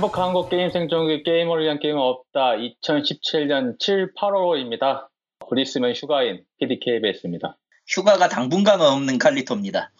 행복한 0.00 0.28
한국 0.28 0.48
게임 0.48 0.70
생존기 0.70 1.22
게이머를 1.24 1.64
위한 1.64 1.78
게임은 1.78 2.00
없다. 2.00 2.52
2017년 2.52 3.78
7, 3.78 4.14
8월입니다. 4.14 5.08
곧 5.40 5.58
있으면 5.58 5.92
휴가인 5.92 6.42
PDKBS입니다. 6.58 7.58
휴가가 7.86 8.26
당분간은 8.28 8.86
없는 8.86 9.18
칼리토입니다. 9.18 9.92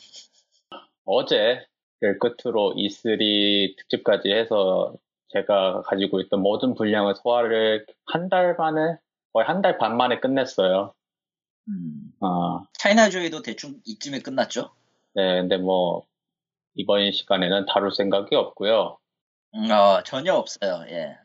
어제 1.04 1.66
그 2.00 2.16
끝으로 2.16 2.72
E3 2.78 3.76
특집까지 3.76 4.30
해서 4.32 4.94
제가 5.34 5.82
가지고 5.82 6.20
있던 6.22 6.40
모든 6.40 6.72
분량을 6.74 7.14
소화를 7.16 7.84
한 8.06 8.30
달 8.30 8.56
만에 8.56 8.96
거의 9.34 9.46
한 9.46 9.60
달 9.60 9.76
반 9.76 9.98
만에 9.98 10.18
끝냈어요. 10.18 10.94
음, 11.68 12.10
아, 12.20 12.64
차이나조이도 12.72 13.42
대충 13.42 13.74
이쯤에 13.84 14.20
끝났죠. 14.20 14.70
네, 15.14 15.42
근데 15.42 15.58
뭐 15.58 16.06
이번 16.74 17.12
시간에는 17.12 17.66
다룰 17.66 17.92
생각이 17.92 18.34
없고요. 18.34 18.96
음, 19.54 19.70
어, 19.70 20.02
전혀 20.04 20.34
없어요. 20.34 20.84
예. 20.88 21.16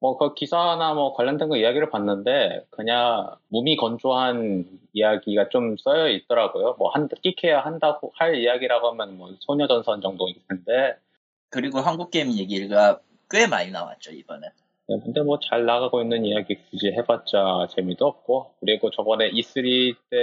뭐 0.00 0.16
그 0.16 0.34
기사나 0.34 0.94
뭐 0.94 1.12
관련된 1.14 1.48
거 1.50 1.56
이야기를 1.58 1.90
봤는데 1.90 2.66
그냥 2.70 3.36
무미 3.48 3.76
건조한 3.76 4.64
이야기가 4.94 5.50
좀 5.50 5.76
쓰여 5.76 6.08
있더라고요. 6.08 6.76
뭐 6.78 6.90
한, 6.90 7.06
끼케야 7.22 7.60
한다고 7.60 8.10
할 8.16 8.36
이야기라고 8.36 8.88
하면 8.90 9.18
뭐 9.18 9.30
소녀전선 9.40 10.00
정도일 10.00 10.36
텐데 10.48 10.96
그리고 11.50 11.80
한국 11.80 12.10
게임 12.10 12.32
얘기가 12.32 13.00
꽤 13.30 13.46
많이 13.46 13.70
나왔죠 13.70 14.12
이번에. 14.12 14.48
네, 14.88 15.00
근데 15.04 15.20
뭐 15.22 15.38
잘 15.38 15.66
나가고 15.66 16.00
있는 16.02 16.24
이야기 16.24 16.56
굳이 16.70 16.88
해봤자 16.92 17.68
재미도 17.70 18.06
없고 18.06 18.54
그리고 18.60 18.90
저번에 18.90 19.30
E3 19.32 19.94
때 20.10 20.16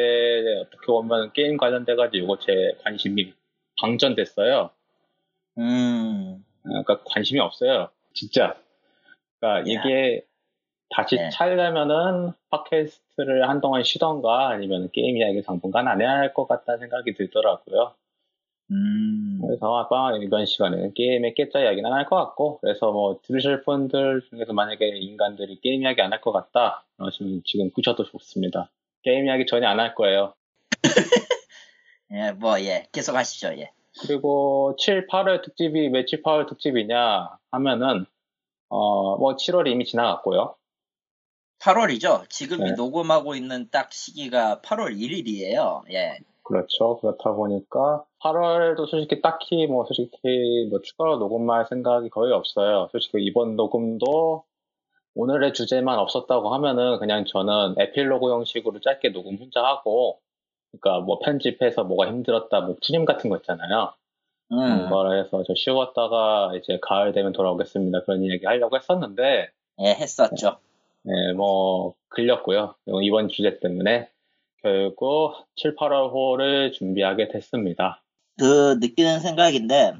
어떻게 0.61 0.87
보면 0.87 1.33
게임 1.33 1.55
관련돼가지고 1.57 2.23
이거 2.25 2.39
제 2.39 2.77
관심이 2.83 3.33
방전됐어요. 3.79 4.71
음, 5.59 6.43
그러니까 6.67 7.01
관심이 7.05 7.39
없어요. 7.39 7.89
진짜. 8.13 8.55
그러니까 9.39 9.71
야. 9.73 9.81
이게 9.83 10.25
다시 10.89 11.15
네. 11.17 11.29
차려면은 11.29 12.31
팟캐스트를 12.49 13.49
한동안 13.49 13.83
쉬던가 13.83 14.49
아니면 14.49 14.89
게임 14.93 15.17
이야기 15.17 15.41
당분간 15.41 15.87
안 15.87 16.01
해야 16.01 16.11
할 16.11 16.33
것 16.33 16.47
같다는 16.47 16.79
생각이 16.79 17.13
들더라고요. 17.15 17.93
음, 18.71 19.39
그래서 19.41 19.87
아마 19.89 20.17
이번 20.17 20.45
시간에는 20.45 20.93
게임의 20.93 21.35
깨짜 21.35 21.59
이야기는 21.61 21.85
안 21.89 21.93
할 21.97 22.05
것 22.05 22.15
같고 22.17 22.59
그래서 22.59 22.91
뭐 22.91 23.19
들으실 23.23 23.61
분들 23.63 24.23
중에서 24.29 24.53
만약에 24.53 24.85
인간들이 24.97 25.59
게임 25.61 25.83
이야기 25.83 26.01
안 26.01 26.11
할 26.13 26.21
것 26.21 26.31
같다 26.33 26.85
그러시면 26.97 27.41
지금 27.45 27.71
끄셔도 27.71 28.03
좋습니다. 28.05 28.69
게임 29.03 29.25
이야기 29.27 29.45
전혀 29.45 29.67
안 29.69 29.79
할 29.79 29.95
거예요. 29.95 30.33
예, 32.11 32.31
뭐 32.31 32.59
예, 32.61 32.87
계속 32.91 33.15
하시죠. 33.15 33.49
예. 33.59 33.71
그리고 34.01 34.75
7, 34.79 35.07
8월 35.07 35.43
특집이 35.43 35.89
왜 35.89 36.05
7, 36.05 36.21
8월 36.23 36.47
특집이냐 36.47 37.29
하면은 37.51 38.05
어 38.69 39.17
뭐 39.17 39.35
7월이 39.35 39.69
이미 39.71 39.85
지나갔고요. 39.85 40.55
8월이죠. 41.59 42.29
지금 42.29 42.59
이 42.61 42.69
네. 42.69 42.71
녹음하고 42.75 43.35
있는 43.35 43.69
딱 43.71 43.91
시기가 43.91 44.61
8월 44.61 44.95
1일이에요. 44.95 45.83
예. 45.91 46.17
그렇죠. 46.43 46.97
그렇다 46.99 47.33
보니까 47.33 48.05
8월에도 48.23 48.87
솔직히 48.87 49.21
딱히 49.21 49.67
뭐 49.67 49.85
솔직히 49.85 50.67
뭐 50.69 50.79
추가로 50.81 51.17
녹음할 51.17 51.65
생각이 51.67 52.09
거의 52.09 52.31
없어요. 52.31 52.87
솔직히 52.91 53.17
이번 53.25 53.55
녹음도 53.55 54.43
오늘의 55.15 55.53
주제만 55.53 55.97
없었다고 55.99 56.53
하면은 56.53 56.99
그냥 56.99 57.25
저는 57.25 57.75
에필로그 57.79 58.31
형식으로 58.31 58.79
짧게 58.79 59.09
녹음 59.09 59.37
혼자 59.37 59.63
하고 59.63 60.19
그러니까 60.79 60.99
뭐 61.05 61.19
편집해서 61.19 61.83
뭐가 61.83 62.07
힘들었다 62.07 62.61
뭐 62.61 62.75
푸짐 62.75 63.05
같은 63.05 63.29
거 63.29 63.37
있잖아요. 63.37 63.93
음, 64.51 64.89
거를 64.89 65.19
해서 65.23 65.43
저 65.45 65.53
쉬었다가 65.55 66.51
이제 66.55 66.79
가을 66.81 67.11
되면 67.11 67.33
돌아오겠습니다. 67.33 68.03
그런 68.03 68.23
이야기 68.23 68.45
하려고 68.45 68.77
했었는데 68.77 69.49
예, 69.79 69.85
했었죠. 69.89 70.57
네, 71.03 71.33
뭐 71.33 71.95
걸렸고요. 72.09 72.75
이번 73.03 73.27
주제 73.29 73.59
때문에 73.59 74.09
결국 74.61 75.45
7, 75.55 75.75
8월 75.75 76.11
호를 76.11 76.71
준비하게 76.71 77.27
됐습니다. 77.29 78.01
그 78.37 78.75
느끼는 78.79 79.19
생각인데 79.19 79.93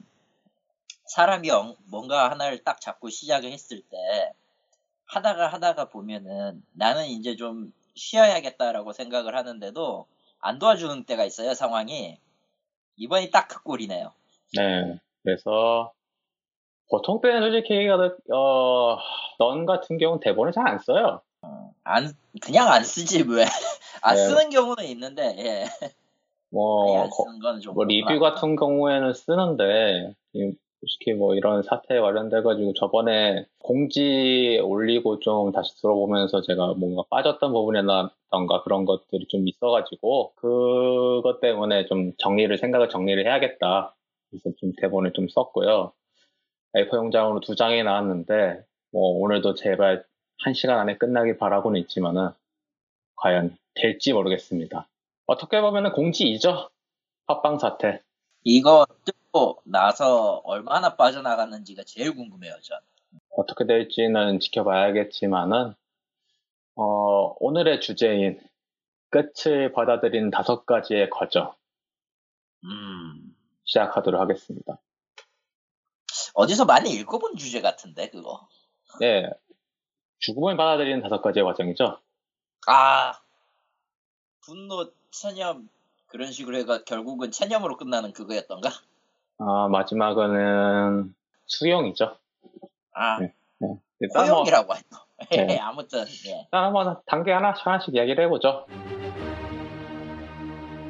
사람이 1.05 1.49
엉- 1.51 1.75
뭔가 1.89 2.29
하나를 2.31 2.63
딱 2.63 2.81
잡고 2.81 3.09
시작을 3.09 3.51
했을 3.51 3.81
때 3.81 3.97
하다가 5.05 5.47
하다가 5.47 5.85
보면은 5.89 6.61
나는 6.73 7.05
이제 7.05 7.35
좀 7.35 7.71
쉬어야겠다라고 7.95 8.91
생각을 8.93 9.35
하는데도 9.35 10.05
안 10.47 10.59
도와주는 10.59 11.03
때가 11.05 11.25
있어요 11.25 11.53
상황이 11.53 12.17
이번이 12.95 13.31
딱 13.31 13.47
그 13.47 13.61
꼴이네요 13.63 14.11
네, 14.55 14.99
그래서 15.23 15.91
보통 16.89 17.19
때는 17.21 17.41
솔직히 17.41 17.87
어, 17.89 18.97
넌 19.39 19.65
같은 19.65 19.97
경우는 19.97 20.19
대본을 20.21 20.53
잘 20.53 20.67
안 20.67 20.79
써요. 20.79 21.21
안 21.83 22.13
그냥 22.41 22.69
안 22.71 22.83
쓰지 22.83 23.23
왜 23.23 23.43
안 24.01 24.15
네. 24.15 24.21
쓰는 24.25 24.49
경우는 24.49 24.85
있는데 24.85 25.35
예 25.37 25.65
뭐, 26.49 27.03
안 27.03 27.09
거- 27.09 27.25
뭐 27.73 27.83
리뷰. 27.83 28.19
같은 28.19 28.55
경우에는 28.55 29.13
쓰는데 29.13 30.13
이- 30.33 30.53
솔직히 30.79 31.13
뭐 31.13 31.35
이런 31.35 31.63
사태에 31.63 31.99
관련돼가지고 31.99 32.73
저번에 32.73 33.45
공지 33.59 34.59
올리고 34.63 35.19
좀 35.19 35.51
다시 35.51 35.75
들어보면서 35.81 36.41
제가 36.41 36.75
뭔가 36.75 37.03
빠졌던 37.09 37.51
부분이라던가 37.51 38.63
그런 38.63 38.85
것들이 38.85 39.25
좀 39.27 39.47
있어가지고 39.47 40.33
그것 40.35 41.39
때문에 41.41 41.85
좀 41.87 42.13
정리를 42.17 42.55
생각을 42.57 42.89
정리를 42.89 43.25
해야겠다. 43.25 43.95
그래서 44.29 44.51
좀 44.57 44.73
대본을 44.79 45.13
좀 45.13 45.27
썼고요. 45.27 45.93
A4 46.75 46.93
용장으로 46.93 47.39
두 47.39 47.55
장이 47.55 47.81
나왔는데 47.83 48.61
뭐 48.91 49.19
오늘도 49.19 49.55
제발 49.55 50.05
한 50.43 50.53
시간 50.53 50.79
안에 50.79 50.97
끝나길 50.97 51.37
바라고는 51.37 51.79
있지만은 51.81 52.29
과연 53.15 53.57
될지 53.73 54.13
모르겠습니다. 54.13 54.87
어떻게 55.25 55.59
보면은 55.59 55.91
공지이죠. 55.91 56.69
팟빵 57.25 57.57
사태. 57.57 58.01
이거 58.49 58.87
뜯고 59.03 59.61
나서 59.65 60.41
얼마나 60.45 60.95
빠져나갔는지가 60.95 61.83
제일 61.83 62.15
궁금해요 62.15 62.53
전 62.61 62.79
어떻게 63.31 63.65
될지는 63.65 64.39
지켜봐야겠지만은, 64.39 65.75
어, 66.75 67.35
오늘의 67.39 67.81
주제인 67.81 68.39
끝을 69.09 69.73
받아들이는 69.73 70.31
다섯 70.31 70.65
가지의 70.65 71.09
과정 71.09 71.53
음. 72.63 73.35
시작하도록 73.65 74.19
하겠습니다. 74.19 74.79
어디서 76.33 76.63
많이 76.63 76.91
읽어본 76.91 77.35
주제 77.35 77.59
같은데 77.59 78.09
그거 78.09 78.47
네. 79.01 79.29
죽음을 80.19 80.55
받아들이는 80.55 81.01
다섯 81.01 81.21
가지의 81.21 81.43
과정이죠. 81.43 81.99
아 82.65 83.19
분노 84.39 84.89
체념 85.11 85.67
그런 86.07 86.31
식으로 86.31 86.57
해가 86.57 86.83
결국은 86.83 87.31
체념으로 87.31 87.77
끝나는 87.77 88.13
그거였던가? 88.13 88.69
아, 89.39 89.67
마지막은 89.69 91.13
수용이죠. 91.45 92.17
아 92.93 93.19
네. 93.19 93.33
일단 93.99 94.27
뭐, 94.27 94.35
허용이라고 94.35 94.73
했어. 94.73 95.05
네. 95.29 95.57
아무튼 95.59 96.05
예. 96.27 96.41
일단 96.45 96.63
한번 96.63 96.99
단계 97.05 97.31
하나, 97.31 97.51
하나씩 97.51 97.93
이야기를 97.95 98.25
해보죠. 98.25 98.65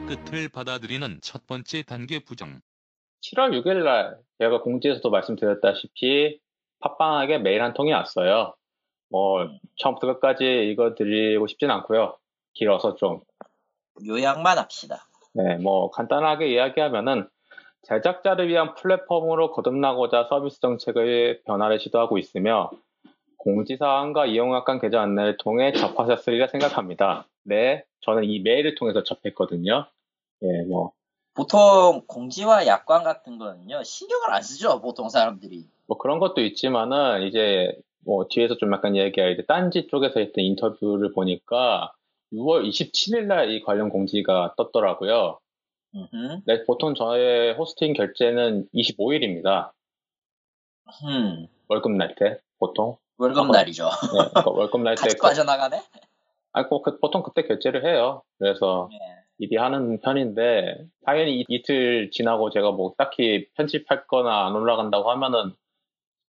끝을 0.07 0.47
받아들이는 0.49 1.19
첫 1.21 1.45
번째 1.47 1.83
단계 1.83 2.19
부정. 2.19 2.61
7월 3.21 3.51
6일 3.61 3.83
날 3.83 4.17
제가 4.39 4.61
공지에서도 4.61 5.09
말씀드렸다시피 5.09 6.39
팟빵하게 6.79 7.39
메일 7.39 7.61
한 7.61 7.73
통이 7.73 7.91
왔어요. 7.91 8.55
뭐 9.09 9.47
처음부터 9.77 10.07
끝까지 10.13 10.43
읽어드리고 10.43 11.47
싶진 11.47 11.71
않고요. 11.71 12.17
길어서 12.53 12.95
좀 12.95 13.21
요약만 14.05 14.57
합시다. 14.57 15.07
네, 15.33 15.57
뭐 15.57 15.89
간단하게 15.91 16.47
이야기하면은 16.47 17.27
제작자를 17.83 18.49
위한 18.49 18.73
플랫폼으로 18.75 19.51
거듭나고자 19.51 20.25
서비스 20.29 20.59
정책의 20.59 21.43
변화를 21.43 21.79
시도하고 21.79 22.17
있으며 22.17 22.69
공지사항과 23.37 24.25
이용학관 24.25 24.79
계좌 24.79 25.01
안내를 25.01 25.37
통해 25.37 25.71
접하셨으리라 25.71 26.47
생각합니다. 26.47 27.27
네, 27.43 27.85
저는 28.01 28.25
이 28.25 28.39
메일을 28.39 28.75
통해서 28.75 29.03
접했거든요. 29.03 29.85
예, 30.43 30.63
뭐, 30.63 30.91
보통 31.33 32.01
공지와 32.07 32.65
약관 32.65 33.03
같은 33.03 33.37
거는요 33.37 33.83
신경을 33.83 34.33
안 34.33 34.41
쓰죠 34.41 34.81
보통 34.81 35.07
사람들이. 35.07 35.65
뭐 35.87 35.97
그런 35.97 36.19
것도 36.19 36.41
있지만은 36.41 37.21
이제 37.27 37.71
뭐 38.03 38.27
뒤에서 38.27 38.57
좀 38.57 38.73
약간 38.73 38.95
얘기할 38.95 39.33
이제 39.33 39.45
딴지 39.45 39.87
쪽에서 39.87 40.19
했던 40.19 40.43
인터뷰를 40.43 41.13
보니까 41.13 41.93
6월 42.33 42.67
27일 42.67 43.25
날 43.25 43.49
이 43.49 43.61
관련 43.61 43.89
공지가 43.89 44.53
떴더라고요. 44.57 45.39
음흠. 45.95 46.41
네, 46.45 46.63
보통 46.65 46.93
저의 46.95 47.53
호스팅 47.53 47.93
결제는 47.93 48.67
25일입니다. 48.73 49.71
음. 51.05 51.47
월급 51.69 51.91
날 51.93 52.15
때, 52.15 52.37
보통. 52.59 52.97
월급 53.17 53.45
아, 53.49 53.51
날이죠. 53.51 53.85
네, 53.85 54.29
그러니까 54.29 54.43
월급 54.51 54.81
날 54.81 54.95
때. 54.95 55.01
같이 55.03 55.17
빠져나가네. 55.17 55.81
아니, 56.53 56.67
뭐, 56.69 56.81
그- 56.81 56.99
보통 56.99 57.23
그때 57.23 57.43
결제를 57.43 57.85
해요. 57.85 58.23
그래서 58.37 58.89
예. 58.91 58.97
미리 59.37 59.55
하는 59.57 59.99
편인데, 60.01 60.85
당연히 61.05 61.39
이- 61.41 61.45
이틀 61.47 62.09
지나고 62.11 62.49
제가 62.49 62.71
뭐 62.71 62.93
딱히 62.97 63.47
편집할 63.55 64.07
거나 64.07 64.45
안 64.47 64.55
올라간다고 64.55 65.09
하면은 65.11 65.53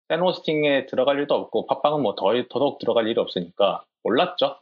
팬호스팅에 0.09 0.87
들어갈 0.87 1.19
일도 1.19 1.35
없고 1.35 1.67
팟빵은 1.67 2.03
뭐 2.03 2.15
더, 2.15 2.33
더더욱 2.49 2.79
들어갈 2.79 3.07
일이 3.09 3.19
없으니까 3.21 3.85
몰랐죠. 4.05 4.59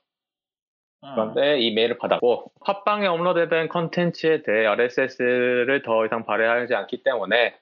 음. 1.06 1.14
그런데 1.14 1.61
이 1.61 1.73
메일을 1.73 1.99
받았고 1.99 2.53
팟빵에 2.64 3.06
업로드된 3.06 3.69
컨텐츠에 3.69 4.43
대해 4.43 4.67
RSS를 4.67 5.82
더 5.82 6.05
이상 6.05 6.25
발행하지 6.25 6.75
않기 6.75 7.03
때문에 7.03 7.56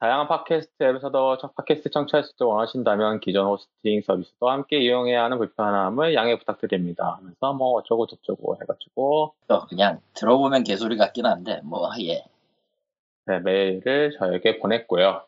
다양한 0.00 0.26
팟캐스트 0.26 0.82
앱에서도 0.82 1.38
첫 1.38 1.54
팟캐스트 1.54 1.90
청취하실 1.90 2.34
줄 2.36 2.48
원하신다면 2.48 3.20
기존 3.20 3.46
호스팅 3.46 4.02
서비스도 4.02 4.50
함께 4.50 4.80
이용해야 4.80 5.22
하는 5.22 5.38
불편함을 5.38 6.14
양해 6.14 6.36
부탁드립니다. 6.36 7.18
하면서 7.18 7.52
뭐 7.52 7.74
어쩌고 7.74 8.08
저쩌고 8.08 8.56
해가지고 8.60 9.34
또 9.46 9.60
그냥 9.68 10.00
들어보면 10.14 10.64
개소리 10.64 10.96
같긴 10.96 11.26
한데 11.26 11.60
뭐 11.62 11.88
예. 12.00 12.24
네, 13.26 13.38
메일을 13.38 14.16
저에게 14.18 14.58
보냈고요. 14.58 15.24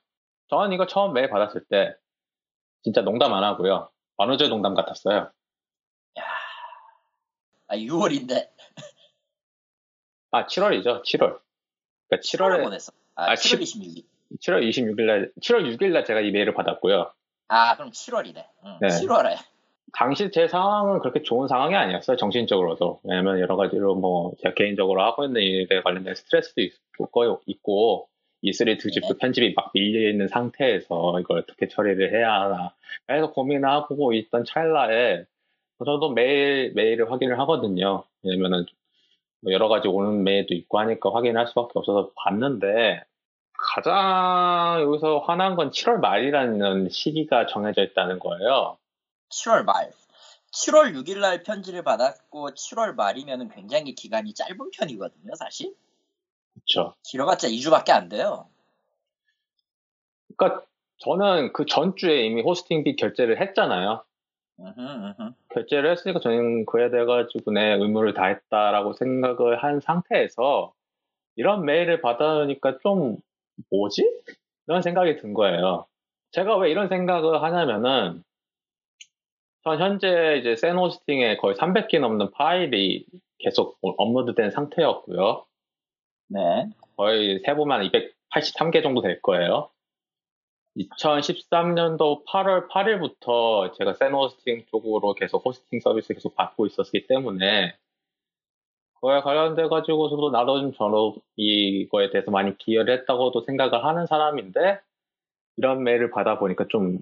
저는 0.49 0.73
이거 0.73 0.89
처음 0.89 1.13
메일 1.13 1.31
받았을 1.31 1.65
때 1.71 1.95
진짜 2.83 3.03
농담 3.03 3.33
안 3.33 3.45
하고요. 3.45 3.91
만우절 4.17 4.49
농담 4.49 4.75
같았어요. 4.75 5.31
아 7.75 7.77
6월인데 7.77 8.49
아 10.31 10.47
7월이죠. 10.47 11.03
7월. 11.03 11.39
그러니까 12.09 12.23
7월에 12.23 12.59
7월에 12.59 12.63
보냈어. 12.65 12.93
아, 13.17 13.31
아, 13.31 13.35
7월 13.35 13.39
칠- 13.39 13.61
26일. 13.61 14.05
7월 14.41 14.69
26일 14.69 15.03
날 15.03 15.33
7월 15.41 15.77
6일 15.77 15.91
날 15.93 16.05
제가 16.05 16.21
이 16.21 16.31
메일을 16.31 16.55
받았고요. 16.55 17.13
아 17.49 17.77
그럼 17.77 17.91
7월이네. 17.91 18.45
응, 18.65 18.79
네. 18.81 18.89
7월에. 18.89 19.37
당시 19.97 20.31
제 20.33 20.49
상황은 20.49 20.99
그렇게 21.01 21.23
좋은 21.23 21.47
상황이 21.47 21.75
아니었어요. 21.77 22.17
정신적으로도. 22.17 23.01
왜냐면 23.05 23.39
여러 23.39 23.57
가지로 23.57 23.95
뭐 23.95 24.33
제가 24.43 24.55
개인적으로 24.55 25.03
하고 25.05 25.25
있는 25.25 25.41
일에 25.43 25.83
관련된 25.83 26.15
스트레스도 26.17 26.63
있고, 26.63 27.43
있고 27.47 28.09
E3 28.43 28.79
특집도 28.81 29.15
네. 29.15 29.19
편집이 29.21 29.55
막 29.55 29.71
밀려 29.73 30.11
있는 30.11 30.27
상태에서 30.27 31.21
이걸 31.21 31.39
어떻게 31.39 31.69
처리를 31.69 32.13
해야 32.13 32.33
하나. 32.43 32.75
그래서 33.07 33.31
고민하고 33.31 34.13
있던 34.15 34.45
찰나에 34.45 35.25
저도 35.85 36.11
매일 36.11 36.73
메일을 36.75 37.11
확인을 37.11 37.39
하거든요. 37.41 38.05
왜냐면은 38.23 38.67
뭐 39.41 39.53
여러 39.53 39.69
가지 39.69 39.89
오는 39.89 40.25
메일도 40.25 40.55
있고 40.55 40.79
하니까 40.79 41.13
확인할 41.13 41.47
수밖에 41.49 41.73
없어서 41.75 42.11
봤는데 42.17 43.03
가장 43.53 44.81
여기서 44.83 45.21
화난 45.21 45.57
건 45.57 45.71
7월 45.71 45.99
말이라는 46.01 46.89
시기가 46.91 47.47
정해져 47.47 47.83
있다는 47.83 48.19
거예요. 48.19 48.79
7월 49.31 49.65
말. 49.65 49.91
7월 50.53 50.95
6일 50.95 51.19
날 51.19 51.43
편지를 51.43 51.83
받았고 51.83 52.51
7월 52.51 52.95
말이면은 52.95 53.49
굉장히 53.49 53.95
기간이 53.95 54.35
짧은 54.35 54.71
편이거든요, 54.73 55.35
사실. 55.35 55.75
그렇죠. 56.55 56.95
길어봤자 57.03 57.49
2주밖에 57.49 57.91
안 57.91 58.09
돼요. 58.09 58.49
그러니까 60.37 60.65
저는 60.99 61.53
그 61.53 61.67
전주에 61.67 62.25
이미 62.25 62.43
호스팅비 62.43 62.97
결제를 62.97 63.41
했잖아요. 63.41 64.05
결제를 65.53 65.91
했으니까 65.91 66.21
저는 66.21 66.67
그에 66.67 66.91
대해 66.91 67.05
가지고 67.05 67.53
내 67.53 67.73
의무를 67.73 68.15
다했다라고 68.15 68.93
생각을 68.95 69.63
한 69.63 69.81
상태에서 69.81 70.73
이런 71.37 71.65
메일을 71.65 72.01
받으니까 72.01 72.79
좀 72.83 73.17
뭐지? 73.71 74.09
이런 74.67 74.83
생각이 74.83 75.17
든 75.17 75.35
거예요. 75.35 75.87
제가 76.33 76.57
왜 76.57 76.71
이런 76.71 76.89
생각을 76.89 77.43
하냐면은 77.43 78.23
전 79.65 79.81
현재 79.81 80.37
이제 80.41 80.57
센 80.57 80.77
호스팅에 80.77 81.37
거의 81.39 81.57
300개 81.57 81.99
넘는 81.99 82.31
파일이 82.33 83.07
계속 83.39 83.79
업로드된 83.83 84.51
상태였고요. 84.51 85.45
네. 86.29 86.69
거의 86.97 87.41
세보면 87.45 87.89
283개 87.91 88.83
정도 88.83 89.01
될 89.01 89.21
거예요. 89.23 89.71
2013년도 90.77 92.25
8월 92.27 92.69
8일부터 92.69 93.73
제가 93.75 93.95
센 93.95 94.13
호스팅 94.13 94.65
쪽으로 94.71 95.15
계속 95.15 95.45
호스팅 95.45 95.81
서비스 95.81 96.15
계속 96.15 96.35
받고 96.35 96.67
있었기 96.67 97.07
때문에 97.07 97.77
그거에 98.95 99.21
관련돼 99.21 99.69
가지고서도 99.69 100.31
나도 100.31 100.61
좀 100.61 100.73
저로 100.73 101.17
이거에 101.37 102.11
대해서 102.11 102.31
많이 102.31 102.57
기여를 102.57 103.01
했다고도 103.01 103.43
생각을 103.43 103.85
하는 103.85 104.07
사람인데 104.07 104.81
이런 105.57 105.85
메일을 105.85 106.11
받아 106.11 106.39
보니까 106.39 106.67
좀 106.69 106.99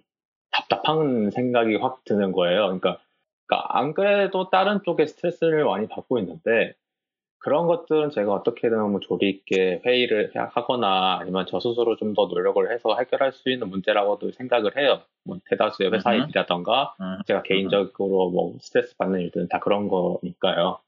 답답한 0.50 1.30
생각이 1.30 1.76
확 1.76 2.04
드는 2.04 2.32
거예요. 2.32 2.62
그러니까, 2.64 2.98
그러니까 3.46 3.78
안 3.78 3.94
그래도 3.94 4.50
다른 4.50 4.82
쪽에 4.84 5.06
스트레스를 5.06 5.64
많이 5.64 5.88
받고 5.88 6.18
있는데 6.18 6.74
그런 7.44 7.66
것들은 7.66 8.10
제가 8.10 8.32
어떻게든 8.32 8.90
뭐 8.90 9.00
조리 9.00 9.28
있게 9.28 9.82
회의를 9.84 10.30
해- 10.36 10.40
하거나 10.52 11.18
아니면 11.20 11.44
저 11.48 11.58
스스로 11.58 11.96
좀 11.96 12.14
더 12.14 12.26
노력을 12.26 12.70
해서 12.72 12.96
해결할 12.96 13.32
수 13.32 13.50
있는 13.50 13.68
문제라고도 13.68 14.30
생각을 14.32 14.76
해요. 14.76 15.02
뭐 15.24 15.38
대다수의 15.46 15.92
회사. 15.92 16.10
일이라던가 16.24 16.94
음. 17.00 17.18
제가 17.26 17.42
개인적으로 17.42 18.30
뭐 18.30 18.54
스트레스 18.60 18.96
받는 18.96 19.20
일들은 19.20 19.48
다 19.48 19.58
그런 19.60 19.88
거니까요. 19.88 20.78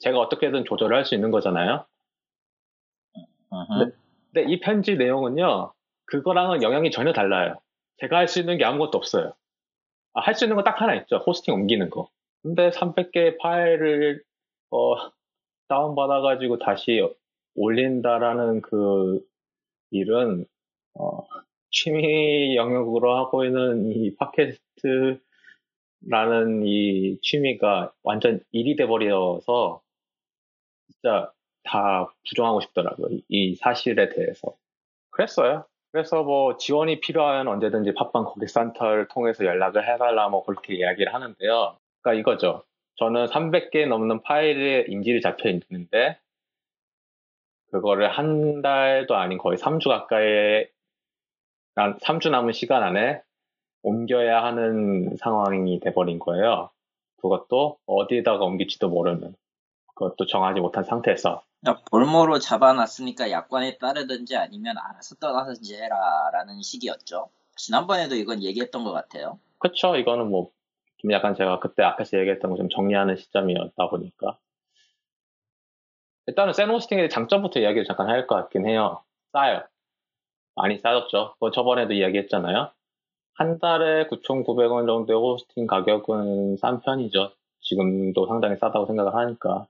제가 0.00 0.18
어떻게든 0.18 0.64
조절을 0.66 0.94
할 0.96 1.04
수 1.06 1.14
있는 1.14 1.30
거잖아요. 1.30 1.84
네. 3.14 3.92
근데 4.32 4.52
이 4.52 4.60
편지 4.60 4.96
내용은요, 4.96 5.72
그거랑은 6.06 6.62
영향이 6.62 6.90
전혀 6.90 7.12
달라요. 7.12 7.56
제가 8.00 8.18
할 8.18 8.28
수 8.28 8.38
있는 8.40 8.58
게 8.58 8.64
아무것도 8.64 8.98
없어요. 8.98 9.32
아, 10.14 10.20
할 10.20 10.34
수 10.34 10.44
있는 10.44 10.56
건 10.56 10.64
딱 10.64 10.80
하나 10.82 10.94
있죠. 10.96 11.16
호스팅 11.26 11.54
옮기는 11.54 11.88
거. 11.90 12.08
근데 12.42 12.70
300개의 12.70 13.38
파일을, 13.38 14.22
어, 14.70 14.94
다운 15.68 15.94
받아가지고 15.94 16.58
다시 16.58 17.02
올린다라는 17.54 18.62
그 18.62 19.20
일은, 19.90 20.46
어, 20.94 21.20
취미 21.70 22.56
영역으로 22.56 23.16
하고 23.16 23.44
있는 23.44 23.92
이 23.92 24.14
팟캐스트라는 24.16 25.20
이 26.64 27.18
취미가 27.22 27.92
완전 28.02 28.40
일이 28.52 28.76
돼버려서, 28.76 29.82
진짜 30.92 31.32
다 31.64 32.12
부정하고 32.28 32.60
싶더라고요. 32.60 33.08
이- 33.10 33.24
이 33.28 33.54
사실에 33.56 34.08
대해서. 34.10 34.54
그랬어요. 35.10 35.64
그래서 35.92 36.22
뭐 36.22 36.56
지원이 36.58 37.00
필요하면 37.00 37.48
언제든지 37.48 37.94
팟빵 37.94 38.24
고객센터를 38.26 39.08
통해서 39.08 39.44
연락을 39.44 39.86
해달라 39.88 40.28
뭐 40.28 40.44
그렇게 40.44 40.74
이야기를 40.76 41.14
하는데요. 41.14 41.78
그러니까 42.02 42.20
이거죠. 42.20 42.64
저는 42.98 43.26
300개 43.26 43.86
넘는 43.86 44.22
파일에 44.22 44.84
인질이 44.88 45.20
잡혀 45.20 45.48
있는데 45.50 46.18
그거를 47.70 48.10
한 48.10 48.62
달도 48.62 49.14
아닌 49.16 49.38
거의 49.38 49.56
3주 49.56 49.88
가까이 49.88 50.66
한 51.76 51.96
3주 51.98 52.30
남은 52.30 52.52
시간 52.52 52.82
안에 52.82 53.22
옮겨야 53.82 54.42
하는 54.42 55.16
상황이 55.16 55.78
돼버린 55.80 56.18
거예요. 56.18 56.70
그것도 57.18 57.78
어디에다가 57.86 58.44
옮길지도 58.44 58.88
모르는 58.88 59.34
그것도 59.94 60.26
정하지 60.26 60.60
못한 60.60 60.84
상태에서 60.84 61.42
그러니까 61.60 61.84
볼모로 61.90 62.38
잡아놨으니까 62.38 63.30
약관에 63.30 63.78
따르든지 63.78 64.36
아니면 64.36 64.76
알아서 64.78 65.16
떠나든지 65.16 65.76
해라라는 65.76 66.62
식이었죠. 66.62 67.30
지난번에도 67.56 68.14
이건 68.14 68.42
얘기했던 68.42 68.84
것 68.84 68.92
같아요. 68.92 69.38
그쵸. 69.58 69.96
이거는 69.96 70.30
뭐, 70.30 70.50
좀 70.98 71.12
약간 71.12 71.34
제가 71.34 71.60
그때 71.60 71.82
앞에서 71.82 72.18
얘기했던 72.18 72.50
거 72.50 72.56
좀 72.56 72.68
정리하는 72.68 73.16
시점이었다 73.16 73.88
보니까. 73.88 74.38
일단은 76.26 76.52
센 76.52 76.68
호스팅의 76.70 77.08
장점부터 77.10 77.60
이야기를 77.60 77.84
잠깐 77.84 78.08
할 78.08 78.26
것 78.26 78.34
같긴 78.36 78.66
해요. 78.66 79.02
싸요. 79.32 79.62
많이 80.56 80.78
싸졌죠. 80.78 81.34
그거 81.34 81.50
저번에도 81.50 81.94
이야기했잖아요. 81.94 82.70
한 83.34 83.58
달에 83.58 84.06
9,900원 84.08 84.86
정도의 84.86 85.18
호스팅 85.18 85.66
가격은 85.66 86.56
싼 86.58 86.80
편이죠. 86.80 87.32
지금도 87.60 88.26
상당히 88.26 88.56
싸다고 88.56 88.86
생각을 88.86 89.14
하니까. 89.14 89.66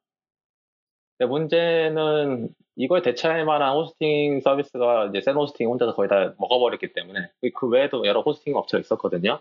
근데 1.18 1.30
문제는 1.30 2.48
이거에 2.76 3.02
대체할 3.02 3.44
만한 3.44 3.74
호스팅 3.74 4.40
서비스가 4.40 5.06
이제 5.06 5.20
센 5.20 5.34
호스팅 5.36 5.68
혼자서 5.68 5.94
거의 5.94 6.08
다 6.08 6.34
먹어버렸기 6.38 6.92
때문에 6.92 7.30
그 7.54 7.68
외에도 7.68 8.04
여러 8.06 8.20
호스팅 8.22 8.56
업체가 8.56 8.80
있었거든요. 8.80 9.40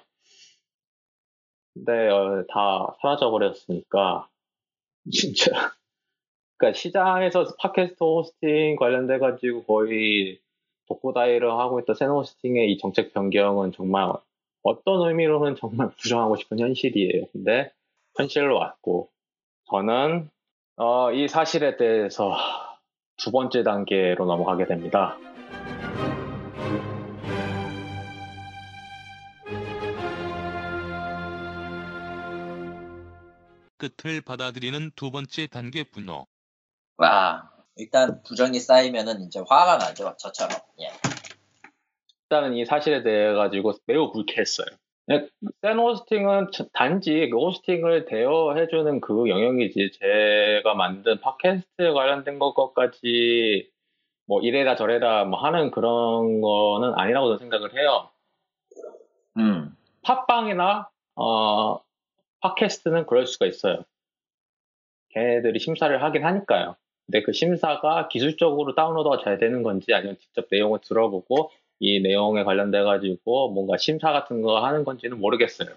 근데 1.85 2.09
어, 2.09 2.43
다 2.49 2.95
사라져 3.01 3.29
버렸으니까 3.29 4.27
진짜 5.11 5.51
그러니까 6.57 6.77
시장에서 6.77 7.45
팟캐스트 7.59 8.03
호스팅 8.03 8.75
관련돼 8.77 9.19
가지고 9.19 9.63
거의 9.63 10.39
독보다이를 10.87 11.51
하고 11.51 11.79
있던 11.79 11.95
센 11.95 12.09
호스팅의 12.09 12.71
이 12.71 12.77
정책 12.77 13.13
변경은 13.13 13.73
정말 13.73 14.11
어떤 14.63 15.07
의미로는 15.07 15.55
정말 15.55 15.89
부정하고 15.97 16.35
싶은 16.35 16.59
현실이에요. 16.59 17.27
근데 17.31 17.71
현실로 18.15 18.57
왔고 18.57 19.09
저는 19.69 20.29
어, 20.77 21.11
이 21.11 21.27
사실에 21.27 21.77
대해서 21.77 22.35
두 23.17 23.31
번째 23.31 23.63
단계로 23.63 24.25
넘어가게 24.25 24.65
됩니다. 24.65 25.17
끝을 33.77 34.21
받아들이는 34.21 34.91
두 34.95 35.11
번째 35.11 35.47
단계 35.47 35.83
분노. 35.83 36.25
와, 36.97 37.51
일단 37.75 38.21
부정이 38.23 38.59
쌓이면은 38.59 39.21
이제 39.21 39.39
화가 39.39 39.77
나죠. 39.77 40.15
저처럼. 40.17 40.57
예. 40.81 40.87
있다는 42.25 42.55
이 42.55 42.65
사실에 42.65 43.03
대해 43.03 43.33
가지고 43.33 43.73
매우 43.85 44.11
불쾌했어요. 44.11 44.67
센 45.61 45.79
호스팅은 45.79 46.47
단지 46.73 47.29
그 47.31 47.37
호스팅을 47.37 48.05
대여해주는 48.05 48.99
그 48.99 49.29
영역이지 49.29 49.91
제가 49.93 50.73
만든 50.73 51.21
팟캐스트에 51.21 51.91
관련된 51.91 52.39
것까지 52.39 53.71
뭐 54.27 54.41
이래라 54.41 54.75
저래라 54.75 55.23
뭐 55.23 55.39
하는 55.39 55.71
그런 55.71 56.41
거는 56.41 56.93
아니라고 56.95 57.27
저는 57.27 57.39
생각을 57.39 57.73
해요. 57.73 58.09
음. 59.37 59.73
팟빵이나 60.03 60.89
어, 61.15 61.79
팟캐스트는 62.41 63.05
그럴 63.05 63.27
수가 63.27 63.45
있어요. 63.45 63.83
걔네들이 65.09 65.59
심사를 65.59 66.03
하긴 66.03 66.23
하니까요. 66.23 66.75
근데 67.05 67.23
그 67.23 67.31
심사가 67.31 68.07
기술적으로 68.09 68.75
다운로드가 68.75 69.23
잘 69.23 69.37
되는 69.39 69.63
건지 69.63 69.93
아니면 69.93 70.17
직접 70.19 70.47
내용을 70.51 70.79
들어보고 70.81 71.51
이 71.79 72.01
내용에 72.01 72.43
관련돼 72.43 72.83
가지고 72.83 73.49
뭔가 73.51 73.77
심사 73.77 74.11
같은 74.11 74.41
거 74.41 74.63
하는 74.65 74.83
건지는 74.83 75.19
모르겠어요. 75.19 75.69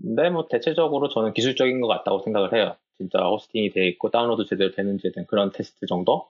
근데 0.00 0.30
뭐 0.30 0.46
대체적으로 0.48 1.08
저는 1.08 1.32
기술적인 1.32 1.80
것 1.80 1.88
같다고 1.88 2.20
생각을 2.20 2.52
해요. 2.54 2.76
진짜 2.98 3.18
호스팅이 3.20 3.70
돼 3.70 3.86
있고 3.88 4.10
다운로드 4.10 4.44
제대로 4.44 4.70
되는지에 4.72 5.12
대한 5.12 5.26
그런 5.26 5.50
테스트 5.52 5.86
정도? 5.86 6.28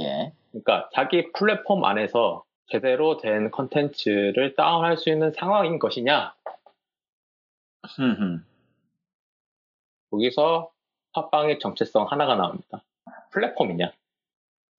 예. 0.00 0.32
그러니까 0.50 0.88
자기 0.92 1.30
플랫폼 1.32 1.84
안에서 1.84 2.44
제대로 2.66 3.18
된 3.18 3.50
컨텐츠를 3.50 4.54
다운할 4.54 4.96
수 4.96 5.10
있는 5.10 5.32
상황인 5.32 5.78
것이냐? 5.78 6.34
흠흠. 7.88 8.44
거기서 10.10 10.70
팟빵의 11.14 11.58
정체성 11.58 12.06
하나가 12.10 12.36
나옵니다. 12.36 12.82
플랫폼이냐? 13.30 13.92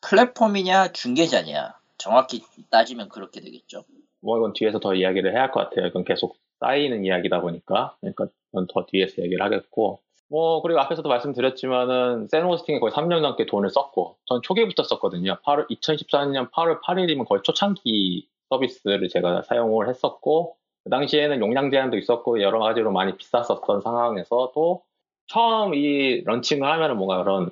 플랫폼이냐 0.02 0.92
중계자냐 0.92 1.76
정확히 1.98 2.44
따지면 2.70 3.10
그렇게 3.10 3.42
되겠죠. 3.42 3.84
뭐 4.22 4.38
이건 4.38 4.54
뒤에서 4.54 4.80
더 4.80 4.94
이야기를 4.94 5.34
해야 5.34 5.44
할 5.44 5.52
것 5.52 5.60
같아요. 5.70 5.88
이건 5.88 6.04
계속 6.04 6.38
쌓이는 6.60 7.04
이야기다 7.06 7.42
보니까 7.42 7.96
그러니까 8.00 8.28
이건 8.52 8.68
더 8.68 8.86
뒤에서 8.86 9.22
얘기를 9.22 9.44
하겠고 9.44 10.00
뭐 10.30 10.62
그리고 10.62 10.80
앞에서도 10.80 11.08
말씀드렸지만은 11.08 12.28
센호스팅에 12.30 12.80
거의 12.80 12.92
3년 12.92 13.22
넘게 13.22 13.46
돈을 13.46 13.70
썼고 13.70 14.18
전 14.26 14.42
초기부터 14.42 14.84
썼거든요. 14.84 15.38
8월 15.46 15.70
2014년 15.70 16.50
8월 16.52 16.82
8일이면 16.82 17.28
거의 17.28 17.42
초창기 17.44 18.28
서비스를 18.50 19.08
제가 19.10 19.44
사용을 19.44 19.90
했었고 19.90 20.56
그 20.84 20.90
당시에는 20.90 21.40
용량 21.40 21.72
제한도 21.72 21.98
있었고 21.98 22.42
여러 22.42 22.60
가지로 22.60 22.92
많이 22.92 23.16
비쌌었던 23.18 23.82
상황에서도 23.82 24.84
처음 25.28 25.74
이 25.76 26.22
런칭을 26.26 26.70
하면은 26.70 26.98
뭔가 26.98 27.24
그런 27.24 27.50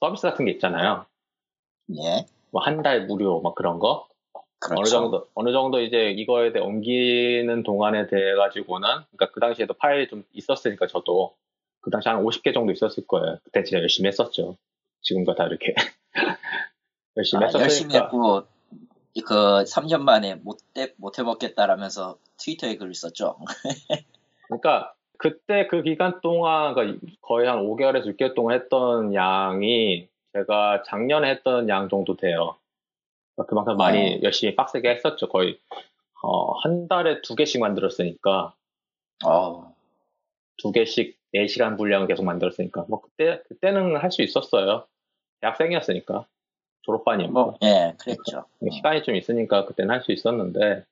서비스 0.00 0.22
같은 0.28 0.44
게 0.46 0.50
있잖아요. 0.52 1.06
예. 1.96 2.26
뭐 2.50 2.62
한 2.62 2.82
달 2.82 3.06
무료 3.06 3.40
막 3.40 3.54
그런 3.54 3.78
거 3.78 4.08
그렇죠. 4.58 4.80
어느 4.80 4.88
정도 4.88 5.26
어느 5.34 5.52
정도 5.52 5.80
이제 5.80 6.10
이거에 6.10 6.52
대해 6.52 6.64
옮기는 6.64 7.62
동안에 7.62 8.06
대해 8.08 8.34
가지고는 8.34 8.88
그러니까 9.12 9.30
그 9.32 9.40
당시에도 9.40 9.74
파일이 9.74 10.08
좀 10.08 10.24
있었으니까 10.32 10.86
저도 10.86 11.34
그 11.80 11.90
당시 11.90 12.08
한 12.08 12.22
50개 12.24 12.52
정도 12.54 12.72
있었을 12.72 13.06
거예요. 13.06 13.38
그때 13.44 13.62
진짜 13.62 13.80
열심히 13.80 14.08
했었죠. 14.08 14.56
지금과 15.02 15.34
다르게 15.36 15.74
열심히 17.16 17.44
아, 17.44 17.46
했었으니까 17.46 17.64
열심히 17.64 17.94
했고 17.96 18.42
그 19.22 19.64
3년 19.64 20.02
만에 20.02 20.34
못, 20.36 20.58
해- 20.76 20.92
못 20.96 21.18
해먹겠다라면서 21.18 22.18
트위터에 22.38 22.76
글을 22.76 22.94
썼죠. 22.94 23.38
그러니까 24.48 24.94
그때 25.18 25.66
그 25.68 25.82
기간 25.82 26.20
동안 26.20 26.74
그러니까 26.74 27.06
거의 27.22 27.48
한 27.48 27.58
5개월에서 27.60 28.06
6개월 28.16 28.34
동안 28.34 28.54
했던 28.60 29.14
양이 29.14 30.08
제가 30.34 30.82
작년에 30.84 31.30
했던 31.30 31.68
양 31.68 31.88
정도 31.88 32.16
돼요. 32.16 32.56
그러니까 33.34 33.48
그만큼 33.50 33.76
많이 33.76 34.16
어. 34.16 34.20
열심히 34.22 34.54
빡세게 34.54 34.88
했었죠. 34.90 35.28
거의 35.28 35.58
어, 36.22 36.52
한 36.58 36.88
달에 36.88 37.22
두 37.22 37.34
개씩 37.34 37.60
만들었으니까 37.60 38.54
어, 39.24 39.74
두 40.58 40.72
개씩 40.72 41.18
4시간 41.34 41.76
분량을 41.78 42.06
계속 42.06 42.24
만들었으니까 42.24 42.84
뭐 42.88 43.00
그때 43.02 43.42
그때는 43.48 43.96
할 43.96 44.10
수 44.10 44.22
있었어요. 44.22 44.86
대학생이었으니까 45.40 46.26
졸업반이었고 46.86 47.32
뭐, 47.32 47.54
예, 47.62 47.94
그랬죠. 47.98 48.44
시간이 48.72 49.02
좀 49.02 49.14
있으니까 49.16 49.66
그때는 49.66 49.94
할 49.94 50.02
수 50.02 50.12
있었는데 50.12 50.84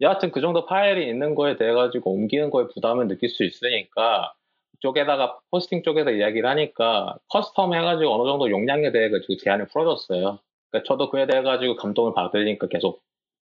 여하튼 0.00 0.30
그 0.32 0.40
정도 0.40 0.66
파일이 0.66 1.08
있는 1.08 1.34
거에 1.34 1.56
대해 1.56 1.72
가지고 1.72 2.12
옮기는 2.12 2.50
거에 2.50 2.66
부담을 2.74 3.08
느낄 3.08 3.28
수 3.30 3.44
있으니까 3.44 4.32
쪽에다가 4.80 5.38
호스팅 5.50 5.82
쪽에다 5.82 6.10
이야기를 6.10 6.48
하니까 6.48 7.16
custom 7.32 7.74
해가지고 7.74 8.12
어느 8.14 8.28
정도 8.28 8.50
용량에 8.50 8.90
대해 8.92 9.10
가지고 9.10 9.36
제한을 9.36 9.68
풀어줬어요. 9.68 10.38
그러니까 10.70 10.86
저도 10.88 11.10
그에 11.10 11.26
대해 11.26 11.42
가지고 11.42 11.76
감동을 11.76 12.14
받으니까 12.14 12.66
계속 12.68 13.00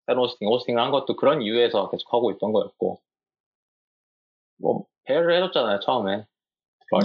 새로운 0.06 0.24
호스팅, 0.28 0.48
호스팅을 0.48 0.82
한 0.82 0.90
것도 0.90 1.14
그런 1.16 1.42
이유에서 1.42 1.90
계속 1.90 2.12
하고 2.12 2.30
있던 2.32 2.52
거였고 2.52 2.98
뭐 4.60 4.84
배려를 5.04 5.36
해줬잖아요 5.36 5.80
처음에. 5.80 6.24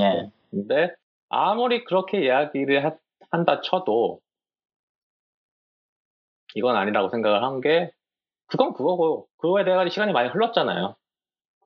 예. 0.01 0.31
근데 0.49 0.95
아무리 1.29 1.83
그렇게 1.83 2.23
이야기를 2.25 2.83
하- 2.85 2.97
한다 3.29 3.61
쳐도 3.61 4.19
이건 6.55 6.75
아니라고 6.75 7.09
생각을 7.09 7.43
한 7.43 7.61
게 7.61 7.91
그건 8.47 8.73
그거고 8.73 9.27
그거에 9.37 9.63
대해 9.63 9.89
시간이 9.89 10.11
많이 10.13 10.29
흘렀잖아요. 10.29 10.95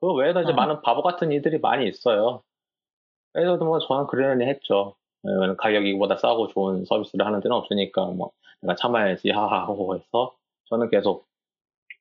그 0.00 0.12
외에도 0.14 0.40
이제 0.42 0.52
음. 0.52 0.56
많은 0.56 0.82
바보 0.82 1.02
같은 1.02 1.32
이들이 1.32 1.58
많이 1.58 1.88
있어요. 1.88 2.42
그래서 3.32 3.56
뭐 3.56 3.78
저는 3.78 4.06
그러려니 4.06 4.44
했죠. 4.46 4.94
왜냐면 5.22 5.56
가격이 5.56 5.90
이보다 5.90 6.16
싸고 6.16 6.48
좋은 6.48 6.84
서비스를 6.84 7.26
하는 7.26 7.40
데는 7.40 7.56
없으니까 7.56 8.06
뭐 8.06 8.30
내가 8.62 8.74
참아야지 8.76 9.30
하하호 9.30 9.96
해서 9.96 10.34
저는 10.66 10.88
계속 10.90 11.26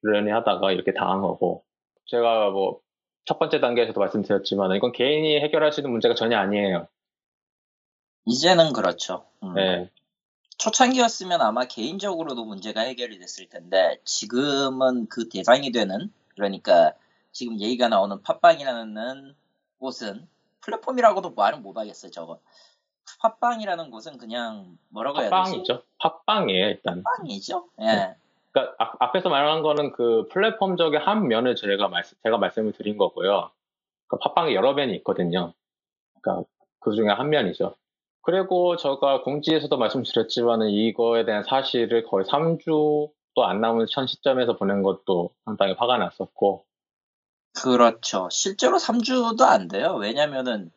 그러려니 0.02 0.32
하다가 0.32 0.72
이렇게 0.72 0.94
당한 0.94 1.22
거고 1.22 1.64
제가 2.06 2.52
뭐 2.52 2.80
첫 3.28 3.40
번째 3.40 3.60
단계에서도 3.60 4.00
말씀드렸지만 4.00 4.74
이건 4.78 4.94
개인이 4.94 5.42
해결할 5.42 5.74
수 5.74 5.82
있는 5.82 5.92
문제가 5.92 6.16
전혀 6.16 6.38
아니에요. 6.38 6.88
이제는 8.26 8.72
그렇죠. 8.72 9.26
음. 9.44 9.54
네. 9.54 9.90
초창기였으면 10.58 11.42
아마 11.42 11.66
개인적으로도 11.66 12.46
문제가 12.46 12.82
해결이 12.82 13.20
됐을 13.20 13.48
텐데 13.48 14.00
지금은 14.04 15.08
그 15.08 15.30
대상이 15.30 15.72
되는 15.72 16.12
그러니까 16.36 16.94
지금 17.32 17.60
얘기가 17.60 17.88
나오는 17.88 18.22
팟빵이라는 18.22 19.36
곳은 19.80 20.28
플랫폼이라고도 20.62 21.32
말은 21.32 21.62
못하겠어요 21.62 22.12
저거 22.12 22.40
팟빵이라는 23.22 23.92
곳은 23.92 24.18
그냥 24.18 24.78
뭐라고 24.90 25.20
해야 25.22 25.30
되지? 25.30 25.32
팟빵이죠. 25.32 25.84
팟빵이에요 26.00 26.68
일단. 26.68 27.04
팟빵이죠. 27.04 27.68
예. 27.82 28.16
그러니까 28.52 28.76
아- 28.80 28.96
앞에서 29.00 29.30
말한 29.30 29.62
거는 29.62 29.94
그 29.94 30.28
플랫폼적인 30.32 31.00
한 31.00 31.28
면을 31.28 31.56
제가 31.56 31.88
말씀 31.88 32.18
제가 32.24 32.38
말씀을 32.38 32.74
드린 32.74 32.98
거고요. 32.98 33.50
그 34.08 34.18
팟빵이 34.18 34.54
여러 34.56 34.74
면이 34.74 34.94
있거든요. 34.98 35.54
그러니까 36.22 36.48
그 36.80 36.96
중에 36.96 37.08
한 37.10 37.30
면이죠. 37.30 37.76
그리고 38.28 38.76
제가 38.76 39.22
공지에서도 39.24 39.78
말씀드렸지만은 39.78 40.70
이거에 40.70 41.24
대한 41.24 41.44
사실을 41.44 42.04
거의 42.04 42.26
3주도 42.26 43.10
안 43.38 43.62
남은 43.62 43.86
현 43.90 44.06
시점에서 44.06 44.58
보낸 44.58 44.84
것도 44.84 45.30
상당히 45.46 45.74
화가 45.78 45.98
났었고 45.98 46.66
그렇죠. 47.54 48.28
실제로 48.30 48.80
3주도 48.80 49.44
안 49.44 49.70
돼요. 49.70 49.94
왜냐면은 49.94 50.72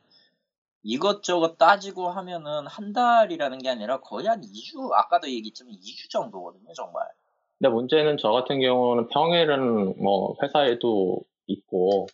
이것저것 0.84 1.58
따지고 1.58 2.10
하면은 2.10 2.68
한 2.68 2.92
달이라는 2.92 3.58
게 3.58 3.68
아니라 3.68 3.98
거의 3.98 4.28
한 4.28 4.42
2주, 4.42 4.92
아까도 4.92 5.28
얘기했지만 5.28 5.72
2주 5.72 6.08
정도거든요, 6.08 6.72
정말. 6.74 7.04
근데 7.58 7.68
문제는 7.74 8.16
저 8.18 8.30
같은 8.30 8.60
경우는 8.60 9.08
평일은 9.08 10.00
뭐 10.00 10.36
회사 10.40 10.62
일도 10.66 11.18
있고 11.48 12.06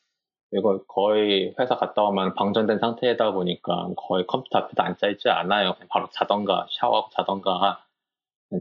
이거 0.57 0.81
거의 0.89 1.55
회사 1.59 1.77
갔다 1.77 2.03
오면 2.03 2.35
방전된 2.35 2.79
상태이다 2.79 3.33
보니까 3.33 3.89
거의 3.97 4.27
컴퓨터 4.27 4.59
앞에도 4.59 4.83
앉아 4.83 5.09
있지 5.09 5.29
않아요. 5.29 5.75
바로 5.89 6.09
자던가 6.13 6.67
샤워하고 6.79 7.11
자던가 7.11 7.85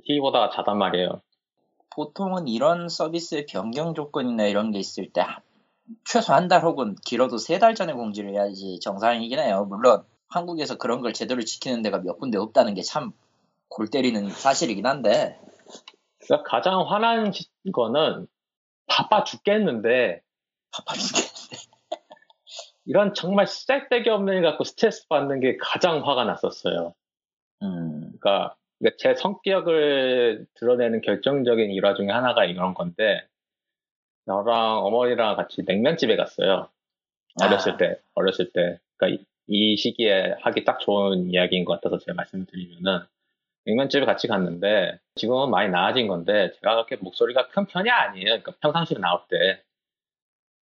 TV 0.06 0.20
보다가 0.20 0.50
자단 0.50 0.78
말이에요. 0.78 1.22
보통은 1.92 2.48
이런 2.48 2.90
서비스의 2.90 3.46
변경 3.46 3.94
조건이나 3.94 4.46
이런 4.46 4.72
게 4.72 4.80
있을 4.80 5.12
때 5.14 5.22
한- 5.22 5.42
최소 6.04 6.34
한 6.34 6.48
달 6.50 6.64
혹은 6.64 6.96
길어도 7.06 7.38
세 7.38 7.60
달 7.60 7.76
전에 7.76 7.94
공지를 7.94 8.32
해야지 8.32 8.80
정상이긴 8.82 9.40
해요. 9.40 9.66
물론 9.70 10.04
한국에서 10.30 10.78
그런 10.78 11.02
걸 11.02 11.14
제대로 11.14 11.42
지키는 11.44 11.82
데가 11.84 12.00
몇 12.00 12.18
군데 12.18 12.38
없다는 12.38 12.74
게 12.74 12.82
참 12.82 13.14
골 13.70 13.88
때리는 13.90 14.30
사실이긴 14.30 14.86
한데 14.86 15.40
그러니까 16.26 16.50
가장 16.50 16.86
화난 16.88 17.32
시- 17.32 17.50
거는 17.74 18.28
바빠 18.88 19.24
죽겠는데 19.24 20.22
바빠 20.72 20.94
죽겠는데. 20.94 21.35
이런 22.86 23.14
정말 23.14 23.48
쓰잘데기 23.48 24.10
없는 24.10 24.36
일 24.36 24.42
갖고 24.44 24.64
스트레스 24.64 25.08
받는 25.08 25.40
게 25.40 25.58
가장 25.60 26.08
화가 26.08 26.24
났었어요. 26.26 26.94
음, 27.64 28.12
그러니까 28.20 28.56
제 28.98 29.16
성격을 29.16 30.46
드러내는 30.56 31.02
결정적인 31.02 31.72
일화 31.72 31.96
중에 31.96 32.10
하나가 32.10 32.46
이런 32.46 32.74
건데 32.74 33.26
저랑 34.26 34.86
어머니랑 34.86 35.36
같이 35.36 35.64
냉면집에 35.66 36.16
갔어요. 36.16 36.70
어렸을 37.42 37.74
아. 37.74 37.78
때, 37.78 38.00
어렸을 38.14 38.52
때. 38.52 38.80
그러니까 38.98 39.24
이, 39.24 39.26
이 39.48 39.78
시기에 39.78 40.36
하기 40.42 40.64
딱 40.64 40.80
좋은 40.80 41.30
이야기인 41.30 41.66
것 41.66 41.74
같아서 41.74 41.98
제가 42.00 42.16
말씀을 42.16 42.46
드리면은 42.46 43.00
냉면집을 43.66 44.06
같이 44.06 44.28
갔는데 44.28 45.00
지금은 45.16 45.50
많이 45.50 45.70
나아진 45.70 46.08
건데 46.08 46.52
제가 46.56 46.76
그렇게 46.76 46.96
목소리가 46.98 47.48
큰 47.50 47.66
편이 47.66 47.90
아니에요. 47.90 48.26
그러니까 48.26 48.54
평상시에 48.62 48.98
나올 49.00 49.22
때. 49.30 49.62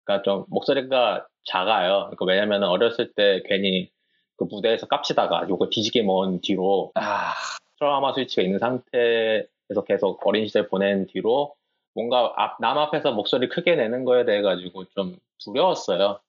그러니까 0.03 0.23
좀 0.23 0.45
목소리가 0.49 1.27
작아요. 1.45 2.09
그러니까 2.11 2.25
왜냐면 2.25 2.63
어렸을 2.63 3.13
때 3.13 3.41
괜히 3.45 3.89
그 4.37 4.45
무대에서 4.45 4.87
깝치다가 4.87 5.47
요거 5.49 5.69
뒤지게 5.69 6.03
먹은 6.03 6.41
뒤로 6.41 6.91
아, 6.95 7.33
트라우마 7.77 8.13
스위치가 8.13 8.41
있는 8.43 8.59
상태에서 8.59 9.83
계속 9.87 10.25
어린 10.25 10.47
시절 10.47 10.67
보낸 10.67 11.07
뒤로 11.07 11.55
뭔가 11.95 12.33
앞, 12.37 12.57
남 12.61 12.77
앞에서 12.77 13.11
목소리 13.11 13.49
크게 13.49 13.75
내는 13.75 14.05
거에 14.05 14.25
대해 14.25 14.41
가지고 14.41 14.85
좀 14.95 15.17
두려웠어요. 15.39 16.19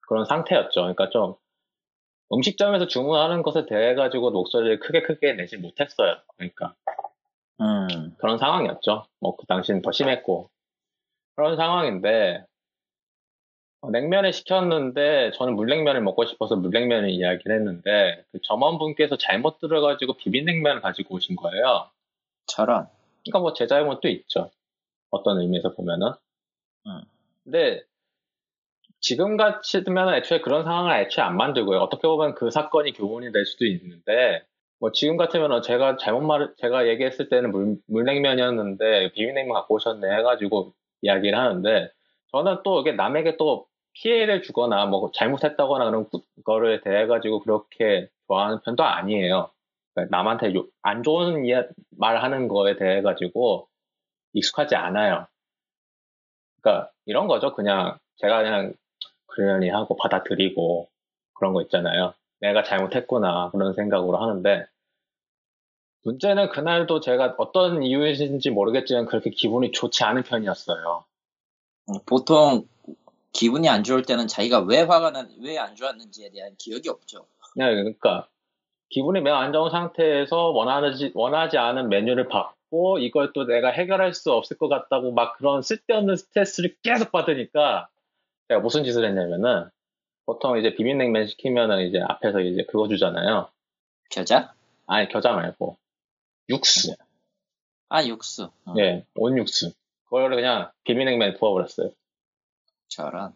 그런 0.00 0.24
상태였죠. 0.24 0.80
그러니까 0.82 1.10
좀 1.10 1.34
음식점에서 2.32 2.86
주문하는 2.88 3.42
것에 3.42 3.66
대해 3.66 3.94
가지고 3.94 4.30
목소리를 4.30 4.80
크게 4.80 5.02
크게 5.02 5.32
내지 5.34 5.56
못했어요. 5.56 6.16
그러니까 6.36 6.74
음, 7.60 8.14
그런 8.18 8.38
상황이었죠. 8.38 9.06
뭐 9.20 9.36
그 9.36 9.46
당시는 9.46 9.82
더 9.82 9.92
심했고 9.92 10.50
그런 11.36 11.56
상황인데 11.56 12.44
어, 12.44 12.47
냉면을 13.82 14.32
시켰는데 14.32 15.32
저는 15.34 15.54
물냉면을 15.54 16.00
먹고 16.02 16.26
싶어서 16.26 16.56
물냉면을 16.56 17.10
이야기를 17.10 17.56
했는데 17.56 18.24
그 18.32 18.40
점원분께서 18.42 19.16
잘못 19.18 19.58
들어가지고 19.60 20.14
비빔냉면을 20.14 20.80
가지고 20.82 21.16
오신 21.16 21.36
거예요. 21.36 21.90
저런. 22.46 22.88
그러니까 23.24 23.40
뭐 23.40 23.52
제 23.54 23.66
잘못도 23.66 24.08
있죠. 24.08 24.50
어떤 25.10 25.40
의미에서 25.40 25.74
보면은. 25.74 26.12
음. 26.86 27.02
근데 27.44 27.82
지금 29.00 29.36
같이 29.36 29.84
되면 29.84 30.12
애초에 30.14 30.40
그런 30.40 30.64
상황을 30.64 30.92
애초에 31.00 31.24
안 31.24 31.36
만들고요. 31.36 31.78
어떻게 31.78 32.08
보면 32.08 32.34
그 32.34 32.50
사건이 32.50 32.92
교훈이 32.92 33.30
될 33.32 33.46
수도 33.46 33.64
있는데 33.66 34.44
뭐 34.80 34.92
지금 34.92 35.16
같으면 35.16 35.62
제가 35.62 35.96
잘못 35.98 36.20
말 36.22 36.52
제가 36.58 36.88
얘기했을 36.88 37.28
때는 37.28 37.52
물, 37.52 37.76
물냉면이었는데 37.86 39.12
비빔냉면 39.12 39.54
갖고 39.54 39.76
오셨네 39.76 40.08
해가지고 40.18 40.74
이야기를 41.02 41.38
하는데 41.38 41.90
저는 42.32 42.58
또 42.64 42.80
이게 42.80 42.92
남에게 42.92 43.36
또 43.36 43.67
피해를 44.00 44.42
주거나 44.42 44.86
뭐 44.86 45.10
잘못했다거나 45.12 45.86
그런 45.86 46.06
거를 46.44 46.80
대해 46.82 47.06
가지고 47.06 47.40
그렇게 47.40 48.08
좋아하는 48.26 48.60
편도 48.60 48.84
아니에요. 48.84 49.50
그러니까 49.94 50.16
남한테 50.16 50.54
요- 50.54 50.66
안 50.82 51.02
좋은 51.02 51.44
말하는 51.90 52.48
거에 52.48 52.76
대해 52.76 53.02
가지고 53.02 53.68
익숙하지 54.34 54.76
않아요. 54.76 55.26
그러니까 56.62 56.90
이런 57.06 57.26
거죠. 57.26 57.54
그냥 57.54 57.98
제가 58.16 58.42
그냥 58.42 58.74
그러려니 59.26 59.68
하고 59.70 59.96
받아들이고 59.96 60.88
그런 61.34 61.52
거 61.52 61.62
있잖아요. 61.62 62.14
내가 62.40 62.62
잘못했구나 62.62 63.50
그런 63.50 63.74
생각으로 63.74 64.18
하는데 64.18 64.66
문제는 66.04 66.50
그날도 66.50 67.00
제가 67.00 67.34
어떤 67.38 67.82
이유인지 67.82 68.50
모르겠지만 68.50 69.06
그렇게 69.06 69.30
기분이 69.30 69.72
좋지 69.72 70.04
않은 70.04 70.22
편이었어요. 70.22 71.04
보통 72.06 72.66
기분이 73.32 73.68
안 73.68 73.84
좋을 73.84 74.02
때는 74.02 74.26
자기가 74.26 74.60
왜 74.60 74.82
화가 74.82 75.10
난, 75.10 75.28
왜 75.42 75.58
안 75.58 75.74
좋았는지에 75.76 76.30
대한 76.30 76.54
기억이 76.58 76.88
없죠. 76.88 77.26
네, 77.56 77.64
그러니까 77.74 78.28
기분이 78.90 79.20
매우 79.20 79.34
안 79.34 79.52
좋은 79.52 79.70
상태에서 79.70 80.50
원하지 80.50 81.12
원하지 81.14 81.58
않은 81.58 81.88
메뉴를 81.88 82.28
받고 82.28 82.98
이걸 83.00 83.32
또 83.34 83.44
내가 83.44 83.70
해결할 83.70 84.14
수 84.14 84.32
없을 84.32 84.56
것 84.56 84.68
같다고 84.68 85.12
막 85.12 85.36
그런 85.36 85.62
쓸데없는 85.62 86.16
스트레스를 86.16 86.74
계속 86.82 87.12
받으니까 87.12 87.88
제가 88.48 88.60
무슨 88.60 88.84
짓을 88.84 89.04
했냐면은 89.04 89.68
보통 90.26 90.58
이제 90.58 90.74
비빔냉면 90.74 91.26
시키면은 91.26 91.86
이제 91.86 92.00
앞에서 92.06 92.40
이제 92.40 92.64
그거 92.64 92.88
주잖아요. 92.88 93.48
겨자? 94.10 94.54
아니 94.86 95.08
겨자 95.08 95.32
말고 95.32 95.76
육수, 96.48 96.94
아, 97.90 98.04
육수. 98.04 98.50
어, 98.64 98.74
예, 98.78 99.04
온육수. 99.16 99.72
그걸 100.04 100.30
그냥 100.34 100.70
비빔냉면에 100.84 101.34
부어버렸어요. 101.34 101.90
저런. 102.88 103.32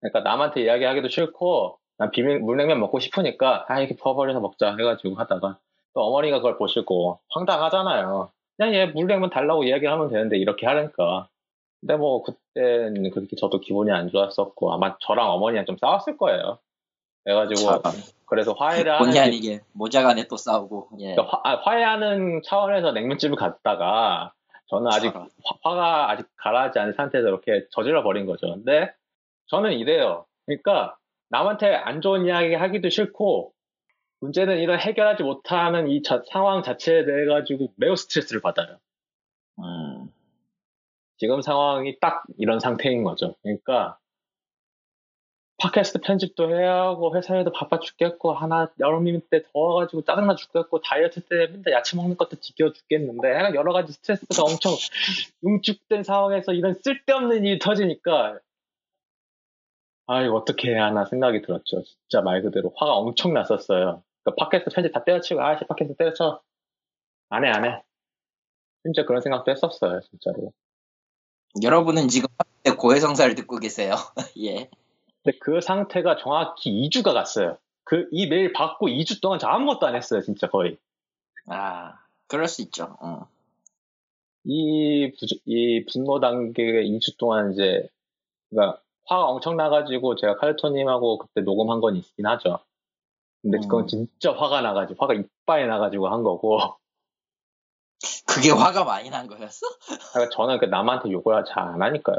그러니까 0.00 0.20
남한테 0.20 0.62
이야기하기도 0.62 1.08
싫고 1.08 1.78
난 1.98 2.10
비빔 2.10 2.44
물냉면 2.44 2.78
먹고 2.80 3.00
싶으니까 3.00 3.64
아 3.68 3.80
이렇게 3.80 3.96
부어버려서 3.96 4.40
먹자 4.40 4.76
해가지고 4.76 5.16
하다가 5.16 5.58
또 5.94 6.00
어머니가 6.02 6.38
그걸 6.38 6.56
보시고 6.56 7.18
황당하잖아요. 7.30 8.30
그냥 8.56 8.74
얘 8.74 8.86
물냉면 8.86 9.30
달라고 9.30 9.64
이야기하면 9.64 10.08
되는데 10.08 10.36
이렇게 10.38 10.66
하니까. 10.66 11.28
근데 11.80 11.96
뭐 11.96 12.22
그때는 12.22 13.10
그렇게 13.10 13.36
저도 13.36 13.60
기분이 13.60 13.90
안 13.92 14.10
좋았었고 14.10 14.72
아마 14.72 14.96
저랑 15.00 15.30
어머니랑 15.30 15.64
좀 15.64 15.76
싸웠을 15.76 16.16
거예요. 16.16 16.58
그래가지고 17.24 17.60
저런. 17.60 17.82
그래서 18.26 18.52
화해를 18.52 18.98
본의 18.98 19.16
하는 19.16 19.28
아니게 19.28 19.60
모자간에 19.72 20.26
또 20.28 20.36
싸우고. 20.36 20.88
예. 21.00 21.14
그러니까 21.14 21.40
화, 21.42 21.50
아, 21.50 21.60
화해하는 21.62 22.42
차원에서 22.44 22.92
냉면집을 22.92 23.36
갔다가 23.36 24.32
저는 24.68 24.86
아직. 24.92 25.14
화, 25.14 25.74
가 25.74 26.10
아직 26.10 26.26
가라앉지 26.36 26.78
않은 26.78 26.92
상태에서 26.94 27.28
이렇게 27.28 27.66
저질러 27.70 28.02
버린 28.02 28.26
거죠. 28.26 28.48
근데 28.54 28.92
저는 29.46 29.72
이래요. 29.72 30.26
그러니까 30.46 30.96
남한테 31.30 31.74
안 31.74 32.00
좋은 32.00 32.24
이야기 32.26 32.54
하기도 32.54 32.88
싫고 32.90 33.52
문제는 34.20 34.58
이런 34.58 34.78
해결하지 34.78 35.22
못하는 35.22 35.88
이 35.88 36.02
자- 36.02 36.22
상황 36.30 36.62
자체에 36.62 37.04
대해 37.04 37.24
가지고 37.26 37.72
매우 37.76 37.96
스트레스를 37.96 38.40
받아요. 38.42 38.78
음, 39.58 40.12
지금 41.18 41.40
상황이 41.42 41.98
딱 42.00 42.24
이런 42.36 42.60
상태인 42.60 43.04
거죠. 43.04 43.34
그러니까 43.42 43.98
팟캐스트 45.58 46.00
편집도 46.02 46.50
해야 46.50 46.82
하고 46.82 47.16
회사에도 47.16 47.50
바빠 47.52 47.80
죽겠고 47.80 48.32
하나 48.32 48.70
여름이 48.78 49.20
때 49.30 49.42
더워가지고 49.52 50.02
짜증나 50.04 50.36
죽겠고 50.36 50.80
다이어트 50.80 51.20
때 51.26 51.48
맨날 51.48 51.72
야채 51.74 51.96
먹는 51.96 52.16
것도 52.16 52.36
지겨워 52.40 52.72
죽겠는데 52.72 53.28
여러 53.56 53.72
가지 53.72 53.92
스트레스가 53.92 54.44
엄청 54.44 54.72
응축된 55.46 56.04
상황에서 56.04 56.52
이런 56.52 56.74
쓸데없는 56.74 57.44
일이 57.44 57.58
터지니까 57.58 58.38
아 60.06 60.22
이거 60.22 60.36
어떻게 60.36 60.70
해야 60.70 60.86
하나 60.86 61.04
생각이 61.04 61.42
들었죠. 61.42 61.82
진짜 61.84 62.22
말 62.22 62.42
그대로 62.42 62.72
화가 62.76 62.94
엄청 62.94 63.34
났었어요. 63.34 64.02
그러니까 64.24 64.44
팟캐스트 64.44 64.70
편집 64.74 64.92
다 64.92 65.04
때려치고 65.04 65.42
아씨 65.42 65.64
팟캐스트 65.66 65.96
때려쳐 65.96 66.40
안 67.30 67.44
해 67.44 67.50
안 67.50 67.64
해. 67.64 67.82
진짜 68.84 69.04
그런 69.04 69.20
생각도 69.22 69.50
했었어요 69.50 70.00
진짜로. 70.02 70.52
여러분은 71.62 72.08
지금 72.08 72.28
고해성사를 72.78 73.34
듣고 73.34 73.58
계세요. 73.58 73.94
예. 74.44 74.70
근데 75.28 75.38
그 75.40 75.60
상태가 75.60 76.16
정확히 76.16 76.70
2주가 76.70 77.12
갔어요. 77.12 77.58
그, 77.84 78.08
이 78.12 78.26
메일 78.28 78.54
받고 78.54 78.88
2주 78.88 79.20
동안 79.20 79.38
저 79.38 79.48
아무것도 79.48 79.86
안 79.86 79.94
했어요, 79.94 80.22
진짜 80.22 80.48
거의. 80.48 80.78
아, 81.46 81.98
그럴 82.28 82.48
수 82.48 82.62
있죠. 82.62 82.96
어. 83.02 83.28
이, 84.44 85.12
부, 85.12 85.26
이 85.44 85.84
분노 85.84 86.18
단계가 86.20 86.78
2주 86.78 87.18
동안 87.18 87.52
이제, 87.52 87.86
그니까, 88.48 88.80
화가 89.04 89.26
엄청 89.26 89.56
나가지고 89.56 90.16
제가 90.16 90.36
칼토님하고 90.36 91.18
그때 91.18 91.42
녹음한 91.42 91.80
건 91.80 91.96
있긴 91.96 92.24
하죠. 92.24 92.60
근데 93.42 93.58
그건 93.58 93.82
음. 93.82 93.86
진짜 93.86 94.32
화가 94.32 94.62
나가지고, 94.62 95.04
화가 95.04 95.12
이빠이 95.12 95.66
나가지고 95.66 96.08
한 96.08 96.22
거고, 96.22 96.58
그게 98.26 98.50
화가 98.50 98.84
많이 98.84 99.10
난 99.10 99.26
거였어? 99.26 99.66
그러니까 100.14 100.34
저는 100.34 100.58
그 100.58 100.64
남한테 100.66 101.10
욕을 101.10 101.44
잘 101.46 101.68
안 101.68 101.82
하니까요. 101.82 102.18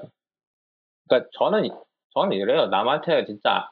그러니까 1.07 1.29
저는, 1.39 1.69
저는 2.13 2.33
이래요. 2.37 2.67
남한테 2.67 3.25
진짜 3.25 3.71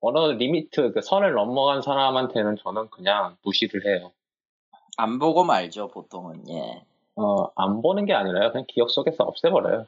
어느 0.00 0.18
limit, 0.32 0.92
그 0.92 1.00
선을 1.02 1.32
넘어간 1.34 1.82
사람한테는 1.82 2.56
저는 2.56 2.90
그냥 2.90 3.36
무시를 3.42 3.86
해요. 3.86 4.12
안 4.96 5.18
보고 5.18 5.44
말죠, 5.44 5.88
보통은. 5.88 6.48
예. 6.50 6.84
어, 7.16 7.48
안 7.56 7.82
보는 7.82 8.06
게 8.06 8.14
아니라요. 8.14 8.52
그냥 8.52 8.66
기억 8.68 8.90
속에서 8.90 9.24
없애버려요. 9.24 9.86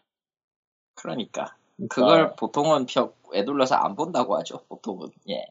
그러니까. 0.95 1.57
그러니까, 1.77 1.95
그걸 1.95 2.37
보통은 2.37 2.87
펴, 2.87 3.13
에둘러서 3.35 3.77
안 3.77 3.97
본다고 3.97 4.37
하죠, 4.37 4.63
보통은. 4.69 5.09
예. 5.31 5.47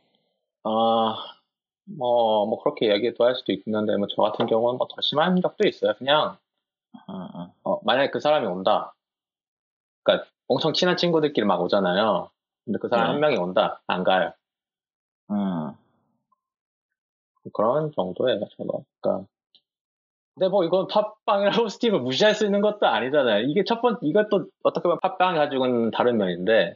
아, 0.64 1.16
뭐, 1.86 2.46
뭐, 2.48 2.62
그렇게 2.64 2.92
얘기도 2.92 3.26
할 3.26 3.36
수도 3.36 3.54
있는데, 3.54 3.98
뭐, 3.98 4.08
저 4.16 4.22
같은 4.22 4.48
경우는 4.48 4.78
뭐 4.78 4.88
더 4.88 5.02
심한 5.02 5.42
적도 5.42 5.68
있어요. 5.68 5.94
그냥, 5.98 6.38
음, 7.10 7.16
음. 7.36 7.48
어, 7.64 7.80
만약에 7.84 8.12
그 8.12 8.20
사람이 8.20 8.48
온다. 8.48 8.96
그니까, 10.04 10.26
엄청 10.48 10.74
친한 10.74 10.98
친구들끼리 10.98 11.46
막 11.46 11.62
오잖아요. 11.62 12.30
근데 12.66 12.80
그 12.80 12.88
사람 12.90 13.06
네. 13.06 13.12
한 13.12 13.20
명이 13.22 13.38
온다. 13.38 13.82
안 13.88 14.04
가요. 14.04 14.34
음. 15.32 15.72
그런 17.54 17.92
정도예요, 17.92 18.42
저는. 18.58 18.72
그러니까. 19.02 19.28
근데 20.34 20.50
뭐 20.50 20.66
이건 20.66 20.88
팟빵이라고 20.88 21.70
스팀을 21.70 22.00
무시할 22.02 22.36
수 22.36 22.46
있는 22.46 22.62
것도 22.62 22.88
아니잖아요. 22.88 23.44
이게 23.44 23.64
첫 23.64 23.82
번, 23.82 23.98
이것도 24.02 24.48
어떻게 24.64 24.84
보면 24.84 25.00
팟빵이 25.00 25.38
가지고는 25.38 25.92
다른 25.92 26.18
면인데, 26.18 26.76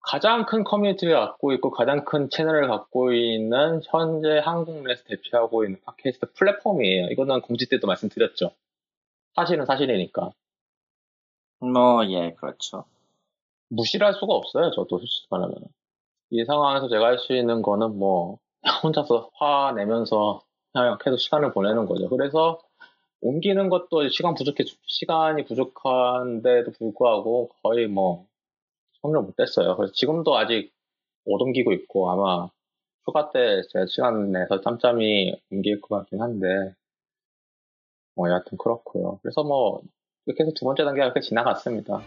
가장 0.00 0.44
큰 0.44 0.64
커뮤니티를 0.64 1.14
갖고 1.14 1.52
있고 1.54 1.70
가장 1.70 2.04
큰 2.04 2.28
채널을 2.28 2.68
갖고 2.68 3.12
있는 3.12 3.80
현재 3.86 4.38
한국 4.38 4.82
내에서 4.82 5.02
대표하고 5.04 5.64
있는 5.64 5.80
팟캐스트 5.84 6.32
플랫폼이에요. 6.34 7.06
이거는 7.06 7.40
공지 7.40 7.68
때도 7.68 7.86
말씀드렸죠. 7.86 8.50
사실은 9.34 9.64
사실이니까. 9.64 10.30
뭐, 11.60 12.04
예, 12.10 12.34
그렇죠. 12.34 12.84
무시를 13.68 14.06
할 14.06 14.14
수가 14.14 14.34
없어요. 14.34 14.70
저도 14.70 14.98
솔직히 14.98 15.26
말하면. 15.30 15.56
이 16.30 16.44
상황에서 16.44 16.88
제가 16.88 17.06
할 17.06 17.18
수 17.18 17.34
있는 17.36 17.62
거는 17.62 17.98
뭐 17.98 18.38
혼자서 18.82 19.30
화 19.34 19.72
내면서 19.72 20.42
그냥 20.72 20.98
계속 21.00 21.18
시간을 21.18 21.52
보내는 21.52 21.86
거죠. 21.86 22.08
그래서 22.08 22.60
옮기는 23.20 23.68
것도 23.70 24.08
시간 24.10 24.34
부족해, 24.34 24.64
시간이 24.86 25.44
부족한데도 25.44 26.72
불구하고 26.72 27.50
거의 27.62 27.86
뭐 27.88 28.26
손을 29.02 29.22
못 29.22 29.36
댔어요. 29.36 29.76
그래서 29.76 29.92
지금도 29.94 30.36
아직 30.36 30.72
못 31.24 31.40
옮기고 31.40 31.72
있고 31.72 32.10
아마 32.10 32.48
휴가 33.06 33.30
때 33.32 33.62
제가 33.70 33.86
시간 33.86 34.32
내서 34.32 34.60
짬짬이 34.60 35.34
옮길 35.50 35.80
것 35.80 35.96
같긴 35.98 36.20
한데 36.22 36.74
뭐 38.16 38.28
여하튼 38.28 38.58
그렇고요. 38.58 39.18
그래서 39.22 39.42
뭐 39.42 39.82
이렇게 40.26 40.44
해서 40.44 40.52
두 40.54 40.64
번째 40.64 40.84
단계가 40.84 41.06
이렇게 41.06 41.20
지나갔습니다. 41.20 42.02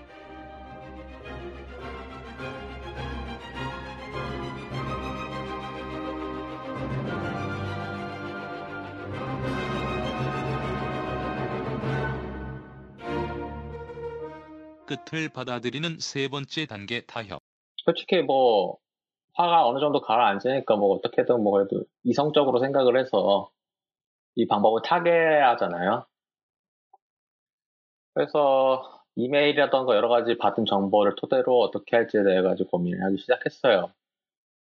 끝을 14.87 15.29
받아들이는 15.29 15.99
세 15.99 16.27
번째 16.27 16.65
단계 16.65 17.05
타협. 17.05 17.39
솔직히 17.85 18.23
뭐 18.23 18.77
화가 19.33 19.67
어느 19.67 19.79
정도 19.79 20.01
가라앉으니까 20.01 20.75
뭐 20.75 20.95
어떻게든 20.95 21.43
뭐 21.43 21.51
그래도 21.51 21.85
이성적으로 22.03 22.59
생각을 22.59 22.99
해서 22.99 23.51
이 24.35 24.47
방법을 24.47 24.81
타개하잖아요. 24.83 26.05
그래서 28.15 29.03
이메일이라던가 29.15 29.95
여러 29.95 30.09
가지 30.09 30.37
받은 30.37 30.65
정보를 30.65 31.15
토대로 31.15 31.59
어떻게 31.61 31.95
할지에 31.95 32.23
대해 32.23 32.41
가지고 32.41 32.69
고민을 32.71 33.03
하기 33.03 33.17
시작했어요. 33.19 33.91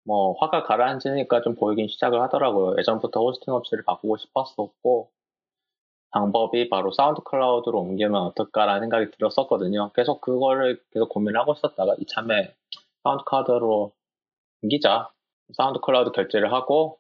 뭐 0.04 0.34
화가 0.38 0.64
가라앉으니까 0.64 1.42
좀 1.42 1.54
보이긴 1.54 1.88
시작을 1.88 2.20
하더라고요. 2.22 2.76
예전부터 2.78 3.20
호스팅 3.20 3.52
업체를 3.52 3.84
바꾸고 3.84 4.16
싶었었고 4.16 5.10
방법이 6.12 6.68
바로 6.68 6.92
SoundCloud로 6.92 7.78
옮기면 7.80 8.14
어떨까라는 8.14 8.82
생각이 8.82 9.10
들었었거든요. 9.12 9.90
계속 9.94 10.20
그거를 10.20 10.80
계속 10.92 11.08
고민하고 11.08 11.54
있었다가 11.54 11.96
이참에 12.00 12.54
SoundCloud로 13.02 13.92
옮기자. 14.62 15.10
SoundCloud 15.54 16.12
결제를 16.12 16.52
하고 16.52 16.98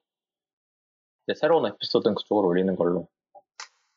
이제 1.26 1.38
새로운 1.38 1.66
에피소드는 1.66 2.14
그쪽으로 2.16 2.48
올리는 2.48 2.74
걸로 2.76 3.06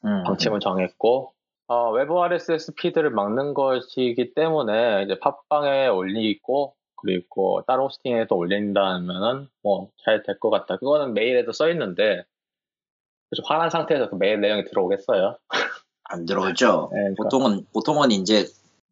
음. 0.06 0.24
방침을 0.24 0.60
정했고 0.60 1.34
어, 1.68 1.92
외부 1.92 2.22
RSS 2.24 2.76
feed를 2.76 3.10
막는 3.10 3.54
것이기 3.56 4.34
때문에 4.36 5.04
이제 5.04 5.18
팟빵에 5.20 5.88
올리고 5.88 6.76
그리고 6.98 7.62
다른 7.68 7.84
호스팅에도 7.86 8.36
올린다면은 8.38 9.48
뭐 9.64 9.90
잘 10.06 10.24
될 10.24 10.40
것 10.40 10.50
같다. 10.52 10.78
그거는 10.78 11.14
메일에도 11.14 11.52
써 11.52 11.70
있는데 11.72 12.24
화난 13.44 13.70
상태에서 13.70 14.10
그 14.10 14.16
메일 14.16 14.42
내용이 14.42 14.66
들어오겠어요? 14.66 15.38
안 16.06 16.26
들어오죠. 16.26 16.90
네, 16.94 17.00
그러니까. 17.00 17.24
보통은 17.24 17.66
보통은 17.74 18.12
이제 18.12 18.46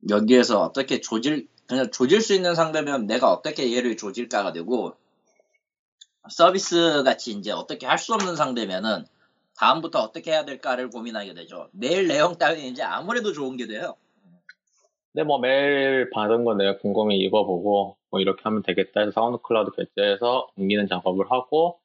여기에서 0.10 0.62
어떻게 0.62 1.00
조질 1.02 1.48
그냥 1.68 1.90
조질 1.92 2.22
수 2.22 2.34
있는 2.34 2.56
상대면 2.56 3.08
내가 3.08 3.32
어떻게 3.32 3.76
얘를 3.76 3.96
조질까가 3.98 4.52
되고 4.54 4.94
서비스 6.30 7.04
같이 7.04 7.32
이제 7.32 7.52
어떻게 7.52 7.86
할 7.86 7.98
수 7.98 8.14
없는 8.14 8.36
상대면은 8.36 9.06
다음부터 9.58 10.00
어떻게 10.00 10.32
해야 10.32 10.46
될까를 10.46 10.90
고민하게 10.90 11.34
되죠. 11.34 11.70
메일 11.72 12.08
내용 12.08 12.38
따위 12.38 12.68
이제 12.68 12.82
아무래도 12.84 13.34
좋은 13.34 13.56
게 13.56 13.68
돼요. 13.68 13.96
근데 15.14 15.24
뭐 15.26 15.40
메일 15.40 16.10
받은 16.10 16.44
거 16.44 16.56
내가 16.56 16.80
곰곰이 16.80 17.16
읽어보고 17.18 17.98
뭐 18.10 18.20
이렇게 18.20 18.42
하면 18.44 18.64
되겠다 18.64 19.02
해서 19.02 19.12
SoundCloud 19.12 19.72
결제해서 19.72 20.48
옮기는 20.58 20.88
작업을 20.88 21.32
하고 21.32 21.80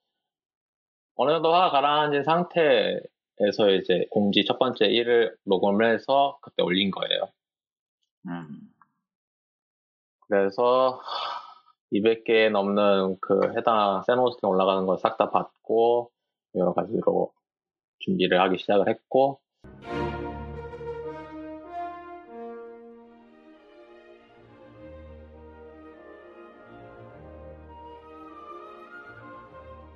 어느 1.18 1.32
정도 1.32 1.52
화가 1.52 1.70
가라앉은 1.70 2.22
상태에서 2.22 3.70
이제 3.80 4.06
공지 4.10 4.44
첫 4.44 4.58
번째 4.58 4.86
일을 4.86 5.36
녹음을 5.44 5.92
해서 5.92 6.38
그때 6.42 6.62
올린 6.62 6.90
거예요. 6.92 7.28
음. 8.28 8.60
그래서 10.28 11.00
200개 11.92 12.50
넘는 12.50 13.16
그 13.20 13.52
해당 13.56 14.02
세노스팅 14.06 14.48
올라가는 14.48 14.86
걸 14.86 14.96
싹 14.98 15.16
다 15.16 15.30
받고 15.30 16.10
여러 16.54 16.72
가지로 16.72 17.32
준비를 18.00 18.40
하기 18.42 18.58
시작을 18.58 18.88
했고 18.88 19.40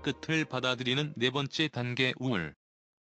끝을 0.03 0.45
받아들이는 0.45 1.15
네 1.17 1.31
번째 1.31 1.69
단계 1.69 2.13
우울. 2.19 2.55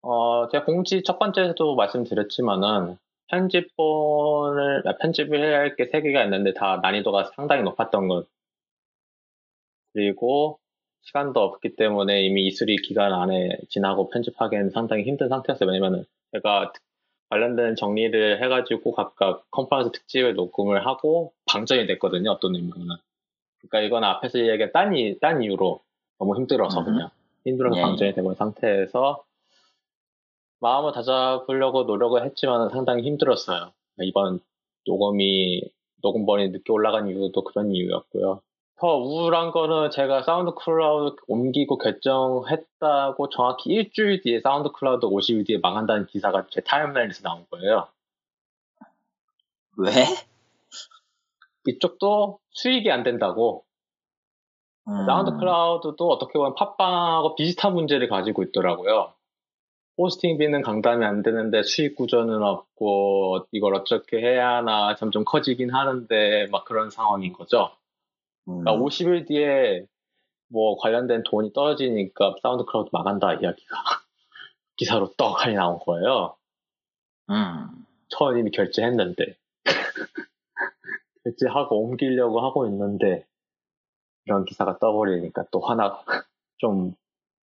어, 0.02 0.48
제가 0.50 0.66
공지 0.66 1.04
첫 1.04 1.20
번째에도 1.20 1.76
말씀드렸지만은 1.76 2.98
편집본을 3.28 4.84
아, 4.88 4.98
편집을 4.98 5.40
해야 5.44 5.60
할 5.60 5.76
게 5.76 5.86
세 5.92 6.02
개가 6.02 6.24
있는데 6.26 6.54
다 6.54 6.80
난이도가 6.82 7.32
상당히 7.36 7.64
높았던 7.64 8.08
것 8.08 8.28
그리고 9.94 10.60
시간도 11.02 11.40
없기 11.40 11.76
때문에 11.76 12.22
이미 12.24 12.50
E3 12.50 12.82
기간 12.86 13.14
안에 13.14 13.58
지나고 13.70 14.10
편집하기에는 14.10 14.72
상당히 14.72 15.04
힘든 15.04 15.30
상태였어요. 15.30 15.70
왜냐면은 15.70 16.06
제가 16.34 16.72
관련된 17.30 17.76
정리를 17.76 18.44
해가지고 18.44 18.92
각각 18.94 19.46
컨퍼런스 19.52 19.92
특집을 19.92 20.34
녹음을 20.36 20.86
하고 20.86 21.34
방전이 21.46 21.88
됐거든요. 21.88 22.32
어떤 22.32 22.56
의미로는. 22.56 22.96
그러니까 23.60 23.82
이건 23.82 24.04
앞에서 24.04 24.40
이야기한 24.40 24.72
딴, 24.72 24.96
이, 24.96 25.20
딴 25.20 25.42
이유로 25.44 25.82
너무 26.20 26.36
힘들어서 26.36 26.82
음. 26.82 26.86
그냥 26.86 27.10
힘들어서 27.46 27.78
예, 27.78 27.82
방전이 27.82 28.14
되는 28.14 28.36
상태에서 28.36 29.24
마음을 30.60 30.92
다잡으려고 30.92 31.84
노력을 31.84 32.24
했지만 32.24 32.70
상당히 32.70 33.04
힘들었어요. 33.04 33.72
이번 34.02 34.40
녹음이 34.86 35.64
녹음번이 36.02 36.50
늦게 36.50 36.72
올라간 36.72 37.08
이유도 37.08 37.44
그런 37.44 37.72
이유였고요. 37.72 38.42
더 38.78 38.98
우울한 38.98 39.52
거는 39.52 39.92
제가 39.92 40.24
SoundCloud 40.24 41.18
옮기고 41.28 41.78
결정했다고 41.78 43.30
정확히 43.30 43.72
일주일 43.72 44.22
뒤에 44.22 44.40
SoundCloud 44.40 45.06
50일 45.06 45.46
뒤에 45.46 45.58
망한다는 45.58 46.06
기사가 46.08 46.48
제 46.50 46.62
타임라인에서 46.62 47.22
나온 47.22 47.46
거예요. 47.52 47.88
왜? 49.78 49.92
이쪽도 51.68 52.40
수익이 52.52 52.90
안 52.90 53.04
된다고. 53.04 53.66
음. 54.88 55.06
SoundCloud도 55.06 56.10
어떻게 56.10 56.34
보면 56.34 56.56
팟빵하고 56.56 57.36
비슷한 57.36 57.74
문제를 57.74 58.08
가지고 58.08 58.44
있더라고요. 58.44 59.14
호스팅비는 59.98 60.62
감당이 60.62 61.04
안 61.04 61.22
되는데 61.24 61.62
수익 61.62 61.96
구조는 61.96 62.42
없고 62.42 63.48
이걸 63.52 63.76
어떻게 63.76 64.18
해야 64.18 64.56
하나 64.56 64.96
점점 64.96 65.26
커지긴 65.26 65.72
하는데 65.72 66.48
막 66.52 66.64
그런 66.64 66.90
상황인 66.90 67.34
거죠. 67.34 67.72
음. 68.48 68.64
그러니까 68.64 68.84
50일 68.84 69.28
뒤에 69.28 69.86
뭐 70.50 70.78
관련된 70.78 71.24
돈이 71.24 71.54
떨어지니까 71.54 72.36
SoundCloud 72.42 72.90
망한다 72.94 73.36
이야기가 73.36 73.76
기사로 74.78 75.12
떡하니 75.18 75.56
나온 75.56 75.80
거예요. 75.80 76.36
음. 77.30 77.68
처음 78.08 78.38
이미 78.38 78.52
결제했는데 78.52 79.38
결제하고 81.24 81.84
옮기려고 81.84 82.40
하고 82.42 82.66
있는데 82.68 83.26
이런 84.30 84.46
기사가 84.46 84.78
떠버리니까 84.78 85.46
또 85.50 85.60
화나 85.60 86.04
좀 86.60 86.94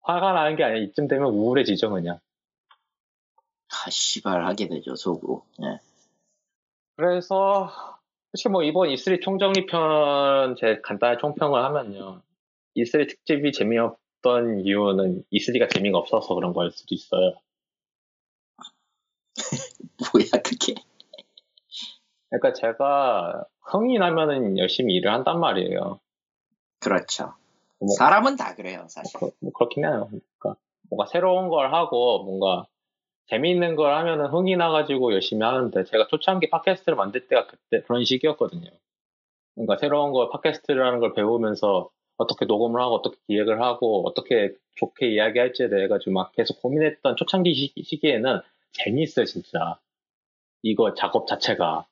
화가 0.02 0.32
나는 0.32 0.54
게 0.54 0.64
아니라 0.64 0.80
이쯤 0.80 1.08
되면 1.08 1.28
우울해지죠 1.32 1.90
그냥. 1.90 2.20
아, 3.70 3.90
씨발 3.90 4.44
하게 4.44 4.68
되죠 4.68 4.94
속으로. 4.94 5.42
예. 5.62 5.80
그래서 6.96 7.70
솔직히 8.30 8.50
뭐 8.50 8.62
이번 8.62 8.90
E3 8.90 9.22
총정리편 9.22 10.56
제 10.56 10.80
간단히 10.82 11.16
총평을 11.18 11.64
하면요. 11.64 12.20
E3 12.76 13.08
특집이 13.08 13.52
재미없던 13.52 14.60
이유는 14.60 15.24
E3가 15.32 15.72
재미가 15.72 15.96
없어서 15.96 16.34
그런 16.34 16.52
거일 16.52 16.70
수도 16.70 16.94
있어요. 16.94 17.34
뭐야 20.12 20.42
그게? 20.44 20.74
그러니까 22.28 22.52
제가 22.52 23.46
흥이 23.62 23.98
나면은 23.98 24.58
열심히 24.58 24.94
일을 24.94 25.10
한단 25.10 25.40
말이에요. 25.40 26.00
그렇죠. 26.84 27.34
뭐, 27.78 27.88
사람은 27.98 28.36
다 28.36 28.54
그래요 28.54 28.86
사실. 28.88 29.18
그, 29.18 29.30
뭐 29.40 29.52
그렇긴 29.52 29.84
해요. 29.84 30.08
그러니까 30.38 30.60
뭔가 30.88 31.06
새로운 31.06 31.48
걸 31.48 31.72
하고 31.72 32.22
뭔가 32.24 32.66
재미있는 33.26 33.74
걸 33.74 33.94
하면은 33.94 34.26
흥이 34.26 34.56
나가지고 34.56 35.12
열심히 35.12 35.44
하는데 35.44 35.84
제가 35.84 36.06
초창기 36.08 36.50
팟캐스트를 36.50 36.96
만들 36.96 37.26
때가 37.26 37.46
그때 37.46 37.82
그런 37.82 38.04
시기였거든요. 38.04 38.70
그러니까 39.54 39.76
새로운 39.78 40.12
걸 40.12 40.28
팟캐스트라는 40.30 41.00
걸 41.00 41.14
배우면서 41.14 41.90
어떻게 42.16 42.44
녹음을 42.44 42.80
하고 42.80 42.96
어떻게 42.96 43.16
기획을 43.26 43.60
하고 43.62 44.06
어떻게 44.06 44.54
좋게 44.76 45.08
이야기할지에 45.08 45.68
대해 45.68 45.88
가지고 45.88 46.12
막 46.12 46.32
계속 46.32 46.60
고민했던 46.60 47.16
초창기 47.16 47.54
시, 47.54 47.72
시기에는 47.82 48.40
재미있어요 48.72 49.24
진짜. 49.24 49.78
이거 50.62 50.94
작업 50.94 51.26
자체가 51.26 51.86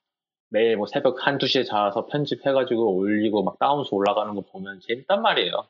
매일 0.53 0.77
뭐 0.77 0.87
새벽 0.87 1.27
한두 1.27 1.47
시에 1.47 1.65
자서 1.65 2.07
편집해가지고 2.07 2.95
올리고 2.97 3.43
막 3.43 3.59
다운수 3.59 3.95
올라가는 3.95 4.35
거 4.35 4.43
보면 4.43 4.81
재밌단 4.81 5.23
말이에요. 5.23 5.67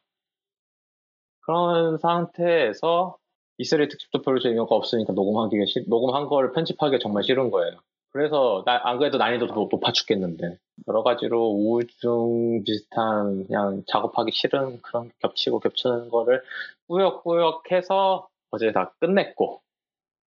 그런 1.40 1.98
상태에서 1.98 3.16
E3 3.60 3.88
특집도 3.88 4.22
별로 4.22 4.40
재미가 4.40 4.64
없으니까 4.68 5.12
녹음하기가 5.12 5.64
싫, 5.66 5.84
녹음한 5.88 6.26
거를 6.26 6.52
편집하기가 6.52 6.98
정말 7.00 7.22
싫은 7.22 7.50
거예요. 7.50 7.78
그래서 8.10 8.62
나, 8.66 8.80
안 8.84 8.98
그래도 8.98 9.18
난이도도 9.18 9.54
높- 9.54 9.68
높아 9.72 9.92
죽겠는데 9.92 10.58
여러 10.88 11.02
가지로 11.02 11.48
우울증 11.48 12.62
비슷한 12.64 13.46
그냥 13.46 13.84
작업하기 13.86 14.32
싫은 14.32 14.82
그런 14.82 15.10
겹치고 15.20 15.60
겹치는 15.60 16.10
거를 16.10 16.42
꾸역꾸역 16.88 17.70
해서 17.70 18.28
어제 18.50 18.72
다 18.72 18.92
끝냈고 19.00 19.62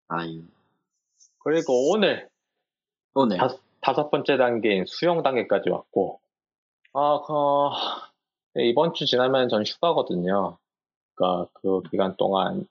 아유. 0.09 0.41
그리고 1.39 1.91
오늘 1.91 2.29
오늘. 3.15 3.37
다섯, 3.37 3.59
다섯 3.81 4.09
번째 4.09 4.37
단계인 4.37 4.85
수영 4.85 5.23
단계까지 5.23 5.69
왔고 5.69 6.19
아, 6.93 7.19
그, 8.53 8.61
이번 8.61 8.93
주 8.93 9.05
지나면 9.05 9.49
전 9.49 9.63
휴가거든요. 9.63 10.57
그러니까 11.15 11.49
그 11.53 11.81
기간 11.89 12.15
동안 12.17 12.67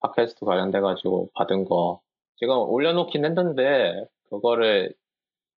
팟캐스트 0.00 0.44
관련돼가지고 0.44 1.30
받은 1.34 1.64
거 1.64 2.00
지금 2.36 2.56
올려놓긴 2.56 3.24
했는데 3.24 4.06
그거를 4.30 4.94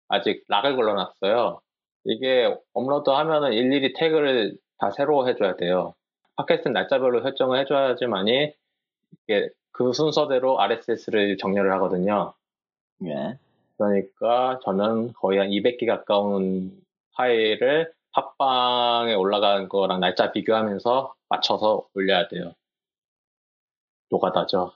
아직 0.07 0.43
락을 0.47 0.75
걸러놨어요. 0.75 1.61
이게 2.05 2.55
업로드 2.73 3.09
하면은 3.09 3.53
일일이 3.53 3.93
태그를 3.93 4.57
다 4.79 4.91
새로 4.91 5.27
해줘야 5.27 5.55
돼요. 5.55 5.93
팟캐스트 6.35 6.69
날짜별로 6.69 7.21
설정을 7.21 7.59
해줘야지만이 7.59 8.53
이게 9.23 9.49
그 9.71 9.93
순서대로 9.93 10.59
RSS를 10.59 11.37
정렬을 11.37 11.71
하거든요. 11.73 12.33
예. 13.05 13.37
그러니까 13.89 14.59
저는 14.63 15.13
거의 15.13 15.39
한 15.39 15.49
200개 15.49 15.85
가까운 15.85 16.71
파일을 17.13 17.91
팟빵에 18.13 19.13
올라간 19.15 19.69
거랑 19.69 19.99
날짜 19.99 20.31
비교하면서 20.31 21.13
맞춰서 21.29 21.87
올려야 21.93 22.27
돼요. 22.27 22.53
노가다죠. 24.09 24.71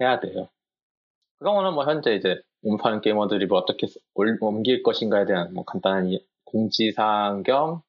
해야 0.00 0.20
돼요. 0.20 0.48
그거는 1.38 1.74
뭐 1.74 1.84
현재 1.84 2.14
이제 2.14 2.40
음파는 2.64 3.00
게이머들이 3.00 3.46
뭐 3.46 3.58
어떻게 3.58 3.86
올- 4.14 4.38
옮길 4.40 4.82
것인가에 4.82 5.24
대한 5.26 5.54
뭐 5.54 5.64
간단한 5.64 6.06
이- 6.08 6.26
공지사항 6.44 7.42
겸, 7.42 7.82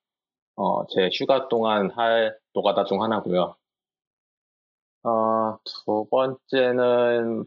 어, 0.55 0.87
제 0.87 1.09
휴가 1.13 1.47
동안 1.49 1.91
할 1.91 2.37
노가다 2.53 2.85
중 2.85 3.01
하나고요. 3.03 3.55
어, 5.03 5.57
두 5.63 6.07
번째는 6.09 7.45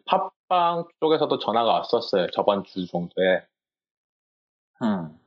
팟빵 0.50 0.88
쪽에서도 1.00 1.38
전화가 1.38 1.72
왔었어요. 1.72 2.26
저번 2.32 2.64
주 2.64 2.86
정도에. 2.86 3.46
음. 4.82 5.18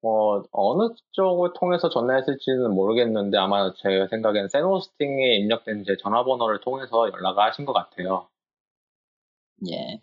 뭐 0.00 0.44
어느 0.52 0.94
쪽을 1.12 1.52
통해서 1.58 1.88
전화했을지는 1.88 2.72
모르겠는데 2.74 3.36
아마 3.38 3.72
제 3.74 4.06
생각엔 4.10 4.48
세노스팅에 4.48 5.36
입력된 5.38 5.84
제 5.84 5.96
전화번호를 5.96 6.60
통해서 6.60 7.10
연락을 7.12 7.42
하신 7.44 7.64
것 7.64 7.72
같아요. 7.72 8.28
예. 9.70 10.00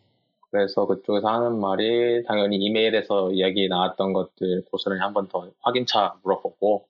그래서 0.52 0.86
그쪽에서 0.88 1.28
하는 1.30 1.60
말이 1.60 2.24
당연히 2.26 2.58
이메일에서 2.58 3.32
이야기 3.34 3.68
나왔던 3.70 4.14
것들 4.14 4.66
고스란히 4.72 5.02
한 5.02 5.14
번 5.14 5.28
더 5.30 5.52
확인차 5.62 6.20
물어보고 6.24 6.88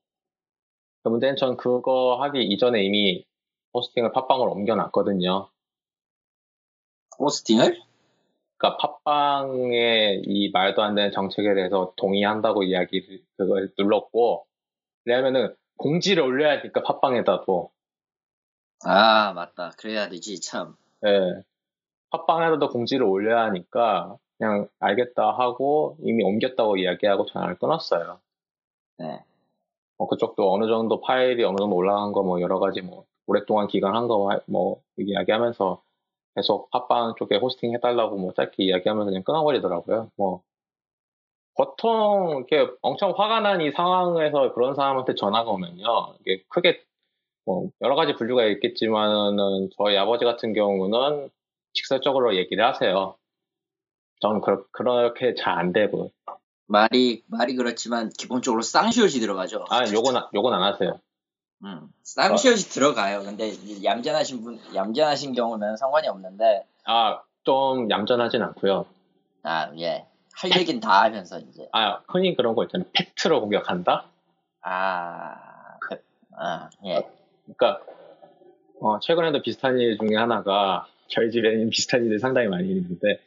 그 1.04 1.10
문제는 1.10 1.36
전 1.36 1.58
그거 1.58 2.18
하기 2.22 2.44
이전에 2.44 2.84
이미 2.84 3.26
호스팅을 3.74 4.12
팟빵으로 4.14 4.52
옮겨놨거든요. 4.52 5.50
호스팅을? 7.20 7.82
그러니까 8.58 8.78
팟빵의 9.06 10.24
이 10.26 10.50
말도 10.52 10.82
안 10.84 10.96
되는 10.96 11.12
정책에 11.12 11.54
대해서 11.54 11.94
동의한다고 11.98 12.64
이야기를 12.64 13.22
그걸 13.38 13.72
눌렀고 13.78 14.46
왜냐면은 15.06 15.56
공지를 15.78 16.24
올려야 16.24 16.60
하니까 16.60 16.84
팟빵에다도 16.84 17.72
아, 18.86 19.34
맞다. 19.34 19.72
그래야 19.78 20.08
되지, 20.10 20.40
참. 20.42 20.76
예. 21.06 21.44
팟빵에다도 22.12 22.70
공지를 22.70 23.06
올려야 23.06 23.44
하니까 23.46 24.18
그냥 24.38 24.68
알겠다 24.80 25.32
하고 25.38 25.98
이미 26.02 26.24
옮겼다고 26.24 26.78
이야기하고 26.78 27.26
전화를 27.26 27.58
끊었어요. 27.60 28.20
네. 28.98 29.20
뭐 29.98 30.08
그쪽도 30.08 30.52
어느 30.54 30.68
정도 30.68 31.02
파일이 31.02 31.44
어느 31.44 31.58
정도 31.58 31.76
올라간 31.76 32.14
거 32.14 32.24
뭐 32.24 32.40
여러 32.42 32.60
가지 32.60 32.82
뭐 32.82 33.06
오랫동안 33.28 33.68
기간 33.68 33.96
한 33.96 34.08
거 34.08 34.30
뭐 34.48 34.82
이야기하면서 34.98 35.82
계속 36.36 36.70
팟빵 36.72 37.16
쪽에 37.18 37.38
호스팅 37.38 37.74
해달라고 37.74 38.18
뭐 38.18 38.34
짧게 38.34 38.64
이야기하면서 38.64 39.10
그냥 39.10 39.24
끊어버리더라고요. 39.24 40.12
뭐 40.18 40.42
보통 41.56 42.46
이렇게 42.50 42.72
엄청 42.82 43.14
화가 43.18 43.42
난 43.42 43.62
이 43.62 43.72
상황에서 43.72 44.54
그런 44.54 44.76
사람한테 44.76 45.16
전화가 45.16 45.50
오면요 45.52 46.16
이게 46.22 46.44
크게 46.50 46.82
뭐 47.46 47.70
여러 47.82 47.96
가지 47.96 48.14
분류가 48.16 48.46
있겠지만은 48.46 49.70
저희 49.78 49.98
아버지 49.98 50.24
같은 50.24 50.54
경우는 50.54 51.30
직설적으로 51.74 52.36
얘기를 52.36 52.66
하세요. 52.66 53.16
저는 54.22 54.42
그렇, 54.42 54.66
그렇게 54.72 55.34
잘 55.36 55.58
안 55.58 55.74
되고 55.74 56.12
말이, 56.68 57.24
말이 57.28 57.56
그렇지만, 57.56 58.10
기본적으로 58.18 58.62
쌍시옷이 58.62 59.20
들어가죠. 59.22 59.66
아 59.70 59.82
요건 59.92 60.18
안- 60.18 60.28
요건 60.36 60.54
안 60.54 60.62
하세요. 60.62 61.00
음. 61.64 61.92
쌍시옷이 62.04 62.64
들어가요. 62.70 63.22
근데, 63.24 63.52
얌전하신 63.84 64.42
분, 64.44 64.60
얌전하신 64.74 65.34
경우면 65.34 65.78
상관이 65.78 66.08
없는데, 66.08 66.66
아 66.86 67.22
좀 67.44 67.90
얌전하진 67.90 68.44
않고요. 68.44 68.86
아, 69.44 69.72
예. 69.78 70.06
할 70.34 70.52
얘긴 70.60 70.80
다 70.80 71.02
하면서, 71.04 71.40
이제. 71.40 71.68
아, 71.72 72.02
흔히 72.08 72.36
그런 72.36 72.54
거 72.54 72.64
있잖아요. 72.66 72.88
팩트로 72.94 73.42
공격한다? 73.42 74.06
아, 74.62 75.78
그, 75.80 76.02
아, 76.38 76.70
예. 76.86 77.02
그러니까, 77.46 77.82
어, 78.82 79.00
최근에도 79.00 79.42
비슷한 79.42 79.80
일 79.80 79.98
중에 79.98 80.16
하나가, 80.18 80.86
저희 81.08 81.32
집에는 81.32 81.70
비슷한 81.72 82.06
일이 82.06 82.20
상당히 82.20 82.48
많이 82.50 82.70
있는데, 82.70 83.20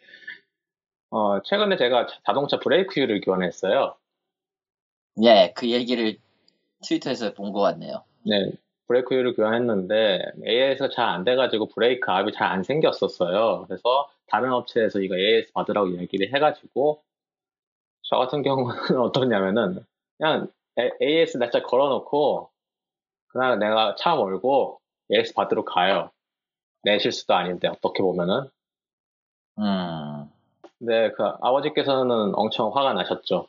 어, 1.10 1.42
최근에 1.42 1.76
제가 1.76 2.06
자- 2.06 2.20
자동차 2.26 2.58
브레이크유를 2.60 3.22
교환했어요. 3.22 3.96
예, 5.22 5.52
그 5.56 5.70
얘기를 5.70 6.18
트위터에서 6.86 7.32
본 7.34 7.52
것 7.52 7.60
같네요. 7.60 8.04
네, 8.24 8.52
브레이크유를 8.88 9.34
교환했는데, 9.34 10.32
AS가 10.46 10.88
잘 10.90 11.08
안 11.08 11.24
돼가지고 11.24 11.68
브레이크 11.68 12.10
압이 12.10 12.32
잘 12.32 12.50
안 12.52 12.62
생겼었어요. 12.62 13.64
그래서 13.66 14.08
다른 14.26 14.52
업체에서 14.52 15.00
이거 15.00 15.16
AS 15.16 15.52
받으라고 15.52 15.88
이야기를 15.88 16.34
해가지고, 16.34 17.02
저 18.02 18.16
같은 18.16 18.42
경우는 18.42 18.74
어떠냐면은, 19.00 19.84
그냥 20.18 20.48
AS 21.00 21.38
날짜 21.38 21.62
걸어놓고, 21.62 22.50
그날 23.28 23.58
내가 23.58 23.96
차 23.96 24.16
몰고 24.16 24.80
AS 25.12 25.34
받으러 25.34 25.64
가요. 25.64 26.10
내 26.84 26.98
실수도 26.98 27.34
아닌데, 27.34 27.68
어떻게 27.68 28.02
보면은. 28.02 28.48
음, 29.58 30.30
근데 30.78 31.12
그 31.12 31.24
아버지께서는 31.42 32.32
엄청 32.34 32.74
화가 32.76 32.92
나셨죠. 32.94 33.48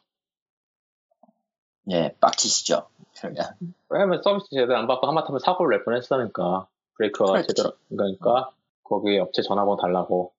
예, 1.91 2.15
빡치시죠. 2.19 2.87
그러면. 3.17 3.45
왜냐면 3.89 4.21
서비스 4.21 4.49
제대로 4.51 4.77
안 4.77 4.87
받고 4.87 5.07
하마터면 5.07 5.39
사고를 5.39 5.77
낼 5.77 5.85
뻔했으니까. 5.85 6.67
브레이크가 6.95 7.31
그렇지. 7.31 7.47
제대로, 7.49 7.73
그러니까 7.89 8.51
거기 8.83 9.17
업체 9.17 9.41
전화번호 9.41 9.77
달라고. 9.77 10.33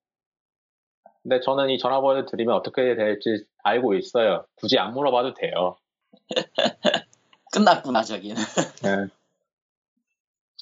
근데 1.23 1.39
저는 1.39 1.69
이 1.69 1.77
전화번호를 1.79 2.25
드리면 2.27 2.55
어떻게 2.55 2.95
될지 2.95 3.45
알고 3.63 3.95
있어요. 3.95 4.45
굳이 4.55 4.77
안 4.77 4.93
물어봐도 4.93 5.33
돼요. 5.33 5.77
끝났구나, 7.51 8.03
저기는. 8.03 8.35
네. 8.83 9.07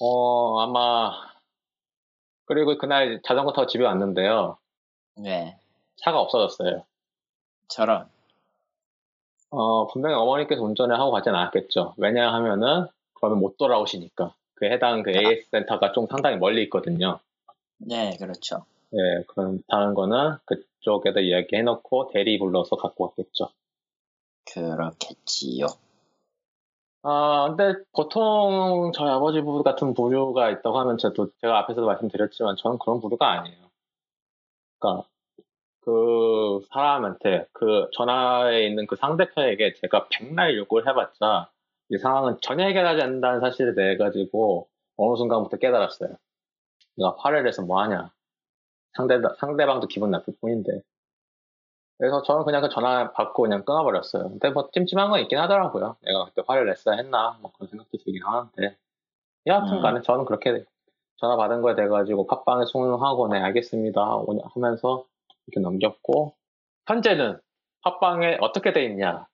어, 0.01 0.59
아마, 0.59 1.11
그리고 2.45 2.77
그날 2.77 3.21
자전거 3.23 3.51
타고 3.51 3.67
집에 3.67 3.83
왔는데요. 3.83 4.57
예, 5.25 5.57
차가 5.97 6.19
없어졌어요. 6.19 6.85
저런. 7.67 8.12
어, 9.55 9.85
분명히 9.85 10.15
어머니께서 10.15 10.63
운전을 10.63 10.99
하고 10.99 11.11
가진 11.11 11.35
않았겠죠. 11.35 11.93
왜냐하면은, 11.97 12.87
그러면 13.13 13.39
못 13.39 13.55
돌아오시니까. 13.57 14.33
그 14.55 14.65
해당 14.65 15.03
그 15.03 15.11
AS 15.11 15.49
센터가 15.51 15.91
좀 15.91 16.07
상당히 16.09 16.37
멀리 16.37 16.63
있거든요. 16.63 17.19
예, 17.91 18.17
그렇죠. 18.19 18.65
예, 18.93 19.23
그렇다는 19.27 19.93
거는 19.93 20.37
그쪽에다 20.45 21.19
이야기해놓고 21.19 22.09
대리 22.13 22.39
불러서 22.39 22.77
갖고 22.77 23.05
왔겠죠. 23.05 23.49
그렇겠지요. 24.45 25.67
아, 27.03 27.53
근데 27.55 27.79
보통 27.91 28.91
저희 28.95 29.09
아버지 29.09 29.41
부부 29.41 29.61
같은 29.61 29.93
부류가 29.93 30.49
있다고 30.49 30.79
하면 30.79 30.97
저도 30.97 31.29
제가 31.41 31.59
앞에서도 31.59 31.85
말씀드렸지만 31.85 32.55
저는 32.57 32.79
그런 32.79 32.99
부류가 32.99 33.29
아니에요. 33.29 33.69
그러니까 34.79 35.07
그 35.85 36.61
사람한테 36.71 37.47
그 37.51 37.89
전화에 37.93 38.65
있는 38.65 38.87
그 38.87 38.95
상대편에게 38.95 39.73
제가 39.73 40.07
백날 40.09 40.55
욕을 40.57 40.87
해봤자 40.87 41.49
이 41.89 41.97
상황은 41.97 42.37
전혀 42.41 42.65
해결하지 42.65 43.01
않는다는 43.01 43.41
사실을 43.41 43.75
내 43.75 43.97
가지고 43.97 44.69
어느 44.97 45.15
순간부터 45.17 45.57
깨달았어요. 45.57 46.15
내가 46.97 47.15
화를 47.17 47.43
내서 47.43 47.63
뭐 47.63 47.81
하냐. 47.81 48.11
상대 48.93 49.19
상대방도 49.39 49.87
기분 49.87 50.11
나쁠 50.11 50.35
뿐인데. 50.39 50.81
그래서 51.97 52.21
저는 52.23 52.45
그냥 52.45 52.61
그 52.61 52.69
전화 52.69 53.11
받고 53.11 53.43
그냥 53.43 53.63
끊어버렸어요. 53.63 54.29
근데 54.29 54.49
뭐 54.49 54.69
찜찜한 54.71 55.09
건 55.09 55.19
있긴 55.21 55.37
하더라고요. 55.37 55.97
내가 56.01 56.25
그때 56.25 56.41
화를 56.47 56.65
냈어야 56.65 56.97
했나 56.97 57.37
뭐 57.41 57.51
그런 57.53 57.69
생각도 57.69 57.97
들긴 57.97 58.23
하는데. 58.23 58.77
여하튼 59.45 59.81
간에 59.81 60.01
저는 60.01 60.25
그렇게 60.25 60.63
전화 61.17 61.35
받은 61.35 61.61
거에 61.61 61.75
돼가지고 61.75 62.27
팟빵에 62.27 62.65
송하고 62.65 63.27
네 63.27 63.39
알겠습니다 63.39 64.23
하면서 64.53 65.05
이렇게 65.47 65.61
넘겼고 65.61 66.35
현재는 66.87 67.39
팟빵에 67.83 68.37
어떻게 68.41 68.73
돼 68.73 68.85
있냐 68.85 69.27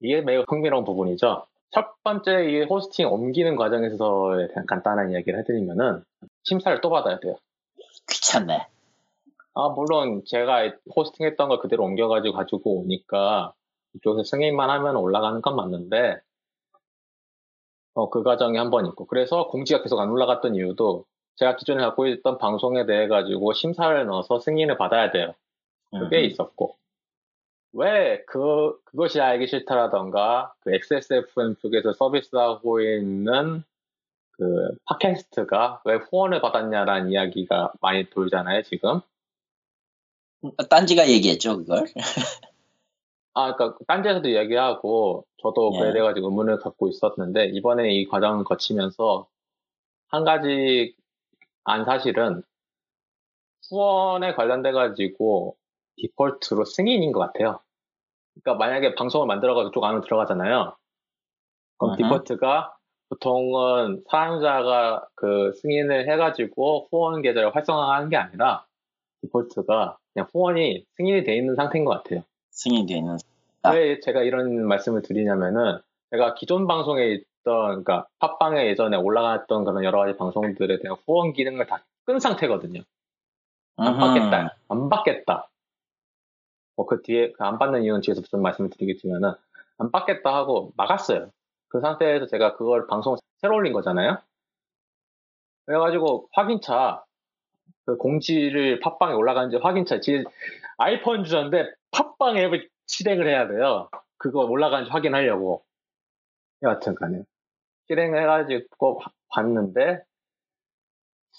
이게 0.00 0.20
매우 0.20 0.44
흥미로운 0.48 0.84
부분이죠. 0.84 1.46
첫 1.70 2.02
번째 2.04 2.44
이 2.50 2.62
호스팅 2.64 3.08
옮기는 3.08 3.56
과정에서 3.56 4.36
대한 4.48 4.66
간단한 4.66 5.10
이야기를 5.12 5.38
해드리면은 5.40 6.04
심사를 6.44 6.80
또 6.80 6.90
받아야 6.90 7.18
돼요. 7.18 7.36
귀찮네. 8.08 8.66
아 9.54 9.68
물론 9.70 10.22
제가 10.26 10.70
호스팅했던 10.94 11.48
걸 11.48 11.58
그대로 11.60 11.84
옮겨가지고 11.84 12.34
가지고 12.36 12.80
오니까 12.80 13.54
이쪽에서 13.94 14.22
승인만 14.24 14.68
하면 14.70 14.96
올라가는 14.96 15.40
건 15.40 15.56
맞는데 15.56 16.20
어, 17.94 18.10
그 18.10 18.22
과정이 18.22 18.58
한 18.58 18.70
번 18.70 18.86
있고 18.86 19.06
그래서 19.06 19.48
공지가 19.48 19.82
계속 19.82 19.98
안 19.98 20.10
올라갔던 20.10 20.54
이유도 20.54 21.04
제가 21.36 21.56
기존에 21.56 21.82
갖고 21.82 22.06
있던 22.06 22.38
방송에 22.38 22.84
대해 22.86 23.08
가지고 23.08 23.52
심사를 23.54 24.04
넣어서 24.06 24.38
승인을 24.38 24.76
받아야 24.78 25.10
돼요. 25.10 25.34
그게 26.00 26.20
음. 26.20 26.24
있었고 26.24 26.76
왜 27.72 28.24
그 28.26 28.78
그것이 28.84 29.20
알기 29.20 29.46
싫다라던가 29.46 30.54
그 30.60 30.74
XSFM 30.74 31.56
쪽에서 31.56 31.92
서비스하고 31.92 32.80
있는 32.80 33.62
그 34.32 34.76
팟캐스트가 34.84 35.82
왜 35.84 35.96
후원을 35.96 36.40
받았냐라는 36.40 37.10
이야기가 37.10 37.72
많이 37.80 38.08
돌잖아요 38.10 38.62
지금. 38.62 39.00
딴지가 40.68 41.08
얘기했죠 41.08 41.58
그걸. 41.58 41.86
아, 43.34 43.54
그러니까 43.54 43.78
딴지에서도 43.86 44.28
이야기하고 44.28 45.26
저도 45.42 45.72
예. 45.74 45.78
그래 45.78 45.92
돼가지고 45.92 46.28
의문을 46.28 46.58
갖고 46.58 46.88
있었는데 46.88 47.46
이번에 47.46 47.92
이 47.92 48.06
과정을 48.06 48.44
거치면서 48.44 49.26
한 50.08 50.24
가지 50.24 50.94
안 51.64 51.84
사실은 51.84 52.42
후원에 53.68 54.34
관련돼 54.34 54.72
가지고 54.72 55.56
디폴트로 55.96 56.64
승인인 56.64 57.12
것 57.12 57.20
같아요. 57.20 57.60
그러니까 58.34 58.64
만약에 58.64 58.94
방송을 58.94 59.26
만들어가지고 59.26 59.72
쪽 59.72 59.84
안으로 59.84 60.02
들어가잖아요. 60.02 60.76
그럼 61.78 61.90
어허. 61.92 61.96
디폴트가 61.96 62.76
보통은 63.08 64.02
사용자가 64.10 65.06
그 65.14 65.52
승인을 65.62 66.10
해가지고 66.10 66.88
후원 66.90 67.22
계좌를 67.22 67.54
활성화하는 67.54 68.08
게 68.08 68.16
아니라 68.16 68.66
디폴트가 69.22 69.96
그냥 70.12 70.28
후원이 70.32 70.84
승인이 70.96 71.24
돼 71.24 71.36
있는 71.36 71.54
상태인 71.54 71.84
것 71.84 72.02
같아요. 72.02 72.24
승인되어 72.50 72.96
있는. 72.96 73.16
아. 73.62 73.70
왜 73.70 74.00
제가 74.00 74.22
이런 74.22 74.66
말씀을 74.66 75.02
드리냐면은 75.02 75.78
제가 76.10 76.34
기존 76.34 76.66
방송에 76.66 77.06
있던 77.06 77.84
그러니까 77.84 78.06
팟빵에 78.18 78.66
예전에 78.66 78.96
올라갔던 78.96 79.64
그런 79.64 79.84
여러 79.84 79.98
가지 79.98 80.16
방송들에 80.16 80.78
대한 80.80 80.96
후원 81.06 81.32
기능을 81.32 81.66
다 81.66 81.82
끈 82.06 82.20
상태거든요. 82.20 82.82
안 83.76 83.88
음흠. 83.88 83.98
받겠다. 83.98 84.56
안 84.68 84.88
받겠다. 84.88 85.48
뭐 86.76 86.86
그 86.86 87.02
뒤에 87.02 87.32
그 87.32 87.42
안 87.44 87.58
받는 87.58 87.82
이유는 87.82 88.02
뒤에서 88.02 88.22
좀 88.22 88.42
말씀을 88.42 88.70
드리겠지만은 88.70 89.32
안 89.78 89.90
받겠다 89.90 90.34
하고 90.34 90.72
막았어요. 90.76 91.30
그 91.68 91.80
상태에서 91.80 92.26
제가 92.26 92.56
그걸 92.56 92.86
방송 92.86 93.16
새로 93.38 93.56
올린 93.56 93.72
거잖아요. 93.72 94.18
그래가지고 95.66 96.28
확인차 96.32 97.04
그 97.84 97.96
공지를 97.96 98.80
팟빵에 98.80 99.14
올라가는지 99.14 99.56
확인차 99.56 100.00
지 100.00 100.24
아이폰 100.78 101.24
주전인데 101.24 101.72
팟빵 101.90 102.36
앱을 102.38 102.68
실행을 102.86 103.26
해야 103.28 103.48
돼요. 103.48 103.88
그거 104.18 104.44
올라가는지 104.44 104.90
확인하려고. 104.90 105.64
여하튼간에 106.62 107.22
실행해가지고 107.86 109.00
봤는데 109.28 110.02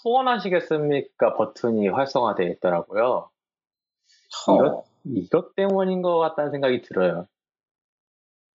후원하시겠습니까 0.04 1.36
버튼이 1.36 1.88
활성화되어 1.89 2.47
있더라고요. 2.50 3.30
허. 4.47 4.56
이것 4.56 4.84
때문인 5.56 6.02
것 6.02 6.17
같다는 6.20 6.52
생각이 6.52 6.82
들어요. 6.82 7.28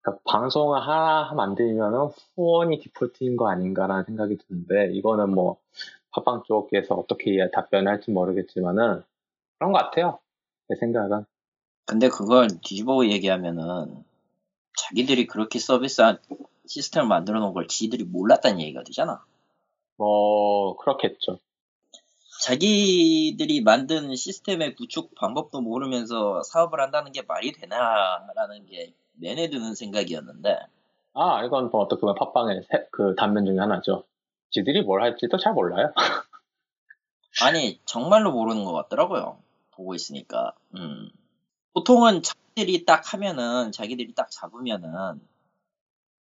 그러니까 0.01 0.21
방송을 0.25 0.81
하나 0.81 1.33
만들면은 1.33 2.09
후원이 2.35 2.79
디폴트인 2.79 3.37
거 3.37 3.49
아닌가라는 3.49 4.03
생각이 4.05 4.37
드는데 4.37 4.93
이거는 4.93 5.31
뭐 5.31 5.57
팟빵 6.11 6.43
쪽에서 6.45 6.95
어떻게 6.95 7.49
답변을 7.51 7.91
할지 7.91 8.11
모르겠지만은 8.11 9.03
그런 9.57 9.71
것 9.71 9.79
같아요. 9.79 10.19
제 10.67 10.75
생각은. 10.79 11.25
근데 11.85 12.09
그걸 12.09 12.47
뒤집어 12.63 13.05
얘기하면은 13.05 14.03
자기들이 14.77 15.27
그렇게 15.27 15.59
서비스한 15.59 16.17
시스템을 16.65 17.07
만들어 17.07 17.39
놓은 17.39 17.53
걸 17.53 17.67
지들이 17.67 18.03
몰랐다는 18.03 18.61
얘기가 18.61 18.83
되잖아. 18.83 19.23
뭐 19.97 20.75
그렇겠죠. 20.77 21.39
자기들이 22.41 23.61
만든 23.61 24.15
시스템의 24.15 24.75
구축 24.75 25.15
방법도 25.15 25.61
모르면서 25.61 26.41
사업을 26.43 26.81
한다는 26.81 27.11
게 27.11 27.21
말이 27.21 27.51
되나라는 27.51 28.65
게 28.65 28.93
내내 29.13 29.49
드는 29.49 29.75
생각이었는데 29.75 30.57
아 31.13 31.43
이건 31.45 31.69
뭐 31.69 31.81
어떻게 31.81 32.01
보면 32.01 32.15
팟빵의 32.15 32.63
새- 32.69 32.87
그 32.91 33.15
단면 33.15 33.45
중에 33.45 33.59
하나죠. 33.59 34.03
지들이 34.51 34.81
뭘 34.81 35.01
할지도 35.01 35.37
잘 35.37 35.53
몰라요. 35.53 35.93
아니 37.43 37.79
정말로 37.85 38.31
모르는 38.31 38.63
것 38.65 38.73
같더라고요. 38.73 39.39
보고 39.71 39.95
있으니까. 39.95 40.53
음. 40.75 41.09
보통은 41.73 42.21
자기들이 42.21 42.85
딱 42.85 43.13
하면은 43.13 43.71
자기들이 43.71 44.13
딱 44.13 44.29
잡으면은 44.29 45.19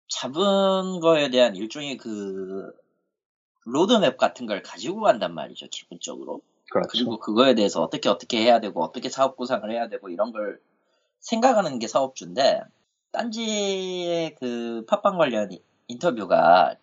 잡은 0.09 1.01
거에 1.01 1.31
대한 1.31 1.57
일종의 1.57 1.97
그 1.97 2.73
로드맵 3.64 4.16
같은 4.16 4.46
걸 4.46 4.62
가지고 4.62 5.00
간단 5.00 5.35
말이죠 5.35 5.66
기본적으로. 5.70 6.40
그렇죠. 6.70 6.88
그리고 6.90 7.18
그거에 7.18 7.55
대해서 7.55 7.83
어떻게 7.83 8.09
어떻게 8.09 8.40
해야 8.42 8.61
되고 8.61 8.83
어떻게 8.83 9.09
사업 9.09 9.37
구상을 9.37 9.70
해야 9.70 9.88
되고 9.88 10.09
이런 10.09 10.33
걸 10.33 10.61
생각하는 11.20 11.79
게 11.79 11.87
사업주인데 11.88 12.62
딴지의 13.12 14.35
그 14.37 14.85
팟빵 14.88 15.18
관련 15.18 15.53
이- 15.53 15.62
인터뷰가 15.88 16.74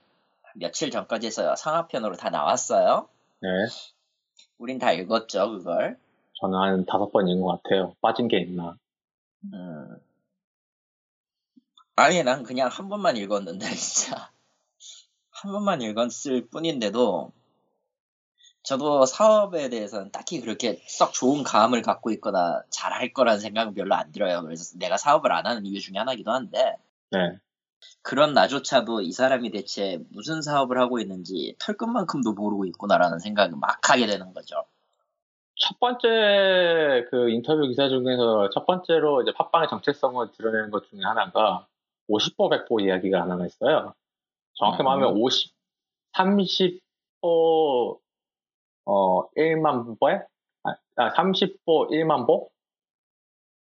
며칠 0.56 0.92
전까지 0.92 1.28
해서 1.28 1.56
상하편으로 1.56 2.16
다 2.16 2.30
나왔어요. 2.30 3.08
네, 3.42 3.50
우린 4.58 4.80
다 4.80 4.92
읽었죠 4.94 5.52
그걸. 5.52 5.98
저는 6.40 6.58
한 6.60 6.86
다섯 6.86 7.12
번 7.12 7.28
읽은 7.28 7.42
것 7.42 7.62
같아요. 7.62 7.96
빠진 8.02 8.28
게 8.28 8.40
있나. 8.40 8.76
음. 9.54 9.98
아니 11.96 12.24
난 12.24 12.44
그냥 12.44 12.70
한 12.70 12.90
번만 12.90 13.18
읽었는데 13.18 13.66
진짜 13.76 14.31
한 15.42 15.52
번만 15.52 15.82
읽었을 15.82 16.48
뿐인데도 16.52 17.32
저도 18.62 19.08
사업에 19.08 19.70
대해서는 19.70 20.12
딱히 20.12 20.40
그렇게 20.40 20.84
썩 20.88 21.14
좋은 21.14 21.42
감을 21.42 21.82
갖고 21.82 22.12
있거나 22.12 22.62
잘할 22.70 23.12
거라는 23.12 23.40
생각은 23.40 23.74
별로 23.74 23.96
안 23.96 24.12
들어요. 24.12 24.44
그래서 24.44 24.78
내가 24.78 24.98
사업을 24.98 25.32
안 25.32 25.48
하는 25.48 25.66
이유 25.66 25.80
중에 25.80 25.98
하나이기도 25.98 26.32
한데 26.32 26.76
네, 27.10 27.40
그런 28.04 28.36
나조차도 28.36 29.02
이 29.02 29.12
사람이 29.12 29.50
대체 29.50 30.00
무슨 30.12 30.44
사업을 30.44 30.80
하고 30.80 31.00
있는지 31.00 31.56
털끝만큼도 31.58 32.34
모르고 32.34 32.66
있구나라는 32.66 33.18
생각을 33.18 33.58
막 33.58 33.90
하게 33.90 34.06
되는 34.06 34.36
거죠. 34.36 34.64
첫 35.56 35.80
번째 35.80 37.08
그 37.10 37.32
인터뷰 37.32 37.68
기사 37.68 37.90
중에서 37.90 38.52
첫 38.54 38.68
번째로 38.68 39.24
이제 39.24 39.34
팟빵의 39.34 39.70
정체성을 39.70 40.34
드러내는 40.34 40.70
것 40.70 40.88
중에 40.88 41.00
하나가 41.04 41.66
50보 42.08 42.52
100보 42.52 42.84
이야기가 42.86 43.24
하나가 43.24 43.48
있어요. 43.48 43.96
정확히 44.62 44.84
음. 44.84 44.86
말하면 44.86 45.18
50, 45.18 45.52
30보 46.14 48.00
어 48.86 49.30
1만 49.32 50.00
보에 50.00 50.22
아, 50.64 50.76
아 50.98 51.14
30보 51.14 51.90
1만 51.90 52.28
보 52.28 52.52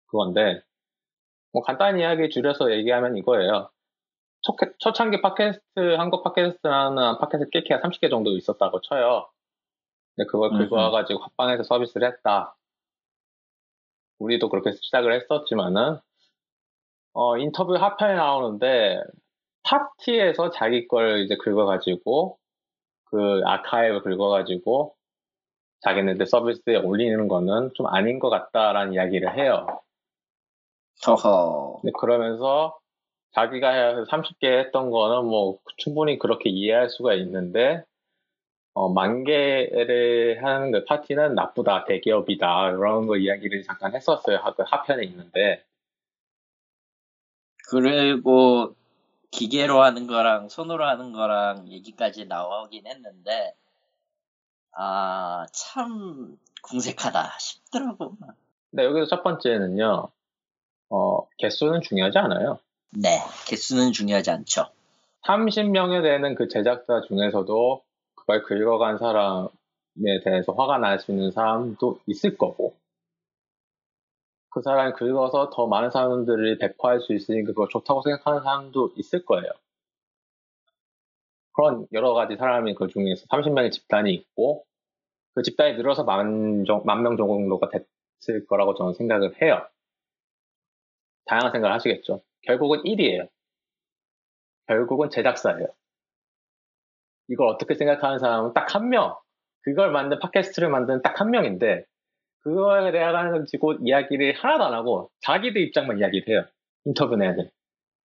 그건데 0.07 0.63
뭐 1.53 1.63
간단히 1.63 2.01
이야기 2.01 2.29
줄여서 2.29 2.73
얘기하면 2.73 3.17
이거예요. 3.17 3.71
초, 4.43 4.57
초창기 4.79 5.21
팟캐스트 5.21 5.95
한국 5.97 6.25
팟캐스트라는 6.25 7.19
팟캐스트 7.19 7.51
깨키가 7.51 7.81
30개 7.81 8.11
정도 8.11 8.37
있었다고 8.37 8.81
쳐요. 8.81 9.29
근데 10.17 10.27
그걸. 10.29 10.51
긁어와가지고 10.51 11.21
팟빵에서 11.21 11.63
서비스를 11.65 12.09
했다. 12.09 12.57
우리도 14.19 14.49
그렇게 14.49 14.73
시작을 14.73 15.13
했었지만은 15.15 15.99
어, 17.13 17.37
인터뷰 17.39 17.75
하편에 17.75 18.15
나오는데 18.15 19.03
파티에서 19.71 20.51
자기 20.51 20.89
걸 20.89 21.21
이제 21.21 21.37
긁어가지고 21.37 22.39
그 23.05 23.41
아카이브 23.45 24.03
긁어가지고 24.03 24.97
자기네들 25.83 26.27
서비스에 26.27 26.77
올리는 26.77 27.29
거는 27.29 27.71
좀 27.75 27.87
아닌 27.87 28.19
것 28.19 28.31
같다라는 28.31 28.93
이야기를 28.95 29.39
해요. 29.39 29.81
허허. 31.07 31.81
그러면서 31.99 32.77
자기가 33.33 34.05
30개 34.05 34.47
했던 34.59 34.91
거는 34.91 35.29
뭐 35.29 35.59
충분히 35.77 36.19
그렇게 36.19 36.51
이해할 36.51 36.91
수가 36.91 37.15
있는데 37.15 37.85
어, 38.75 38.93
만 38.93 39.25
개를 39.25 40.45
하는 40.45 40.73
그 40.73 40.85
파티는 40.85 41.35
나쁘다 41.35 41.85
대기업이다 41.85 42.71
이런 42.71 43.07
거 43.07 43.17
이야기를 43.17 43.63
잠깐 43.63 43.95
했었어요 43.95 44.39
하- 44.39 44.55
그 44.55 44.63
하편에 44.67 45.05
있는데 45.05 45.65
그리고 47.71 48.75
기계로 49.31 49.83
하는 49.83 50.07
거랑 50.07 50.49
손으로 50.49 50.87
하는 50.87 51.13
거랑 51.13 51.69
얘기까지 51.69 52.27
나오긴 52.27 52.87
했는데 52.87 53.55
아, 54.73 55.47
참 55.53 56.37
궁색하다 56.63 57.39
싶더라고. 57.39 58.17
근데 58.71 58.85
여기서 58.85 59.07
첫 59.07 59.23
번째는요, 59.23 60.09
어, 60.91 61.29
개수는 61.39 61.81
중요하지 61.83 62.19
않아요. 62.19 62.59
네, 62.91 63.19
개수는 63.47 63.93
중요하지 63.93 64.31
않죠. 64.31 64.67
30명에 65.25 66.03
되는 66.03 66.35
그 66.35 66.49
제작자 66.49 67.03
중에서도 67.09 67.83
그걸 68.15 68.43
긁어간 68.43 68.99
사람에 68.99 70.21
대해서 70.25 70.53
화가 70.53 70.79
날 70.79 70.99
수 70.99 71.13
있는 71.13 71.31
사람도 71.31 72.01
있을 72.07 72.37
거고, 72.37 72.75
그 74.51 74.63
사람이 74.63 74.95
긁어서 74.95 75.51
더 75.51 75.67
많은 75.67 75.91
사람들이 75.91 76.59
백화할 76.59 77.01
수 77.01 77.15
있으니까 77.15 77.49
그걸 77.49 77.69
좋다고 77.71 78.03
생각하는 78.03 78.43
사람도 78.43 78.93
있을 78.97 79.25
거예요. 79.25 79.51
그런 81.53 81.87
여러 81.93 82.15
가지 82.15 82.37
사람이 82.37 82.75
그 82.75 82.89
중에서 82.89 83.27
30명의 83.27 83.71
집단이 83.73 84.13
있고, 84.15 84.65
그 85.35 85.43
집단이 85.43 85.75
늘어서 85.77 86.05
만, 86.05 86.65
만명 86.85 87.17
정도가 87.17 87.71
됐을 87.71 88.47
거라고 88.47 88.75
저는 88.75 88.95
생각을 88.95 89.41
해요. 89.43 89.67
다양한 91.27 91.53
생각을 91.53 91.75
하시겠죠. 91.77 92.23
결국은 92.43 92.83
1이에요. 92.85 93.29
결국은 94.67 95.11
제작사예요. 95.11 95.67
이걸 97.29 97.49
어떻게 97.49 97.75
생각하는 97.75 98.19
사람은 98.19 98.53
딱 98.55 98.75
한 98.75 98.89
명. 98.91 99.17
그걸 99.63 99.91
만든 99.93 100.19
팟캐스트를 100.21 100.69
만든 100.71 101.03
딱 101.03 101.21
한 101.21 101.31
명인데 101.31 101.85
그거에 102.43 102.91
대한 102.93 103.33
가지고 103.33 103.75
이야기를 103.85 104.35
하나도 104.35 104.65
안 104.65 104.75
하고 104.75 105.11
자기들 105.21 105.61
입장만 105.63 105.99
이야기를 105.99 106.29
해요. 106.29 106.45
인터뷰 106.85 107.17
내야 107.17 107.35
돼. 107.37 107.51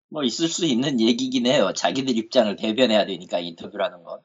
뭐 0.09 0.23
있을 0.23 0.47
수 0.47 0.65
있는 0.65 0.99
얘기긴 0.99 1.45
해요. 1.47 1.71
자기들 1.73 2.17
입장을 2.17 2.55
대변해야 2.55 3.05
되니까 3.05 3.39
인터뷰라는 3.39 4.03
건. 4.03 4.19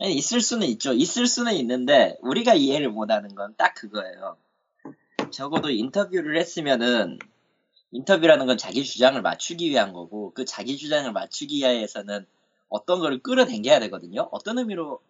아니, 0.00 0.14
있을 0.14 0.40
수는 0.40 0.66
있죠. 0.68 0.92
있을 0.92 1.26
수는 1.26 1.54
있는데 1.54 2.16
우리가 2.20 2.54
이해를 2.54 2.90
못하는 2.90 3.34
건 3.34 3.54
딱 3.56 3.74
그거예요. 3.74 4.36
적어도 5.30 5.70
인터뷰를 5.70 6.36
했으면은 6.38 7.18
인터뷰라는 7.92 8.46
건 8.46 8.58
자기 8.58 8.84
주장을 8.84 9.20
맞추기 9.22 9.70
위한 9.70 9.92
거고 9.92 10.32
그 10.34 10.44
자기 10.44 10.76
주장을 10.76 11.10
맞추기 11.12 11.58
위해서는 11.58 12.26
어떤 12.68 12.98
거를 13.00 13.20
끌어당겨야 13.22 13.80
되거든요. 13.80 14.28
어떤 14.32 14.58
의미로 14.58 15.00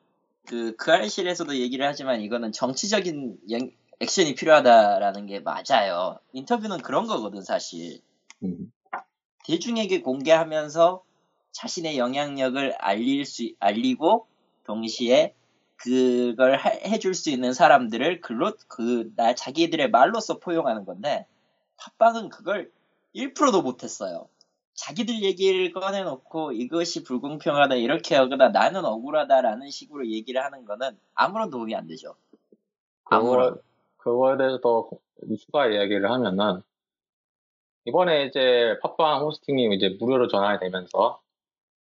그, 0.47 0.77
그 0.77 0.93
알실에서도 0.93 1.57
얘기를 1.57 1.87
하지만 1.87 2.21
이거는 2.21 2.53
정치적인 2.53 3.39
영- 3.51 3.71
액션이 4.01 4.35
필요하다라는 4.35 5.27
게 5.27 5.41
맞아요. 5.41 6.19
인터뷰는 6.33 6.79
그런 6.79 7.07
거거든, 7.07 7.43
사실. 7.43 8.01
음. 8.43 8.73
대중에게 9.45 10.01
공개하면서 10.01 11.03
자신의 11.53 11.99
영향력을 11.99 12.75
알릴 12.79 13.25
수, 13.25 13.53
알리고, 13.61 14.27
동시에 14.65 15.35
그걸 15.77 16.57
하- 16.57 16.71
해줄 16.71 17.15
수 17.15 17.31
있는 17.31 17.53
사람들을 17.53 18.21
글로, 18.21 18.53
그, 18.69 19.13
나, 19.17 19.35
자기들의 19.35 19.91
말로써 19.91 20.39
포용하는 20.39 20.85
건데, 20.85 21.27
팟빵은 21.77 22.31
그걸 22.31 22.71
1%도 23.15 23.63
못했어요. 23.63 24.29
자기들 24.75 25.23
얘기를 25.23 25.73
꺼내놓고 25.73 26.53
이것이 26.53 27.05
불공평하다 27.05 27.77
이렇게 27.77 28.17
하거나 28.17 28.49
나는 28.49 28.85
억울하다라는 28.85 29.71
식으로 29.71 30.09
얘기를 30.09 30.43
하는 30.43 30.65
거는 30.65 30.99
아무런 31.15 31.51
도움이 31.51 31.77
안 31.77 31.87
되죠. 31.87 32.17
아무런. 33.05 33.61
그거, 34.05 34.17
그거에 34.17 34.37
대해서 34.37 34.61
더 34.61 34.89
추가 35.39 35.67
이야기를 35.67 36.11
하면은, 36.11 36.63
이번에 37.87 38.27
이제 38.27 38.79
팟빵 38.83 39.23
호스팅이 39.25 39.75
이제 39.75 39.97
무료로 39.99 40.29
전환이 40.29 40.61
되면서, 40.61 41.21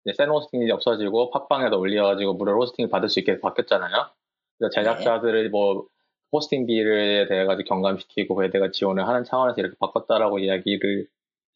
이제 0.04 0.14
센 0.16 0.30
호스팅이 0.30 0.70
없어지고 0.70 1.30
팟빵에다 1.30 1.76
올려가지고 1.76 2.34
무료로 2.34 2.60
호스팅을 2.62 2.90
받을 2.90 3.08
수 3.08 3.20
있게 3.20 3.40
바뀌었잖아요. 3.40 4.10
그래서 4.58 4.70
제작자들을 4.70 5.50
뭐, 5.50 5.86
호스팅비를 6.32 7.28
대해 7.28 7.44
가지고 7.44 7.68
경감시키고 7.68 8.34
그에 8.34 8.50
대해 8.50 8.70
지원을 8.72 9.06
하는 9.06 9.22
차원에서 9.22 9.60
이렇게 9.60 9.76
바꿨다라고 9.78 10.40
이야기를 10.40 11.06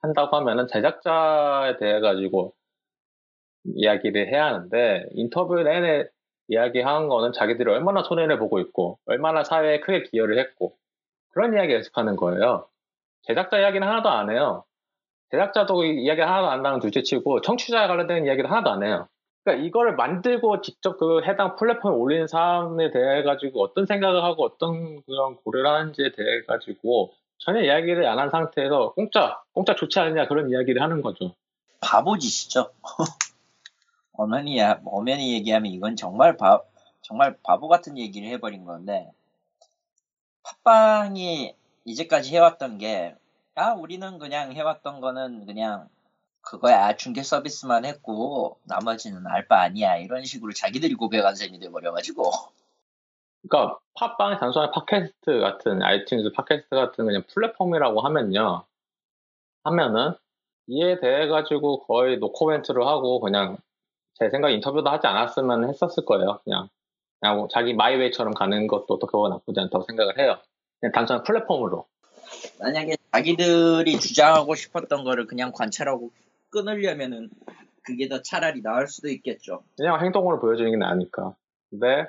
한다고 0.01 0.37
하면은 0.37 0.69
제작자에 0.69 1.79
대해 1.79 1.99
가지고 1.99 2.55
이야기를 3.65 4.29
해야 4.29 4.47
하는데 4.47 5.07
인터뷰 5.15 5.61
내내 5.63 6.09
이야기하는 6.49 7.09
거는 7.09 7.33
자기들이 7.33 7.71
얼마나 7.71 8.03
손해를 8.03 8.39
보고 8.39 8.59
있고 8.61 8.99
얼마나 9.07 9.45
사회에 9.45 9.81
크게 9.81 10.05
기여를 10.05 10.39
했고 10.39 10.75
그런 11.31 11.55
이야기 11.55 11.69
계속하는 11.69 12.17
거예요. 12.17 12.67
제작자 13.23 13.59
이야기는 13.59 13.87
하나도 13.87 14.09
안 14.09 14.31
해요. 14.31 14.65
제작자도 15.31 15.85
이야기 15.85 16.21
하나도 16.23 16.49
안 16.49 16.63
나는 16.63 16.81
둘째치고 16.81 17.43
청취자에 17.43 17.87
관련된 17.87 18.25
이야기를 18.27 18.51
하나도 18.51 18.71
안 18.71 18.83
해요. 18.83 19.09
그러니까 19.45 19.67
이거를 19.67 19.95
만들고 19.97 20.63
직접 20.63 20.99
그 20.99 21.23
해당 21.25 21.57
플랫폼에 21.57 21.95
올리는 21.95 22.27
사람에 22.27 22.91
대해 22.91 23.23
가지고 23.23 23.63
어떤 23.63 23.87
생각을 23.87 24.25
하고 24.25 24.45
어떤 24.45 25.03
그런 25.03 25.37
고려를 25.37 25.71
하는지에 25.71 26.13
대해 26.13 26.43
가지고 26.47 27.13
전혀 27.39 27.61
이야기를 27.63 28.07
안 28.07 28.19
한 28.19 28.31
상태에서 28.31 28.93
공짜 28.95 29.41
공짜 29.53 29.75
좋지 29.75 30.01
않느냐 30.01 30.27
그런 30.29 30.51
이야기를 30.51 30.83
하는 30.83 31.03
거죠. 31.03 31.35
바보짓이죠. 31.81 32.71
어머니, 34.19 34.61
어머니 34.61 35.33
얘기하면 35.35 35.71
이건 35.71 35.95
정말 35.95 36.37
바, 36.37 36.61
정말 37.03 37.39
바보 37.45 37.69
같은 37.69 37.97
얘기를 37.97 38.29
해버린 38.29 38.65
건데, 38.65 39.13
팟빵이 40.43 41.55
이제까지 41.85 42.35
해왔던 42.35 42.79
게, 42.79 43.15
아, 43.55 43.75
우리는 43.75 44.19
그냥 44.19 44.53
해왔던 44.53 45.01
거는 45.01 45.47
그냥 45.47 45.89
그거야, 46.41 46.97
중개 46.97 47.23
서비스만 47.23 47.85
했고, 47.85 48.59
나머지는 48.65 49.25
알바 49.25 49.61
아니야. 49.61 49.97
이런 49.99 50.25
식으로 50.25 50.53
자기들이 50.53 50.95
고백한 50.95 51.37
셈이 51.37 51.61
돼버려가지고. 51.61 52.25
그러니까 53.49 53.79
팟빵이 53.95 54.41
단순한 54.41 54.73
팟캐스트 54.73 55.39
같은 55.39 55.79
iTunes 55.79 56.35
팟캐스트 56.35 56.75
같은 56.75 57.05
그냥 57.05 57.23
플랫폼이라고 57.33 58.01
하면요. 58.01 58.65
하면은 59.63 60.15
이에 60.67 60.99
대해 60.99 61.29
가지고 61.29 61.87
거의 61.87 62.19
no 62.19 62.29
comment를 62.29 62.85
하고 62.85 63.21
그냥 63.21 63.59
제 64.19 64.31
생각 64.31 64.51
에 64.51 64.55
인터뷰도 64.55 64.89
하지 64.91 65.07
않았으면 65.07 65.69
했었을 65.69 66.05
거예요. 66.05 66.41
그냥 66.45 66.69
그냥 67.21 67.37
뭐 67.37 67.49
자기 67.49 67.75
my 67.75 67.85
way처럼 67.85 68.35
가는 68.35 68.67
것도 68.67 68.87
어떻게 68.95 69.13
보면 69.13 69.31
나쁘지 69.31 69.61
않다고 69.61 69.85
생각을 69.85 70.19
해요. 70.19 70.39
그냥 70.81 70.93
단순한 70.93 71.23
플랫폼으로. 71.25 71.87
만약에 72.61 72.97
자기들이 73.13 73.99
주장하고 73.99 74.55
싶었던 74.55 75.05
거를 75.05 75.27
그냥 75.27 75.53
관철하고 75.53 76.11
끊으려면은 76.51 77.31
그게 77.83 78.09
더 78.09 78.23
차라리 78.23 78.61
나을 78.63 78.87
수도 78.87 79.09
있겠죠. 79.09 79.63
그냥 79.77 80.01
행동으로 80.05 80.41
보여주는 80.41 80.71
게 80.71 80.77
나으니까. 80.77 81.35
근데 81.71 82.09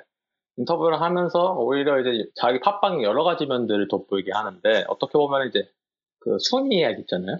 인터뷰를 0.56 1.00
하면서 1.00 1.54
오히려 1.54 2.00
이제 2.00 2.28
자기 2.34 2.60
팟빵의 2.60 3.02
여러 3.02 3.24
가지 3.24 3.46
면들을 3.46 3.88
돋보이게 3.88 4.32
하는데 4.32 4.84
어떻게 4.88 5.12
보면 5.12 5.48
이제 5.48 5.68
그 6.18 6.38
순위 6.38 6.78
이야기 6.78 7.00
있잖아요. 7.00 7.38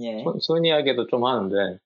예. 0.00 0.22
순- 0.22 0.38
순위 0.40 0.68
이야기도 0.70 1.06
좀 1.08 1.24
하는데 1.26 1.78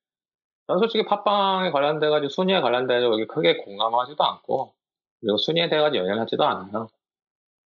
난 0.66 0.78
솔직히 0.78 1.04
팟빵에 1.04 1.70
관련돼가지고 1.70 2.28
순위에 2.28 2.60
관련돼가지고 2.60 3.12
여기 3.12 3.26
크게 3.26 3.58
공감하지도 3.58 4.22
않고 4.22 4.72
그리고 5.20 5.36
순위에 5.38 5.68
대해가지고 5.68 6.04
연연하지도 6.04 6.44
않아요. 6.44 6.88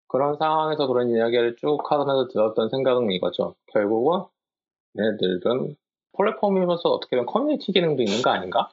그런 0.08 0.38
상황에서 0.38 0.88
그런 0.88 1.10
이야기를 1.12 1.56
쭉 1.58 1.80
하면서 1.92 2.28
들었던 2.28 2.70
생각은 2.70 3.12
이거죠. 3.12 3.56
결국은 3.68 4.24
얘네들은 4.98 5.76
플랫폼이면서 6.18 6.90
어떻게 6.90 7.16
보면 7.16 7.28
커뮤니티 7.28 7.72
기능도 7.72 8.02
있는 8.02 8.22
거 8.22 8.32
아닌가? 8.32 8.72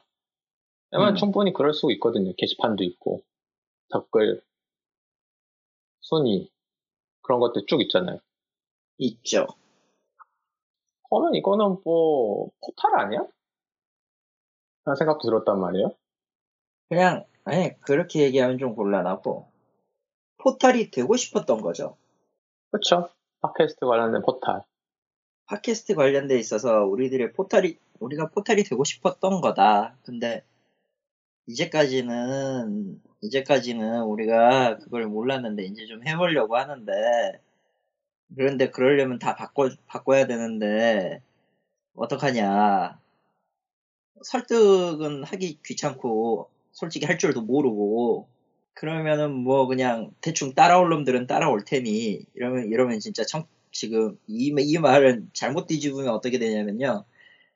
왜냐면 0.91 1.13
음. 1.13 1.15
충분히 1.15 1.53
그럴 1.53 1.73
수 1.73 1.91
있거든요. 1.93 2.33
게시판도 2.37 2.83
있고 2.83 3.21
댓글, 3.93 4.41
순위 6.01 6.49
그런 7.21 7.39
것들 7.39 7.65
쭉 7.67 7.81
있잖아요. 7.81 8.19
있죠. 8.97 9.45
그러면 11.09 11.35
이거는 11.35 11.77
뭐 11.83 12.49
포탈 12.65 12.99
아니야? 12.99 13.25
라는 14.87 14.95
생각도 14.95 15.27
들었단 15.27 15.59
말이에요. 15.59 15.93
그냥 16.87 17.25
아니 17.43 17.77
그렇게 17.81 18.21
얘기하면 18.21 18.57
좀 18.57 18.73
곤란하고 18.73 19.51
포탈이 20.37 20.91
되고 20.91 21.17
싶었던 21.17 21.61
거죠. 21.61 21.97
그렇죠. 22.71 23.09
팟캐스트 23.41 23.85
관련된 23.85 24.21
포탈. 24.21 24.63
팟캐스트 25.47 25.95
관련돼 25.95 26.39
있어서 26.39 26.85
우리들의 26.85 27.33
포탈이 27.33 27.77
우리가 27.99 28.29
포탈이 28.29 28.63
되고 28.63 28.85
싶었던 28.85 29.41
거다. 29.41 29.97
근데 30.03 30.45
이제까지는 31.47 33.01
이제까지는 33.19 34.03
우리가 34.03 34.77
그걸 34.77 35.05
몰랐는데 35.07 35.63
이제 35.63 35.85
좀 35.85 36.07
해보려고 36.07 36.55
하는데 36.55 37.41
그런데 38.37 38.69
그러려면 38.69 39.19
다 39.19 39.35
바꿔 39.35 39.69
바꿔야 39.85 40.27
되는데 40.27 41.21
어떡하냐 41.95 43.01
설득은 44.23 45.23
하기 45.23 45.59
귀찮고 45.65 46.49
솔직히 46.71 47.05
할 47.05 47.17
줄도 47.17 47.41
모르고 47.41 48.27
그러면은 48.73 49.33
뭐 49.33 49.65
그냥 49.67 50.11
대충 50.21 50.53
따라올 50.53 50.89
놈들은 50.89 51.27
따라올 51.27 51.63
테니 51.65 52.25
이러면 52.35 52.67
이러면 52.67 52.99
진짜 52.99 53.25
청, 53.25 53.45
지금 53.71 54.17
이, 54.27 54.53
이 54.57 54.77
말은 54.77 55.31
잘못 55.33 55.67
뒤집으면 55.67 56.09
어떻게 56.09 56.37
되냐면요 56.37 57.05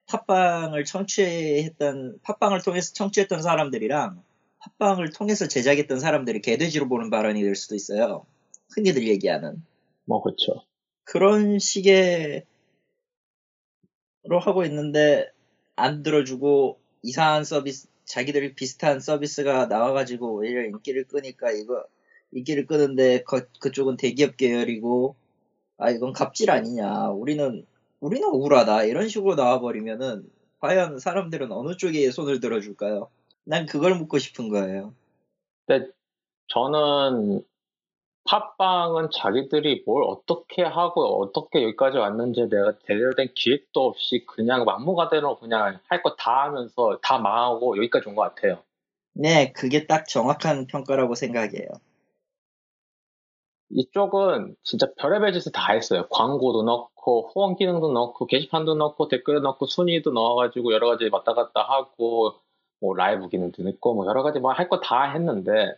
팟빵을 0.07 0.83
청취했던 0.85 2.19
팟빵을 2.23 2.61
통해서 2.63 2.93
청취했던 2.93 3.41
사람들이랑 3.41 4.21
팟빵을 4.59 5.11
통해서 5.11 5.47
제작했던 5.47 5.99
사람들이 5.99 6.41
개돼지로 6.41 6.87
보는 6.87 7.09
발언이 7.09 7.41
될 7.41 7.55
수도 7.55 7.75
있어요. 7.75 8.25
흔히들 8.69 9.07
얘기하는. 9.07 9.63
뭐 10.05 10.21
그렇죠. 10.21 10.63
그런 11.03 11.57
식의 11.59 12.45
로 14.23 14.39
하고 14.39 14.63
있는데 14.65 15.31
안 15.81 16.03
들어주고 16.03 16.79
이상한 17.03 17.43
서비스 17.43 17.87
자기들 18.05 18.55
비슷한 18.55 18.99
서비스가 18.99 19.67
나와가지고 19.67 20.35
오히려 20.35 20.63
인기를 20.65 21.05
끄니까 21.05 21.51
이거 21.51 21.85
인기를 22.31 22.65
끄는데 22.65 23.23
그, 23.23 23.47
그쪽은 23.59 23.97
대기업 23.97 24.37
계열이고 24.37 25.15
아 25.77 25.89
이건 25.89 26.13
갑질 26.13 26.51
아니냐 26.51 27.09
우리는 27.09 27.65
우리는 27.99 28.27
우울하다 28.27 28.83
이런 28.83 29.07
식으로 29.07 29.35
나와버리면은 29.35 30.29
과연 30.59 30.99
사람들은 30.99 31.51
어느 31.51 31.75
쪽에 31.75 32.11
손을 32.11 32.39
들어줄까요? 32.39 33.09
난 33.43 33.65
그걸 33.65 33.95
묻고 33.95 34.19
싶은 34.19 34.49
거예요. 34.49 34.93
근데 35.65 35.87
저는 36.47 37.43
팟빵은 38.25 39.09
자기들이 39.11 39.83
뭘 39.85 40.03
어떻게 40.05 40.63
하고 40.63 41.21
어떻게 41.21 41.63
여기까지 41.63 41.97
왔는지 41.97 42.47
내가 42.49 42.73
제대로 42.87 43.13
된 43.15 43.29
기획도 43.35 43.83
없이 43.85 44.25
그냥 44.27 44.63
막무가내로 44.65 45.39
그냥 45.39 45.79
할 45.89 46.01
거 46.03 46.15
다 46.15 46.43
하면서 46.45 46.99
다 47.03 47.17
망하고 47.19 47.77
여기까지 47.77 48.09
온 48.09 48.15
것 48.15 48.21
같아요. 48.23 48.63
네, 49.13 49.51
그게 49.53 49.87
딱 49.87 50.07
정확한 50.07 50.67
평가라고 50.67 51.15
생각해요. 51.15 51.67
이쪽은 53.69 54.55
진짜 54.63 54.87
별의별 54.97 55.33
짓을 55.33 55.51
다 55.53 55.71
했어요. 55.73 56.07
광고도 56.09 56.63
넣고, 56.63 57.29
후원 57.33 57.55
기능도 57.55 57.91
넣고, 57.93 58.25
게시판도 58.27 58.75
넣고, 58.75 59.07
댓글 59.07 59.41
넣고, 59.41 59.65
순위도 59.65 60.11
넣어가지고 60.11 60.73
여러 60.73 60.89
가지 60.89 61.09
왔다 61.11 61.33
갔다 61.33 61.63
하고, 61.63 62.33
뭐 62.81 62.93
라이브 62.95 63.29
기능도 63.29 63.63
넣고, 63.63 63.93
뭐 63.95 64.05
여러 64.07 64.23
가지 64.23 64.39
뭐 64.39 64.51
할 64.53 64.67
거 64.69 64.81
다 64.81 65.11
했는데, 65.13 65.73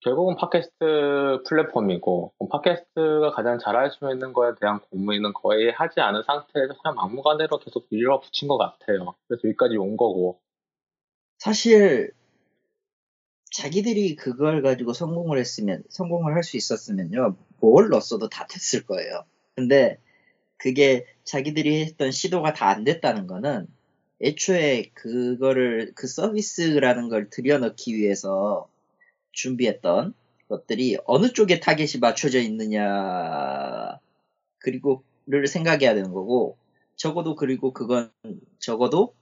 결국은 0.00 0.36
팟캐스트 0.36 1.42
플랫폼이고 1.46 2.32
팟캐스트가 2.50 3.32
가장 3.32 3.58
잘할 3.58 3.90
수 3.90 4.10
있는 4.10 4.32
거에 4.32 4.52
대한 4.60 4.80
고민은 4.80 5.32
거의 5.34 5.70
하지 5.72 6.00
않은 6.00 6.22
상태에서 6.26 6.74
그냥 6.82 6.94
막무가내로 6.96 7.58
계속 7.58 7.86
밀어붙인 7.90 8.48
것 8.48 8.56
같아요. 8.58 9.14
그래서 9.28 9.42
여기까지 9.48 9.76
온 9.76 9.96
거고. 9.96 10.40
사실 11.38 12.12
자기들이 13.52 14.16
그걸 14.16 14.62
가지고 14.62 14.92
성공을 14.92 15.38
했으면 15.38 15.82
성공을 15.90 16.34
할 16.34 16.42
수 16.42 16.56
있었으면요 16.56 17.36
뭘 17.60 17.88
넣었어도 17.90 18.28
다 18.28 18.46
됐을 18.48 18.86
거예요. 18.86 19.24
근데 19.56 19.98
그게 20.58 21.06
자기들이 21.24 21.82
했던 21.84 22.10
시도가 22.10 22.52
다 22.54 22.68
안 22.70 22.84
됐다는 22.84 23.26
거는 23.26 23.66
애초에 24.22 24.90
그거를 24.94 25.92
그 25.94 26.06
서비스라는 26.06 27.08
걸 27.08 27.30
들여넣기 27.30 27.96
위해서 27.96 28.68
준비했던 29.32 30.14
것들이 30.48 30.98
어느 31.06 31.32
쪽에 31.32 31.60
타겟이 31.60 32.00
맞춰져 32.00 32.40
있느냐 32.40 33.98
그리고를 34.58 35.46
생각해야 35.46 35.94
되는 35.94 36.12
거고 36.12 36.56
적어도 36.96 37.34
그리고 37.34 37.72
그건 37.72 38.12
적어도 38.58 39.14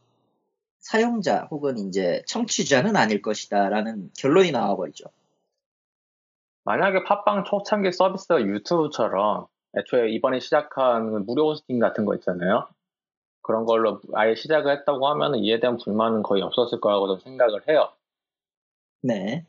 사용자 0.80 1.48
혹은 1.50 1.78
이제 1.78 2.22
청취자는 2.26 2.96
아닐 2.96 3.20
것이다라는 3.20 4.11
결론이 4.18 4.52
나와버리죠. 4.52 5.04
만약에 6.64 7.04
팟빵 7.04 7.44
초창기 7.44 7.92
서비스가 7.92 8.42
유튜브처럼 8.42 9.46
애초에 9.76 10.11
이번에 10.11 10.40
시작한 10.40 11.24
무료 11.24 11.50
호스팅 11.50 11.78
같은 11.78 12.04
거 12.04 12.14
있잖아요. 12.16 12.68
그런 13.42 13.64
걸로 13.64 14.00
아예 14.14 14.34
시작을 14.34 14.72
했다고 14.78 15.09
하면 15.09 15.36
이에 15.36 15.61
대한 15.61 15.78
불만은 15.78 16.22
거의 16.22 16.42
없었을 16.42 16.80
거라고 16.80 17.18
생각을 17.18 17.68
해요. 17.68 17.90
네. 19.00 19.44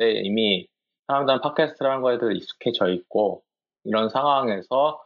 때 0.00 0.12
이미 0.24 0.66
사람들은 1.08 1.42
팟캐스트라는 1.42 2.02
거에 2.02 2.18
대해 2.18 2.34
익숙해져 2.34 2.88
있고 2.90 3.44
이런 3.84 4.08
상황에서 4.10 5.02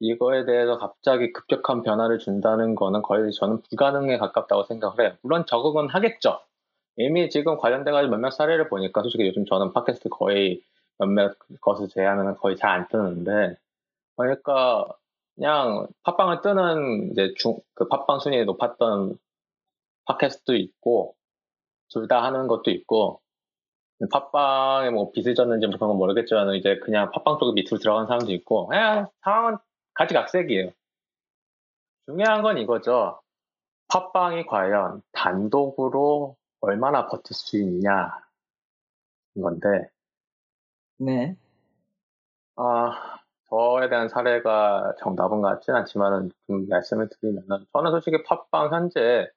이거에 0.00 0.46
대해서 0.46 0.78
갑자기 0.78 1.32
급격한 1.32 1.82
변화를 1.82 2.18
준다는 2.18 2.74
거는 2.74 3.02
거의 3.02 3.32
저는 3.32 3.62
불가능에 3.62 4.18
가깝다고 4.18 4.64
생각을 4.64 5.00
해요. 5.02 5.16
물론 5.22 5.46
적응은 5.46 5.90
하겠죠. 5.90 6.40
이미 6.96 7.30
지금 7.30 7.58
관련돼가지고 7.58 8.10
몇몇 8.12 8.30
사례를 8.30 8.68
보니까 8.70 9.02
솔직히 9.02 9.26
요즘 9.28 9.46
저는 9.46 9.72
팟캐스트 9.74 10.08
거의 10.10 10.62
몇몇 10.98 11.36
것을 11.62 11.88
제안은 11.88 12.36
거의 12.38 12.56
잘 12.56 12.70
안 12.70 12.88
뜨는데 12.88 13.56
그러니까 14.16 14.86
그냥 15.36 15.88
팟빵을 16.04 16.42
뜨는 16.42 17.12
이제 17.12 17.34
중, 17.38 17.58
그 17.74 17.88
팟빵 17.88 18.20
순위에 18.20 18.44
높았던 18.44 19.18
팟캐스트도 20.06 20.54
있고 20.56 21.16
둘 21.90 22.08
다 22.08 22.22
하는 22.24 22.46
것도 22.48 22.70
있고 22.70 23.19
팟빵에 24.08 24.90
뭐 24.90 25.10
빚을 25.12 25.34
졌는지 25.34 25.66
뭐 25.66 25.76
그런 25.76 25.88
건 25.90 25.98
모르겠지만 25.98 26.54
이제 26.54 26.78
그냥 26.78 27.10
팟빵 27.10 27.38
쪽에 27.38 27.52
밑으로 27.54 27.78
들어간 27.78 28.06
사람도 28.06 28.32
있고 28.32 28.66
그냥 28.68 29.08
상황은 29.22 29.58
가지각색이에요. 29.94 30.70
중요한 32.06 32.42
건 32.42 32.58
이거죠. 32.58 33.20
팟빵이 33.88 34.46
과연 34.46 35.02
단독으로 35.12 36.36
얼마나 36.60 37.08
버틸 37.08 37.34
수 37.34 37.58
있냐 37.58 38.20
건데 39.40 39.90
네. 40.98 41.36
아 42.56 43.18
저에 43.48 43.88
대한 43.88 44.08
사례가 44.08 44.94
정답은 44.98 45.42
같진 45.42 45.74
않지만 45.74 46.30
좀 46.46 46.68
말씀을 46.68 47.08
드리면 47.08 47.66
저는 47.72 47.90
솔직히 47.90 48.22
팟빵 48.22 48.72
현재 48.72 49.28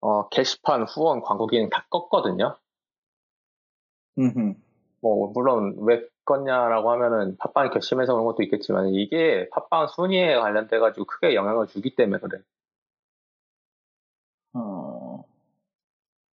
어, 0.00 0.28
게시판 0.28 0.84
후원 0.84 1.22
광고 1.22 1.46
기능 1.46 1.70
다 1.70 1.86
껐거든요. 1.90 2.56
뭐 5.00 5.30
물론 5.32 5.76
왜 5.80 6.02
껐냐라고 6.24 6.86
하면은 6.86 7.36
팟빵이 7.38 7.70
괘씸해서 7.70 8.14
그런 8.14 8.26
것도 8.26 8.42
있겠지만 8.42 8.88
이게 8.88 9.48
팟빵 9.50 9.88
순위에 9.88 10.36
관련돼 10.36 10.78
가지고 10.78 11.06
크게 11.06 11.34
영향을 11.34 11.66
주기 11.68 11.94
때문에 11.94 12.20
그래. 12.20 12.40
어... 14.54 15.24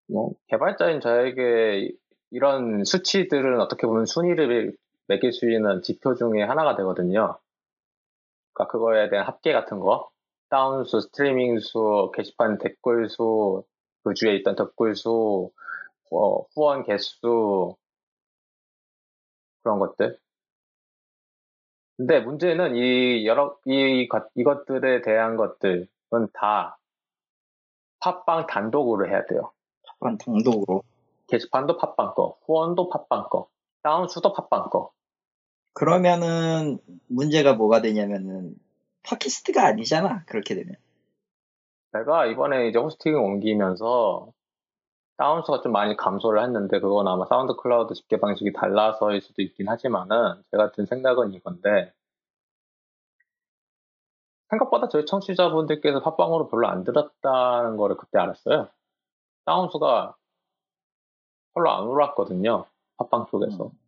뭐 0.07 0.31
개발자인 0.47 0.99
저에게 1.01 1.91
이런 2.31 2.83
수치들은 2.83 3.59
어떻게 3.59 3.87
보면 3.87 4.05
순위를 4.05 4.75
매길 5.07 5.33
수 5.33 5.49
있는 5.49 5.81
지표 5.81 6.15
중에 6.15 6.43
하나가 6.43 6.75
되거든요. 6.77 7.37
그러니까 8.53 8.71
그거에 8.71 9.09
대한 9.09 9.25
합계 9.25 9.53
같은 9.53 9.79
거, 9.79 10.09
다운수, 10.49 11.01
스트리밍 11.01 11.59
수, 11.59 12.11
게시판 12.13 12.57
댓글 12.57 13.09
수, 13.09 13.63
그 14.03 14.13
주에 14.13 14.35
있던 14.35 14.55
댓글 14.55 14.95
수, 14.95 15.51
어, 16.11 16.43
후원 16.53 16.83
개수 16.83 17.75
그런 19.63 19.79
것들. 19.79 20.19
근데 21.97 22.19
문제는 22.19 22.75
이 22.75 23.25
여러 23.25 23.57
이 23.65 24.07
이것들에 24.35 25.01
대한 25.01 25.37
것들은 25.37 25.87
다 26.33 26.77
팟빵 27.99 28.47
단독으로 28.47 29.07
해야 29.07 29.25
돼요. 29.25 29.51
팟빵 29.99 30.17
단독으로. 30.17 30.83
게시판도 31.27 31.77
팟빵 31.77 32.13
거, 32.13 32.37
후원도 32.45 32.89
팟빵 32.89 33.29
거, 33.29 33.47
다운수도 33.83 34.33
팟빵 34.33 34.69
거. 34.69 34.91
그러면은 35.73 36.79
문제가 37.07 37.53
뭐가 37.53 37.81
되냐면은 37.81 38.55
팟캐스트가 39.03 39.65
아니잖아. 39.65 40.25
그렇게 40.25 40.55
되면. 40.55 40.75
내가 41.93 42.25
이번에 42.25 42.67
이제 42.67 42.79
호스팅을 42.79 43.17
옮기면서 43.17 44.33
다운수가 45.17 45.61
좀 45.61 45.71
많이 45.71 45.95
감소를 45.95 46.41
했는데 46.43 46.79
그건 46.79 47.07
아마 47.07 47.25
SoundCloud 47.25 47.93
집계 47.93 48.19
방식이 48.19 48.53
달라서일 48.53 49.21
수도 49.21 49.41
있긴 49.41 49.69
하지만은 49.69 50.43
제가 50.51 50.71
든 50.71 50.85
생각은 50.85 51.33
이건데 51.33 51.93
생각보다 54.49 54.89
저희 54.89 55.05
청취자분들께서 55.05 56.01
팟빵으로 56.01 56.49
별로 56.49 56.67
안 56.67 56.83
들었다는 56.83 57.77
거를 57.77 57.97
그때 57.97 58.19
알았어요. 58.19 58.67
다운수가 59.45 60.15
별로 61.53 61.71
안 61.71 61.83
올랐거든요. 61.83 62.65
팟빵 62.97 63.27
쪽에서. 63.27 63.65
음. 63.65 63.81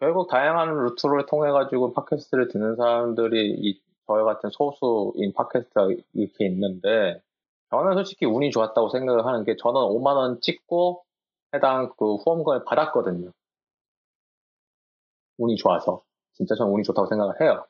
결국 0.00 0.28
다양한 0.28 0.74
루트를 0.74 1.26
통해 1.26 1.50
가지고 1.50 1.92
팟캐스트를 1.92 2.48
듣는 2.48 2.76
사람들이 2.76 3.50
이 3.58 3.82
저희 4.06 4.24
같은 4.24 4.48
소수인 4.50 5.34
팟캐스트가 5.34 5.88
이렇게 6.14 6.46
있는데 6.46 7.22
저는 7.70 7.94
솔직히 7.94 8.26
운이 8.26 8.50
좋았다고 8.50 8.88
생각을 8.88 9.26
하는 9.26 9.44
게 9.44 9.56
저는 9.56 9.80
5만 9.80 10.16
원 10.16 10.40
찍고 10.40 11.04
해당 11.54 11.92
그 11.96 12.16
후원금을 12.16 12.64
받았거든요. 12.64 13.30
운이 15.38 15.56
좋아서 15.56 16.02
진짜 16.32 16.54
저는 16.54 16.72
운이 16.72 16.82
좋다고 16.82 17.06
생각을 17.06 17.40
해요. 17.40 17.64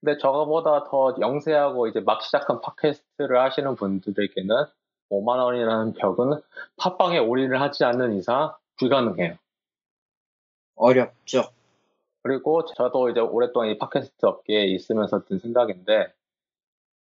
근데 0.00 0.18
저거보다 0.18 0.84
더 0.84 1.14
영세하고 1.20 1.86
이제 1.86 2.00
막 2.00 2.22
시작한 2.22 2.60
팟캐스트를 2.60 3.40
하시는 3.40 3.74
분들에게는 3.76 4.56
5만 5.10 5.44
원이라는 5.44 5.92
벽은 5.94 6.42
팟빵에 6.76 7.18
올인을 7.18 7.60
하지 7.60 7.84
않는 7.84 8.14
이상 8.14 8.54
불가능해요. 8.78 9.36
어렵죠. 10.74 11.44
그리고 12.22 12.64
저도 12.64 13.10
이제 13.10 13.20
오랫동안 13.20 13.68
이 13.68 13.78
팟캐스트 13.78 14.26
업계에 14.26 14.64
있으면서 14.66 15.24
든 15.24 15.38
생각인데 15.38 16.12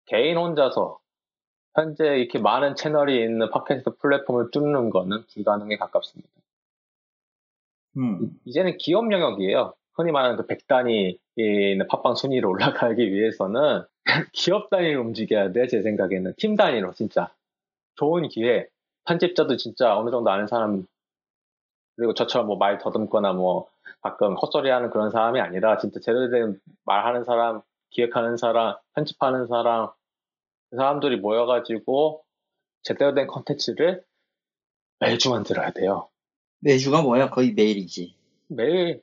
개인 0.06 0.38
혼자서 0.38 1.00
현재 1.76 2.18
이렇게 2.18 2.40
많은 2.40 2.76
채널이 2.76 3.22
있는 3.22 3.50
팟캐스트 3.52 3.98
플랫폼을 3.98 4.52
뚫는 4.52 4.90
거는 4.90 5.26
불가능에 5.34 5.78
가깝습니다. 5.78 6.30
음. 7.98 8.32
이제는 8.46 8.78
기업 8.78 9.12
영역이에요. 9.12 9.74
흔히 9.94 10.12
말하는 10.12 10.38
그 10.38 10.48
100단위 10.48 11.18
있는 11.38 11.88
팟빵 11.88 12.16
순위로 12.16 12.50
올라가기 12.50 13.12
위해서는 13.14 13.84
기업 14.34 14.70
단위로 14.70 15.02
움직여야 15.02 15.52
돼, 15.52 15.68
제 15.68 15.82
생각에는. 15.82 16.34
팀 16.38 16.56
단위로, 16.56 16.94
진짜. 16.94 17.32
좋은 17.96 18.28
기회. 18.30 18.68
편집자도 19.06 19.58
진짜 19.58 19.98
어느 19.98 20.10
정도 20.12 20.30
아는 20.32 20.48
사람, 20.48 20.86
그리고 21.96 22.14
저처럼 22.14 22.48
뭐 22.48 22.58
말 22.58 22.78
더듬거나 22.78 23.34
뭐 23.34 23.70
가끔 24.02 24.36
헛소리 24.36 24.70
하는 24.70 24.90
그런 24.90 25.12
사람이 25.12 25.40
아니라 25.40 25.78
진짜 25.78 26.00
제대로 26.00 26.30
된 26.30 26.60
말하는 26.86 27.24
사람, 27.24 27.62
기획하는 27.92 28.38
사람, 28.38 28.76
편집하는 28.96 29.46
사람, 29.48 29.88
그 29.88 29.94
사람들이 30.76 31.18
모여가지고 31.18 32.24
제대로 32.84 33.14
된 33.14 33.28
컨텐츠를 33.28 34.04
매주 35.00 35.30
만들어야 35.30 35.72
돼요. 35.72 36.10
매주가 36.60 37.02
뭐야? 37.02 37.30
거의 37.30 37.54
매일이지. 37.54 38.16
매일 38.48 39.02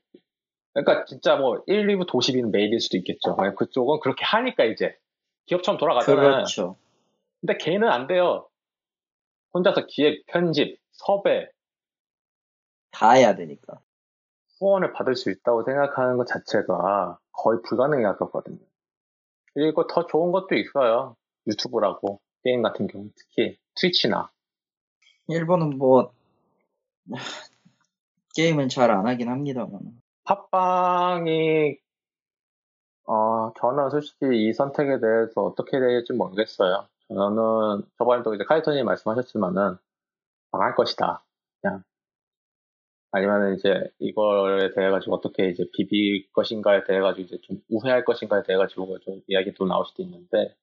그러니까 0.72 1.04
진짜 1.04 1.36
뭐 1.36 1.62
1, 1.66 1.86
2부 1.86 2.06
도시비는 2.06 2.50
매일일 2.50 2.80
수도 2.80 2.96
있겠죠. 2.96 3.34
만약 3.34 3.56
그쪽은 3.56 4.00
그렇게 4.00 4.24
하니까 4.24 4.64
이제 4.64 4.96
기업처럼 5.46 5.78
돌아가잖아요. 5.78 6.20
그렇죠. 6.22 6.76
근데 7.40 7.56
걔는 7.58 7.88
안 7.88 8.06
돼요. 8.06 8.48
혼자서 9.52 9.86
기획, 9.86 10.24
편집, 10.26 10.78
섭외, 10.92 11.50
다 12.90 13.12
해야 13.12 13.34
되니까. 13.34 13.80
후원을 14.58 14.92
받을 14.92 15.16
수 15.16 15.30
있다고 15.30 15.64
생각하는 15.64 16.16
것 16.16 16.26
자체가 16.26 17.18
거의 17.32 17.60
불가능에 17.62 18.02
가깝거든요. 18.04 18.58
그리고 19.54 19.86
더 19.86 20.06
좋은 20.06 20.32
것도 20.32 20.54
있어요. 20.54 21.16
유튜브라고 21.47 22.20
게임 22.45 22.62
같은 22.62 22.86
경우 22.86 23.09
특히 23.16 23.59
트위치나 23.76 24.30
일본은 25.28 25.78
뭐 25.78 26.12
게임은 28.34 28.68
잘 28.68 28.90
안 28.90 29.07
하긴 29.07 29.28
합니다만. 29.28 29.80
팟빵이 30.24 31.78
어 33.07 33.53
저는 33.61 33.90
솔직히 33.90 34.49
이 34.49 34.53
선택에 34.53 35.01
대해서 35.01 35.43
어떻게 35.43 35.78
될지 35.80 36.12
모르겠어요. 36.12 36.86
저는 37.09 37.82
저번에도 37.99 38.34
이제 38.34 38.45
카이토님 38.45 38.84
말씀하셨지만은 38.86 39.76
망할 40.53 40.74
것이다. 40.74 41.24
그냥 41.61 41.82
아니면 43.11 43.55
이제 43.57 43.90
이거에 43.99 44.70
대해 44.74 44.90
가지고 44.90 45.16
어떻게 45.16 45.51
이제 45.51 45.64
비빌 45.74 46.30
것인가에 46.32 46.84
대해 46.84 47.01
가지고 47.01 47.26
이제 47.26 47.38
좀 47.43 47.61
우회할 47.70 48.05
것인가에 48.05 48.43
대해 48.45 48.57
가지고 48.57 48.99
좀 49.01 49.20
이야기도 49.26 49.66
나올 49.66 49.84
수도 49.86 50.03
있는데 50.03 50.55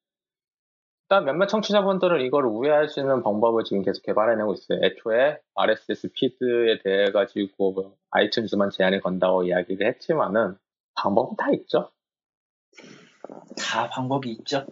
일단 1.12 1.26
몇몇 1.26 1.48
청취자분들은 1.48 2.22
이걸 2.22 2.46
우회할 2.46 2.88
수 2.88 3.00
있는 3.00 3.24
방법을 3.24 3.64
지금 3.64 3.82
계속 3.82 4.04
개발해내고 4.04 4.54
있어요. 4.54 4.80
애초에 4.84 5.40
RSS 5.56 6.12
피드에 6.14 6.84
대해 6.84 7.12
가지고 7.12 7.72
뭐 7.72 7.96
아이튠즈만 8.12 8.70
제한을 8.72 9.02
건다고 9.02 9.44
이야기를 9.44 9.88
했지만은 9.88 10.56
방법은 10.94 11.36
다 11.36 11.50
있죠. 11.54 11.90
다 13.58 13.90
방법이 13.90 14.30
있죠. 14.34 14.68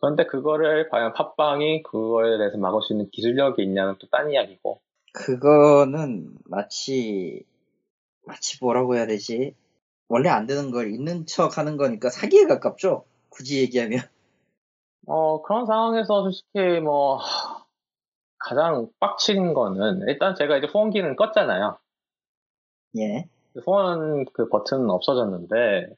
그런데 0.00 0.24
그거를 0.24 0.88
과연 0.88 1.12
팟빵이 1.12 1.82
그거에 1.82 2.38
대해서 2.38 2.56
막을 2.56 2.80
수 2.80 2.94
있는 2.94 3.10
기술력이 3.10 3.62
있냐는 3.62 3.96
또 3.98 4.06
딴 4.06 4.30
이야기고. 4.30 4.80
그거는 5.12 6.38
마치 6.46 7.44
마치 8.24 8.56
뭐라고 8.62 8.94
해야 8.96 9.06
되지? 9.06 9.54
원래 10.08 10.30
안 10.30 10.46
되는 10.46 10.70
걸 10.70 10.90
있는 10.90 11.26
척 11.26 11.58
하는 11.58 11.76
거니까 11.76 12.08
사기에 12.08 12.46
가깝죠. 12.46 13.04
굳이 13.28 13.60
얘기하면. 13.60 14.00
어, 15.06 15.42
그런 15.42 15.66
상황에서 15.66 16.22
솔직히 16.22 16.80
뭐, 16.80 17.20
가장 18.38 18.88
빡친 19.00 19.54
거는, 19.54 20.02
일단 20.08 20.34
제가 20.34 20.58
이제 20.58 20.66
후원 20.66 20.90
기능 20.90 21.16
껐잖아요. 21.16 21.78
예. 22.98 23.28
후원 23.64 24.24
그 24.32 24.48
버튼은 24.48 24.90
없어졌는데, 24.90 25.94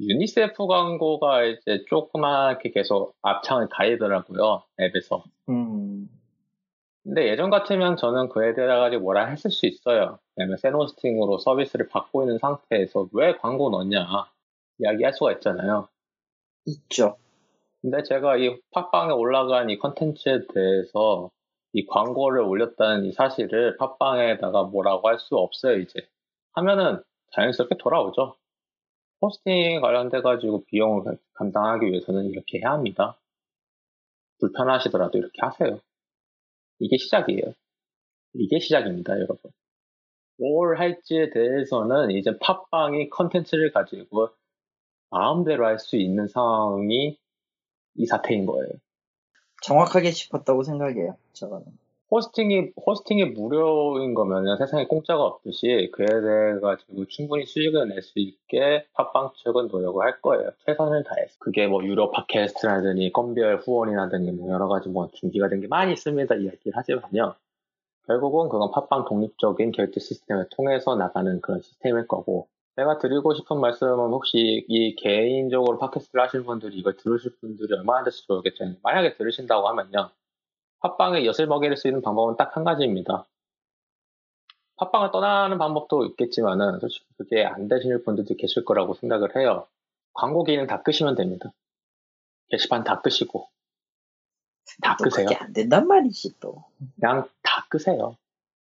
유니세프 0.00 0.66
광고가 0.66 1.44
이제 1.44 1.84
조그맣게 1.88 2.70
계속 2.70 3.14
앞창을 3.22 3.68
가리더라고요, 3.68 4.62
앱에서. 4.80 5.24
음. 5.48 6.08
근데 7.02 7.28
예전 7.28 7.50
같으면 7.50 7.96
저는 7.96 8.28
그에 8.28 8.54
대해 8.54 8.66
가지고 8.66 9.04
뭐라 9.04 9.26
했을 9.26 9.50
수 9.50 9.66
있어요. 9.66 10.18
왜냐면 10.36 10.58
세노스팅으로 10.58 11.38
서비스를 11.38 11.88
받고 11.88 12.22
있는 12.22 12.38
상태에서 12.38 13.08
왜 13.12 13.36
광고 13.36 13.70
넣냐, 13.70 14.06
이야기할 14.78 15.14
수가 15.14 15.32
있잖아요. 15.32 15.88
있죠. 16.66 17.16
근데 17.82 18.02
제가 18.02 18.36
이 18.36 18.58
팟빵에 18.72 19.12
올라간 19.12 19.70
이 19.70 19.78
컨텐츠에 19.78 20.46
대해서 20.52 21.30
이 21.72 21.86
광고를 21.86 22.42
올렸다는 22.42 23.04
이 23.06 23.12
사실을 23.12 23.76
팟빵에다가 23.78 24.64
뭐라고 24.64 25.08
할 25.08 25.18
수 25.18 25.36
없어요, 25.36 25.78
이제. 25.78 26.00
하면은 26.54 27.02
자연스럽게 27.32 27.76
돌아오죠. 27.78 28.36
호스팅 29.22 29.80
관련돼가지고 29.80 30.64
비용을 30.66 31.18
감당하기 31.34 31.86
위해서는 31.86 32.26
이렇게 32.26 32.58
해야 32.60 32.72
합니다. 32.72 33.18
불편하시더라도 34.40 35.18
이렇게 35.18 35.38
하세요. 35.42 35.80
이게 36.80 36.96
시작이에요. 36.98 37.54
이게 38.34 38.60
시작입니다, 38.60 39.14
여러분. 39.14 39.38
뭘 40.38 40.78
할지에 40.78 41.30
대해서는 41.30 42.12
이제 42.12 42.38
팟빵이 42.40 43.10
컨텐츠를 43.10 43.72
가지고 43.72 44.30
마음대로 45.10 45.66
할 45.66 45.78
수 45.78 45.96
있는 45.96 46.28
상황이 46.28 47.18
이 48.00 48.06
사태인 48.06 48.46
거예요. 48.46 48.68
정확하게 49.62 50.10
짚었다고 50.10 50.62
생각해요. 50.62 51.16
저거는. 51.34 51.66
호스팅이 52.10 52.72
호스팅이 52.84 53.26
무료인 53.26 54.14
거면 54.14 54.56
세상에 54.58 54.86
공짜가 54.86 55.22
없듯이 55.22 55.90
그에 55.92 56.06
대해 56.06 56.58
가지고 56.60 57.04
충분히 57.06 57.46
수익을 57.46 57.86
낼 57.88 58.02
수 58.02 58.14
있게 58.18 58.84
팟빵 58.94 59.30
측은 59.36 59.68
노력을 59.68 60.04
할 60.04 60.20
거예요. 60.20 60.50
최선을 60.66 61.04
다해서. 61.04 61.36
그게 61.38 61.68
뭐 61.68 61.84
유료 61.84 62.10
팟캐스트라든지 62.10 63.12
건별 63.12 63.58
후원이라든지 63.58 64.32
뭐 64.32 64.50
여러 64.50 64.66
가지 64.66 64.88
뭐 64.88 65.08
준비가 65.12 65.48
된 65.48 65.60
게 65.60 65.68
많이 65.68 65.92
있습니다. 65.92 66.34
이야기를 66.34 66.72
하지만요. 66.76 67.34
결국은 68.06 68.48
그건 68.48 68.72
팟빵 68.72 69.04
독립적인 69.04 69.70
결제 69.70 70.00
시스템을 70.00 70.48
통해서 70.50 70.96
나가는 70.96 71.40
그런 71.40 71.60
시스템일 71.60 72.08
거고 72.08 72.48
제가 72.80 72.96
드리고 72.96 73.34
싶은 73.34 73.60
말씀은 73.60 73.94
혹시 74.08 74.64
이 74.66 74.96
개인적으로 74.96 75.76
팟캐스트를 75.76 76.24
하시는 76.24 76.46
분들이 76.46 76.78
이걸 76.78 76.96
들으실 76.96 77.36
분들이 77.38 77.74
얼마나 77.74 78.04
될지 78.04 78.24
모르겠죠. 78.26 78.64
만약에 78.82 79.18
들으신다고 79.18 79.68
하면요. 79.68 80.10
팟빵에 80.80 81.26
엿을 81.26 81.46
먹일 81.46 81.76
수 81.76 81.88
있는 81.88 82.00
방법은 82.00 82.36
딱 82.38 82.56
한 82.56 82.64
가지입니다. 82.64 83.26
팟빵을 84.76 85.10
떠나는 85.10 85.58
방법도 85.58 86.06
있겠지만은 86.06 86.78
솔직히 86.80 87.04
그게 87.18 87.44
안 87.44 87.68
되시는 87.68 88.02
분들도 88.02 88.36
계실 88.36 88.64
거라고 88.64 88.94
생각을 88.94 89.36
해요. 89.36 89.66
광고 90.14 90.42
기능 90.42 90.66
다 90.66 90.82
끄시면 90.82 91.16
됩니다. 91.16 91.52
게시판 92.48 92.82
다 92.82 93.02
끄시고 93.02 93.46
다또 94.80 95.04
끄세요. 95.04 95.26
그게 95.26 95.36
안 95.36 95.52
된단 95.52 95.86
말이지 95.86 96.40
또. 96.40 96.64
그냥 96.98 97.28
다 97.42 97.66
끄세요. 97.68 98.16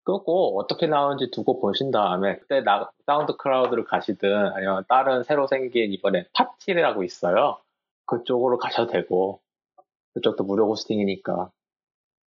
끄고 0.10 0.60
어떻게 0.60 0.88
나오는지 0.88 1.30
두고 1.30 1.60
보신 1.60 1.92
다음에 1.92 2.38
그때 2.40 2.62
나, 2.62 2.90
SoundCloud를 3.06 3.84
가시든 3.84 4.30
아니면 4.56 4.84
다른 4.90 5.24
새로 5.24 5.46
생긴 5.46 5.94
이번에 5.94 6.26
팟티라고 6.34 7.04
있어요. 7.04 7.60
그쪽으로 8.08 8.58
가셔도 8.58 8.92
되고. 8.92 9.40
그쪽도 10.16 10.44
무료 10.46 10.68
호스팅이니까. 10.68 11.52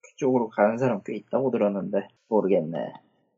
그쪽으로 0.03 0.51
가는 0.51 0.77
사람 0.77 1.01
꽤 1.03 1.16
있다고 1.16 1.51
들었는데. 1.51 2.09
모르겠네. 2.29 2.93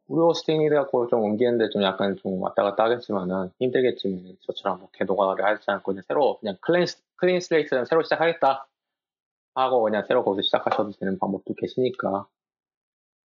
무료 0.07 0.27
호스팅이라고 0.29 1.07
좀 1.07 1.23
옮기는데 1.23 1.69
좀 1.71 1.85
약간 1.85 2.17
좀 2.17 2.43
왔다 2.43 2.65
갔다 2.65 2.85
하겠지만은 2.85 3.51
힘들겠지만 3.61 4.37
저처럼 4.41 4.81
뭐 4.81 4.89
개노가다를 4.95 5.45
하지 5.45 5.63
않고 5.71 5.93
그냥 5.93 6.03
새로 6.09 6.39
그냥 6.41 6.57
clean, 6.61 6.87
clean 7.17 7.41
slate는 7.41 7.85
새로 7.85 8.03
시작하겠다. 8.03 8.67
하고 9.55 9.83
그냥 9.85 10.05
새로 10.09 10.25
거기서 10.25 10.43
시작하셔도 10.43 10.91
되는 10.99 11.21
방법도 11.21 11.55
계시니까 11.55 12.27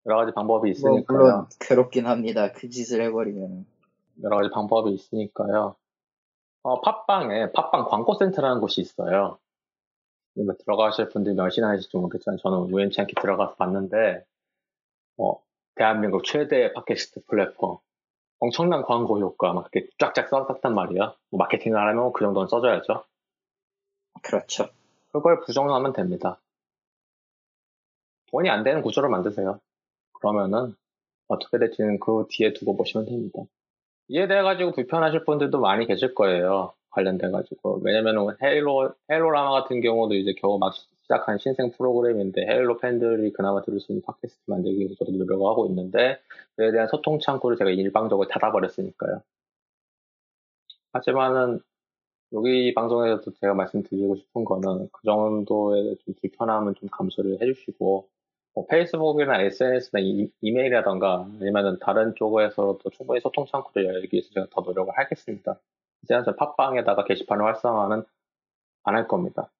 여러 0.05 0.17
가지 0.17 0.33
방법이 0.33 0.67
뭐 0.67 0.71
있으니까요. 0.71 1.17
물론 1.17 1.47
괴롭긴 1.59 2.05
합니다. 2.05 2.51
그 2.51 2.69
짓을 2.69 3.01
해버리면. 3.01 3.65
여러 4.23 4.37
가지 4.37 4.49
방법이 4.51 4.91
있으니까요. 4.91 5.75
어, 6.63 6.81
팟빵에 6.81 7.51
팟빵 7.51 7.85
광고센터라는 7.85 8.61
곳이 8.61 8.81
있어요. 8.81 9.39
들어가실 10.59 11.09
분들 11.09 11.33
몇이나 11.33 11.69
하실지 11.69 11.95
모르겠지만 11.95 12.37
저는 12.41 12.73
우연치 12.73 12.99
않게 13.01 13.13
들어가서 13.21 13.55
봤는데 13.55 14.25
어, 15.17 15.41
대한민국 15.75 16.23
최대 16.23 16.73
팟캐스트 16.73 17.25
플랫폼 17.27 17.77
엄청난 18.39 18.83
광고 18.83 19.19
효과 19.19 19.53
막 19.53 19.69
이렇게 19.71 19.89
쫙쫙 19.97 20.27
써놨단 20.27 20.73
말이야. 20.73 21.15
뭐 21.29 21.37
마케팅을 21.37 21.79
하려면 21.79 22.11
그 22.13 22.23
정도는 22.23 22.47
써줘야죠. 22.47 23.05
그렇죠. 24.21 24.69
그걸 25.11 25.39
부정하면 25.41 25.93
됩니다. 25.93 26.41
돈이 28.31 28.49
안 28.49 28.63
되는 28.63 28.81
구조를 28.81 29.09
만드세요. 29.09 29.59
그러면은 30.19 30.75
어떻게 31.27 31.57
될지는 31.57 31.99
그 31.99 32.25
뒤에 32.29 32.53
두고 32.53 32.77
보시면 32.77 33.05
됩니다. 33.05 33.39
이에 34.07 34.27
대해 34.27 34.41
가지고 34.41 34.71
불편하실 34.71 35.25
분들도 35.25 35.59
많이 35.59 35.85
계실 35.87 36.13
거예요. 36.13 36.73
관련돼 36.91 37.29
가지고 37.29 37.81
왜냐면은 37.83 38.27
헤일로 38.41 38.93
헤일로 39.11 39.31
라마 39.31 39.51
같은 39.51 39.81
경우도 39.81 40.15
이제 40.15 40.33
겨우 40.39 40.57
막 40.57 40.73
시작한 41.01 41.37
신생 41.37 41.71
프로그램인데 41.71 42.47
헤일로 42.47 42.77
팬들이 42.77 43.33
그나마 43.33 43.61
들을 43.61 43.79
수 43.79 43.91
있는 43.91 44.01
팟캐스트 44.03 44.43
만들기 44.47 44.79
위해서 44.79 45.05
노력을 45.05 45.45
하고 45.45 45.67
있는데 45.67 46.19
그에 46.55 46.71
대한 46.71 46.87
소통 46.87 47.19
창구를 47.19 47.57
제가 47.57 47.69
일방적으로 47.69 48.27
닫아버렸으니까요. 48.27 49.21
하지만은 50.93 51.59
여기 52.33 52.73
방송에서도 52.73 53.31
제가 53.39 53.53
말씀드리고 53.53 54.15
싶은 54.15 54.45
거는 54.45 54.89
그 54.91 55.03
정도의 55.05 55.97
좀 56.05 56.13
불편함은 56.21 56.75
좀 56.75 56.89
감수를 56.89 57.41
해주시고 57.41 58.07
뭐 58.55 58.65
페이스북이나 58.67 59.41
SNS나 59.41 60.01
이, 60.01 60.29
메일이라던가 60.41 61.27
아니면은 61.41 61.77
다른 61.79 62.15
쪽에서도 62.15 62.79
충분히 62.91 63.19
소통 63.21 63.45
창구를 63.45 63.85
열기 63.85 64.15
위해서 64.15 64.29
제가 64.33 64.47
더 64.51 64.61
노력을 64.61 64.97
하겠습니다. 64.97 65.59
이제는 66.03 66.23
저 66.25 66.35
팟빵에다가 66.35 67.03
게시판을 67.05 67.45
활성화는 67.45 68.05
안 68.85 68.95
할 68.95 69.07
겁니다. 69.07 69.51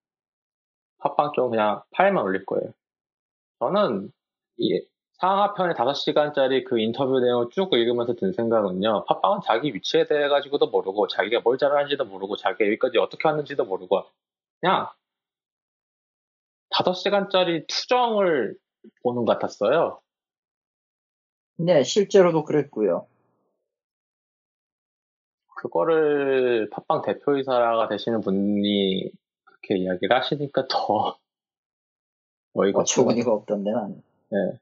팟빵 0.99 1.33
쪽 1.35 1.49
그냥 1.49 1.83
파일만 1.91 2.23
올릴 2.23 2.45
거예요. 2.45 2.73
저는 3.59 4.11
이 4.57 4.81
상하편의 5.19 5.75
5시간짜리 5.75 6.65
그 6.65 6.79
인터뷰 6.79 7.19
내용을 7.19 7.49
쭉 7.51 7.73
읽으면서 7.73 8.15
든 8.15 8.33
생각은요. 8.33 9.05
팟빵은 9.05 9.41
자기 9.45 9.73
위치에 9.73 10.07
대해 10.07 10.27
가지고도 10.29 10.67
모르고 10.67 11.07
자기가 11.07 11.41
뭘 11.41 11.57
잘하는지도 11.57 12.05
모르고 12.05 12.37
자기가 12.37 12.65
여기까지 12.65 12.97
어떻게 12.97 13.27
왔는지도 13.27 13.65
모르고 13.65 14.03
그냥 14.61 14.89
5시간짜리 16.71 17.65
투정을 17.67 18.55
보는 19.03 19.25
것 19.25 19.33
같았어요. 19.33 19.99
네, 21.57 21.83
실제로도 21.83 22.43
그랬고요. 22.43 23.07
그거를 25.55 26.69
팟빵 26.69 27.01
대표이사가 27.03 27.87
되시는 27.87 28.21
분이 28.21 29.11
그렇게 29.45 29.77
이야기를 29.77 30.15
하시니까 30.15 30.67
더 30.69 31.17
어이가 32.53 32.81
어처구니가 32.81 33.31
없던데 33.31 33.71
나는. 33.71 34.03
네. 34.29 34.59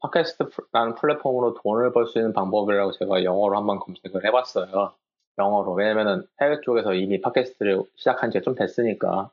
팟캐스트라는 0.00 0.94
플랫폼으로 0.96 1.54
돈을 1.62 1.92
벌 1.92 2.06
수 2.06 2.18
있는 2.18 2.32
방법이라고 2.32 2.92
제가 2.92 3.24
영어로 3.24 3.56
한번 3.56 3.78
검색을 3.80 4.24
해봤어요. 4.26 4.94
영어로. 5.38 5.72
왜냐면은 5.72 6.26
해외 6.40 6.60
쪽에서 6.62 6.94
이미 6.94 7.20
팟캐스트를 7.20 7.82
시작한 7.96 8.30
지가 8.30 8.42
좀 8.42 8.54
됐으니까. 8.54 9.30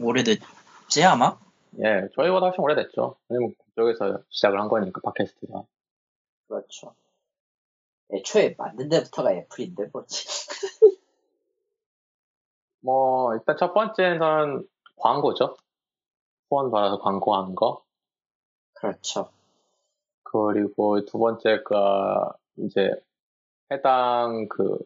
오래됐지 0.00 1.04
아마? 1.04 1.38
예, 1.78 2.08
저희보다 2.14 2.46
훨씬 2.46 2.62
오래됐죠. 2.62 3.16
왜냐면 3.28 3.54
그쪽에서 3.58 4.20
시작을 4.30 4.60
한 4.60 4.68
거니까, 4.68 5.00
팟캐스트가. 5.02 5.64
그렇죠. 6.48 6.94
애초에 8.12 8.54
만든 8.56 8.88
데부터가 8.88 9.32
애플인데, 9.32 9.88
뭐지. 9.92 10.26
뭐, 12.80 13.34
일단 13.34 13.56
첫 13.56 13.74
번째는 13.74 14.66
광고죠. 14.96 15.56
후원 16.48 16.70
받아서 16.70 16.98
광고하는 16.98 17.54
거. 17.54 17.82
그렇죠. 18.74 19.30
그리고 20.22 21.04
두 21.04 21.18
번째가 21.18 22.34
이제 22.58 22.90
해당 23.70 24.48
그 24.48 24.78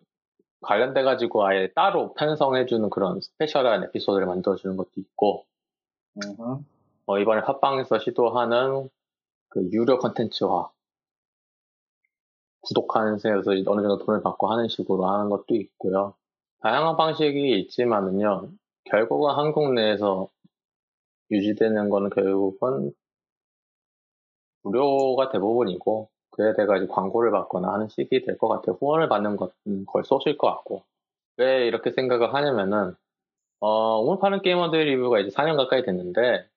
관련돼 0.62 1.02
가지고 1.02 1.46
아예 1.46 1.72
따로 1.74 2.14
편성해주는 2.14 2.90
그런 2.90 3.20
스페셜한 3.20 3.84
에피소드를 3.84 4.26
만들어주는 4.26 4.76
것도 4.76 4.90
있고, 4.96 5.46
어, 7.06 7.18
이번에 7.18 7.42
팟빵에서 7.42 7.98
시도하는 7.98 8.88
그 9.48 9.68
유료 9.72 9.98
컨텐츠화 9.98 10.70
구독하는 12.62 13.16
데서 13.16 13.50
어느 13.50 13.82
정도 13.82 13.98
돈을 13.98 14.22
받고 14.22 14.48
하는 14.50 14.68
식으로 14.68 15.06
하는 15.06 15.30
것도 15.30 15.54
있고요. 15.54 16.14
다양한 16.60 16.96
방식이 16.96 17.58
있지만은요, 17.60 18.50
결국은 18.84 19.34
한국 19.34 19.72
내에서 19.72 20.28
유지되는 21.30 21.88
거는 21.88 22.10
결국은 22.10 22.92
무료가 24.62 25.30
대부분이고, 25.30 26.10
그에 26.30 26.54
대해 26.54 26.66
가지고 26.66 26.92
광고를 26.94 27.30
받거나 27.30 27.72
하는 27.72 27.88
식이 27.88 28.24
될 28.24 28.38
것 28.38 28.48
같아요. 28.48 28.76
후원을 28.80 29.08
받는 29.08 29.36
것은 29.36 29.86
거의 29.86 30.04
소수일 30.04 30.38
것 30.38 30.48
같고. 30.48 30.84
왜 31.38 31.66
이렇게 31.66 31.92
생각을 31.92 32.34
하냐면은, 32.34 32.94
어, 33.60 33.98
오늘 33.98 34.18
파는 34.20 34.42
게이머들 34.42 34.84
리뷰가 34.86 35.20
이제 35.20 35.30
4년 35.30 35.56
가까이 35.56 35.84
됐는데, 35.84 36.48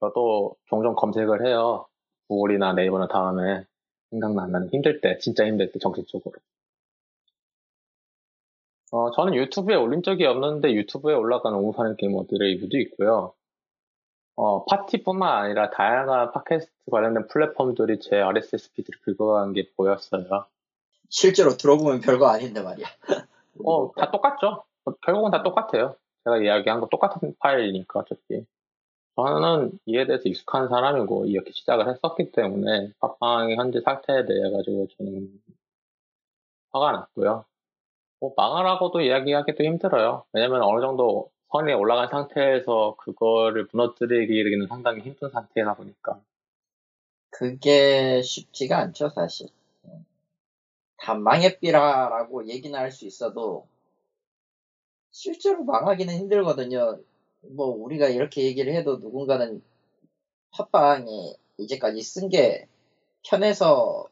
저도 0.00 0.56
종종 0.66 0.94
검색을 0.94 1.46
해요. 1.46 1.86
구글이나 2.28 2.74
네이버나 2.74 3.08
다음에 3.08 3.64
생각나면 4.10 4.68
힘들 4.70 5.00
때, 5.00 5.18
진짜 5.18 5.46
힘들 5.46 5.72
때 5.72 5.78
정신적으로. 5.78 6.34
어, 8.92 9.10
저는 9.12 9.34
유튜브에 9.34 9.74
올린 9.74 10.02
적이 10.02 10.26
없는데 10.26 10.74
유튜브에 10.74 11.14
올라가는 11.14 11.56
오후파는 11.56 11.96
게이머들의 11.96 12.54
리뷰도 12.54 12.78
있고요. 12.78 13.32
어, 14.36 14.64
파티뿐만 14.66 15.44
아니라 15.44 15.70
다양한 15.70 16.32
팟캐스트 16.32 16.90
관련된 16.90 17.26
플랫폼들이 17.28 18.00
제 18.00 18.16
RSS 18.16 18.72
피드를 18.74 19.00
긁어간 19.00 19.54
게 19.54 19.70
보였어요. 19.76 20.44
실제로 21.08 21.56
들어보면 21.56 22.00
별거 22.00 22.26
아닌데 22.28 22.62
말이야. 22.62 22.86
어, 23.64 23.92
다 23.92 24.10
똑같죠. 24.10 24.64
결국은 25.02 25.30
다 25.30 25.42
똑같아요. 25.42 25.96
제가 26.24 26.38
이야기한 26.38 26.80
거 26.80 26.88
똑같은 26.88 27.34
파일이니까 27.38 28.00
어차피. 28.00 28.44
저는 29.16 29.78
이에 29.86 30.06
대해서 30.06 30.28
익숙한 30.28 30.68
사람이고 30.68 31.26
이렇게 31.26 31.52
시작을 31.52 31.88
했었기 31.88 32.32
때문에 32.32 32.92
팟빵의 33.00 33.56
현재 33.56 33.80
상태에 33.82 34.24
대해 34.24 34.50
가지고 34.50 34.86
저는 34.96 35.40
화가 36.72 36.92
났고요. 36.92 37.44
뭐 38.20 38.32
망하라고도 38.36 39.00
이야기하기도 39.02 39.64
힘들어요. 39.64 40.24
왜냐면 40.32 40.62
어느 40.62 40.80
정도 40.80 41.30
선에 41.52 41.74
올라간 41.74 42.08
상태에서 42.08 42.96
그거를 42.98 43.68
무너뜨리기는 43.72 44.66
상당히 44.68 45.00
힘든 45.02 45.28
상태다 45.30 45.74
보니까. 45.74 46.20
그게 47.30 48.22
쉽지가 48.22 48.78
않죠, 48.78 49.10
사실. 49.10 49.48
다 50.96 51.14
망했비라라고 51.14 52.48
얘기는 52.48 52.78
할 52.78 52.90
수 52.92 53.06
있어도 53.06 53.66
실제로 55.12 55.62
망하기는 55.64 56.14
힘들거든요. 56.14 56.98
뭐 57.50 57.66
우리가 57.66 58.08
이렇게 58.08 58.44
얘기를 58.44 58.74
해도 58.74 58.96
누군가는 58.96 59.62
팟빵이 60.52 61.36
이제까지 61.58 62.02
쓴 62.02 62.28
게 62.28 62.66
편해서 63.28 64.06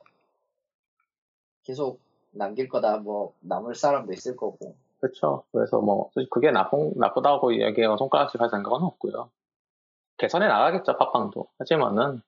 계속 1.64 2.00
남길 2.30 2.68
거다. 2.68 2.98
뭐 2.98 3.34
남을 3.40 3.74
사람도 3.74 4.12
있을 4.12 4.36
거고. 4.36 4.76
그렇죠 5.00 5.44
그래서 5.50 5.80
뭐 5.80 6.10
그게 6.30 6.50
나쁜 6.50 6.92
나쁘다고 6.96 7.52
이야기하고 7.52 7.96
손가락질 7.96 8.40
할 8.40 8.50
생각은 8.50 8.82
없고요. 8.82 9.30
개선해 10.18 10.46
나가겠죠 10.46 10.96
팟빵도. 10.98 11.48
하지만은 11.58 12.20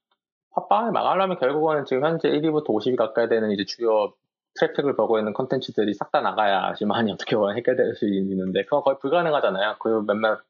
팟빵을 0.55 0.93
막으려면 0.93 1.39
결국은 1.39 1.85
지금 1.85 2.05
현재 2.05 2.29
1위부터 2.31 2.69
50위 2.69 2.97
가까이 2.97 3.29
되는 3.29 3.51
이제 3.51 3.65
주요 3.67 4.15
트래픽을 4.55 4.97
보고 4.97 5.19
있는 5.19 5.33
컨텐츠들이 5.33 5.95
싹 5.95 6.11
다 6.13 6.21
나가야지만이 6.21 7.13
어떻게 7.13 7.37
보면 7.37 7.57
해결될 7.57 7.95
수 7.95 8.07
있는데 8.07 8.65
그건 8.65 8.83
거의 8.83 8.99
불가능하잖아요 9.01 9.77
그 9.79 10.05
몇몇 10.07 10.43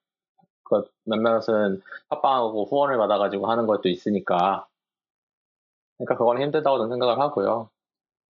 그 0.73 0.85
몇몇은 1.05 1.83
팟빵하고 2.09 2.65
후원을 2.65 2.97
받아가지고 2.97 3.47
하는 3.51 3.67
것도 3.67 3.89
있으니까. 3.89 4.67
그러니까 5.99 6.17
그건 6.17 6.41
힘들다고 6.41 6.79
저는 6.79 6.91
생각을 6.91 7.21
하고요. 7.21 7.69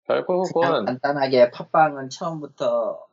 결국은 0.06 0.86
간단하게 0.86 1.52
팟빵은 1.52 2.10
처음부터 2.10 3.06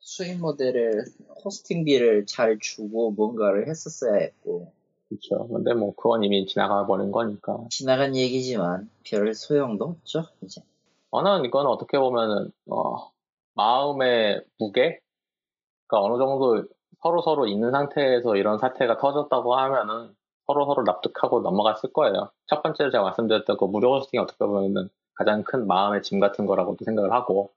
수익 0.00 0.40
모델을 0.40 1.04
호스팅비를 1.44 2.26
잘 2.26 2.58
주고 2.58 3.10
뭔가를 3.12 3.68
했었어야 3.68 4.14
했고. 4.14 4.72
그렇죠. 5.08 5.46
근데 5.48 5.74
뭐 5.74 5.94
그건 5.94 6.24
이미 6.24 6.46
지나가 6.46 6.86
버린 6.86 7.12
거니까. 7.12 7.58
지나간 7.70 8.16
얘기지만 8.16 8.90
별 9.04 9.34
소용도 9.34 9.84
없죠 9.84 10.24
이제. 10.40 10.62
저는 11.14 11.44
이건 11.44 11.66
어떻게 11.66 11.96
보면은 11.96 12.50
어, 12.68 13.12
마음의 13.54 14.44
무게, 14.58 14.98
그러니까 15.86 16.06
어느 16.06 16.18
정도 16.18 16.64
서로 17.02 17.22
서로 17.22 17.46
있는 17.46 17.70
상태에서 17.70 18.34
이런 18.36 18.58
사태가 18.58 18.96
터졌다고 18.98 19.54
하면은 19.54 20.12
서로 20.46 20.66
서로 20.66 20.82
납득하고 20.82 21.40
넘어갔을 21.40 21.92
거예요. 21.92 22.30
첫 22.46 22.62
번째로 22.62 22.90
제가 22.90 23.04
말씀드렸던 23.04 23.56
그 23.58 23.64
무료 23.66 23.96
호스팅이 23.96 24.20
어떻게 24.20 24.44
보면은 24.44 24.88
가장 25.14 25.44
큰 25.44 25.68
마음의 25.68 26.02
짐 26.02 26.18
같은 26.18 26.46
거라고도 26.46 26.84
생각을 26.84 27.12
하고, 27.12 27.52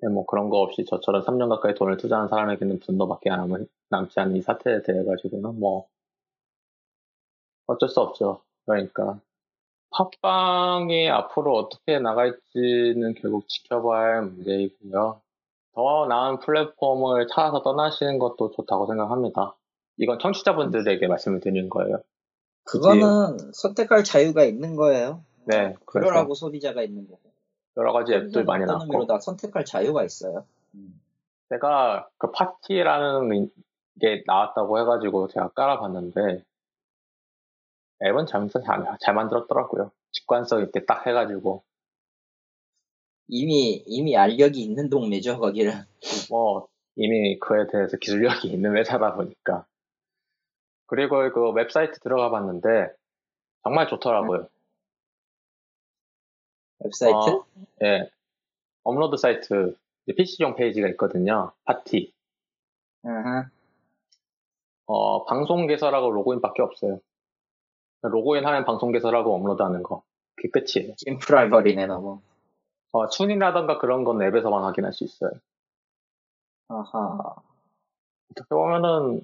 네, 0.00 0.08
뭐 0.08 0.26
그런 0.26 0.50
거 0.50 0.58
없이 0.58 0.84
저처럼 0.84 1.22
3년 1.22 1.48
가까이 1.50 1.74
돈을 1.74 1.98
투자한 1.98 2.28
사람에게는 2.28 2.80
분노밖에 2.80 3.30
남, 3.30 3.66
남지 3.90 4.18
않은 4.18 4.36
이 4.36 4.42
사태에 4.42 4.82
대해 4.82 5.04
가지고는 5.04 5.60
뭐 5.60 5.86
어쩔 7.66 7.88
수 7.88 8.00
없죠. 8.00 8.42
그러니까 8.66 9.20
팟빵이 9.92 11.08
앞으로 11.10 11.56
어떻게 11.56 11.98
나갈지는 11.98 13.14
결국 13.20 13.48
지켜봐야 13.48 14.16
할 14.16 14.22
문제이고요. 14.22 15.20
더 15.74 16.06
나은 16.06 16.40
플랫폼을 16.40 17.26
찾아서 17.28 17.62
떠나시는 17.62 18.18
것도 18.18 18.50
좋다고 18.50 18.86
생각합니다. 18.86 19.54
이건 19.98 20.18
청취자분들에게 20.18 21.06
말씀을 21.06 21.40
드리는 21.40 21.68
거예요. 21.68 21.98
그거는 22.64 23.36
굳이... 23.36 23.50
선택할 23.54 24.04
자유가 24.04 24.44
있는 24.44 24.76
거예요. 24.76 25.22
네. 25.44 25.74
그러라고 25.86 26.34
소비자가 26.34 26.82
있는 26.82 27.08
거고. 27.08 27.20
여러 27.76 27.92
가지 27.92 28.12
앱들 28.12 28.44
많이 28.44 28.64
나왔고. 28.64 29.06
다 29.06 29.18
선택할 29.18 29.64
자유가 29.64 30.04
있어요. 30.04 30.44
음. 30.74 31.00
제가 31.48 32.08
그 32.18 32.30
파티라는 32.30 33.50
이게 33.96 34.22
나왔다고 34.26 34.78
해가지고 34.80 35.28
제가 35.28 35.48
깔아봤는데 35.48 36.44
앱은 38.04 38.26
잘, 38.26 38.48
잘, 38.48 38.62
잘 39.00 39.14
만들었더라고요. 39.14 39.90
직관성 40.12 40.62
있게 40.64 40.84
딱 40.84 41.06
해가지고 41.06 41.62
이미 43.28 43.82
이미 43.86 44.16
업력이 44.16 44.60
있는 44.60 44.90
동네죠 44.90 45.38
거기는. 45.38 45.72
뭐 46.30 46.68
이미 46.96 47.38
그에 47.38 47.66
대해서 47.70 47.96
기술력이 47.96 48.48
있는 48.48 48.76
회사다 48.76 49.14
보니까 49.14 49.66
그리고 50.86 51.30
그 51.32 51.50
웹사이트 51.52 52.00
들어가 52.00 52.30
봤는데 52.30 52.92
정말 53.62 53.88
좋더라고요. 53.88 54.48
웹사이트? 56.80 57.14
어, 57.14 57.46
예. 57.84 58.10
업로드 58.82 59.16
사이트 59.16 59.76
PC용 60.16 60.56
페이지가 60.56 60.88
있거든요. 60.90 61.52
팟티. 61.64 62.12
어, 64.86 65.24
방송 65.24 65.66
개설하고 65.66 66.10
로그인밖에 66.10 66.60
없어요. 66.62 67.00
로그인 68.02 68.46
하면 68.46 68.64
방송 68.64 68.92
개설하고 68.92 69.34
업로드하는 69.34 69.82
거. 69.82 70.02
그게 70.36 70.50
끝이에요. 70.50 70.94
찐프라이버리네 70.96 71.86
너무. 71.86 72.20
어, 72.92 73.06
순위라던가 73.08 73.78
그런 73.78 74.04
건 74.04 74.22
앱에서만 74.22 74.64
확인할 74.64 74.92
수 74.92 75.04
있어요. 75.04 75.30
아하. 76.68 77.36
어떻게 78.30 78.54
보면은 78.54 79.20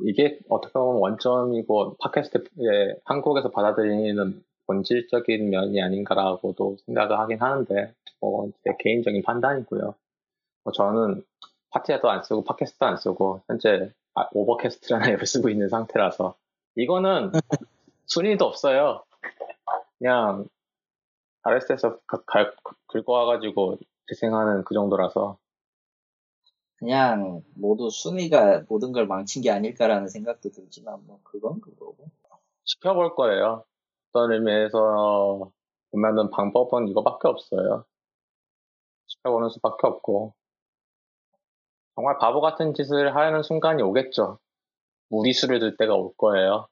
이게 0.00 0.38
어떻게 0.48 0.72
보면 0.72 1.00
원점이고 1.00 1.96
팟캐스트에 1.98 3.00
한국에서 3.04 3.50
받아들이는 3.50 4.42
본질적인 4.66 5.50
면이 5.50 5.82
아닌가라고도 5.82 6.76
생각을 6.86 7.18
하긴 7.18 7.40
하는데 7.40 7.94
뭐 8.20 8.48
제 8.64 8.72
개인적인 8.78 9.22
판단이고요. 9.22 9.94
뭐 10.64 10.72
저는 10.72 11.24
파티아도 11.70 12.10
안 12.10 12.22
쓰고 12.22 12.44
팟캐스트도 12.44 12.86
안 12.86 12.96
쓰고 12.96 13.42
현재 13.48 13.92
아, 14.14 14.28
오버캐스트라는 14.32 15.08
앱을 15.14 15.26
쓰고 15.26 15.48
있는 15.48 15.68
상태라서 15.68 16.34
이거는 16.76 17.32
순위도 18.06 18.44
없어요. 18.44 19.04
그냥 19.98 20.48
RS에서 21.42 21.98
긁어와가지고 22.86 23.78
재생하는 24.08 24.64
그 24.64 24.74
정도라서 24.74 25.38
그냥 26.76 27.42
모두 27.54 27.90
순위가 27.90 28.64
모든 28.68 28.92
걸 28.92 29.06
망친 29.06 29.42
게 29.42 29.50
아닐까라는 29.50 30.08
생각도 30.08 30.50
들지만 30.50 31.06
뭐 31.06 31.20
그건 31.22 31.60
그거고. 31.60 32.10
지켜볼 32.64 33.14
거예요. 33.14 33.64
어떤 34.08 34.32
의미에서 34.32 35.50
보면은 35.90 36.30
방법은 36.30 36.88
이거밖에 36.88 37.28
없어요. 37.28 37.84
지켜보는 39.06 39.50
수밖에 39.50 39.86
없고 39.86 40.34
정말 41.94 42.18
바보 42.18 42.40
같은 42.40 42.74
짓을 42.74 43.14
하는 43.14 43.42
순간이 43.42 43.82
오겠죠. 43.82 44.38
무리수를 45.08 45.60
들 45.60 45.76
때가 45.76 45.94
올 45.94 46.12
거예요. 46.16 46.66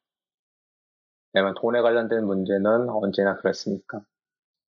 왜냐면 1.33 1.55
돈에 1.55 1.81
관련된 1.81 2.25
문제는 2.27 2.89
언제나 2.89 3.37
그랬으니까. 3.37 4.03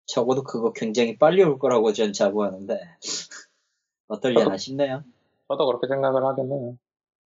적어도 0.06 0.42
그거 0.42 0.72
굉장히 0.72 1.18
빨리 1.18 1.42
올 1.42 1.58
거라고 1.58 1.92
전 1.92 2.12
자부하는데 2.12 2.80
어떨려나 4.08 4.56
싶네요. 4.56 5.04
저도 5.48 5.66
그렇게 5.66 5.86
생각을 5.86 6.24
하긴 6.24 6.50
해요. 6.50 6.78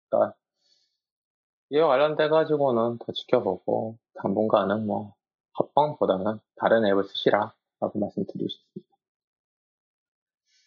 그러니까 0.09 0.35
이와 1.69 1.87
관련돼 1.87 2.29
가지고는 2.29 2.97
더 2.99 3.11
지켜보고 3.11 3.97
당분간은 4.15 4.87
뭐 4.87 5.13
합방보다는 5.53 6.39
다른 6.55 6.85
앱을 6.85 7.03
쓰시라 7.03 7.53
라고 7.79 7.99
말씀드리고 7.99 8.49
싶습니다. 8.49 8.95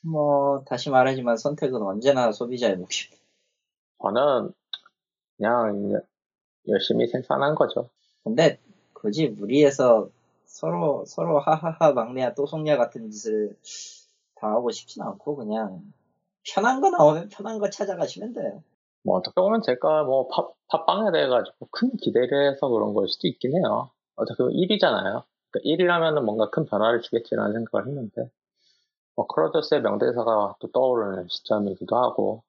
뭐 0.02 0.64
다시 0.64 0.90
말하지만 0.90 1.36
선택은 1.36 1.80
언제나 1.82 2.30
소비자의 2.30 2.76
몫입니다. 2.76 3.22
저는 4.02 4.52
그냥 5.36 6.02
열심히 6.68 7.06
생산한 7.06 7.54
거죠. 7.54 7.88
근데 8.24 8.58
굳이 8.92 9.28
무리해서 9.28 10.08
서로 10.44 11.04
서로 11.06 11.38
하하하 11.40 11.92
막내야 11.92 12.34
또 12.34 12.46
속냐 12.46 12.76
같은 12.76 13.10
짓을 13.10 13.56
당하고 14.36 14.70
싶진 14.70 15.02
않고 15.02 15.36
그냥 15.36 15.82
편한 16.44 16.80
거 16.80 16.90
나오면 16.90 17.28
편한 17.30 17.58
거 17.58 17.70
찾아가시면 17.70 18.32
돼요. 18.32 18.62
뭐 19.04 19.16
어떻게 19.16 19.40
보면 19.40 19.62
제가 19.62 20.04
뭐 20.04 20.28
팝, 20.28 20.54
팝빵에 20.68 21.12
대해 21.12 21.26
가지고 21.26 21.68
큰 21.70 21.96
기대를 21.96 22.52
해서 22.52 22.68
그런 22.68 22.94
걸 22.94 23.08
수도 23.08 23.26
있긴 23.28 23.56
해요. 23.56 23.90
어떻게 24.16 24.42
보면 24.42 24.52
1위잖아요. 24.54 25.24
그러니까 25.50 25.60
1위라면 25.64 26.24
뭔가 26.24 26.50
큰 26.50 26.64
변화를 26.66 27.02
주겠지라는 27.02 27.52
생각을 27.52 27.88
했는데 27.88 28.30
뭐 29.16 29.26
크로저스의 29.26 29.82
명대사가 29.82 30.56
또 30.60 30.70
떠오르는 30.70 31.28
시점이기도 31.28 31.96
하고 31.96 32.42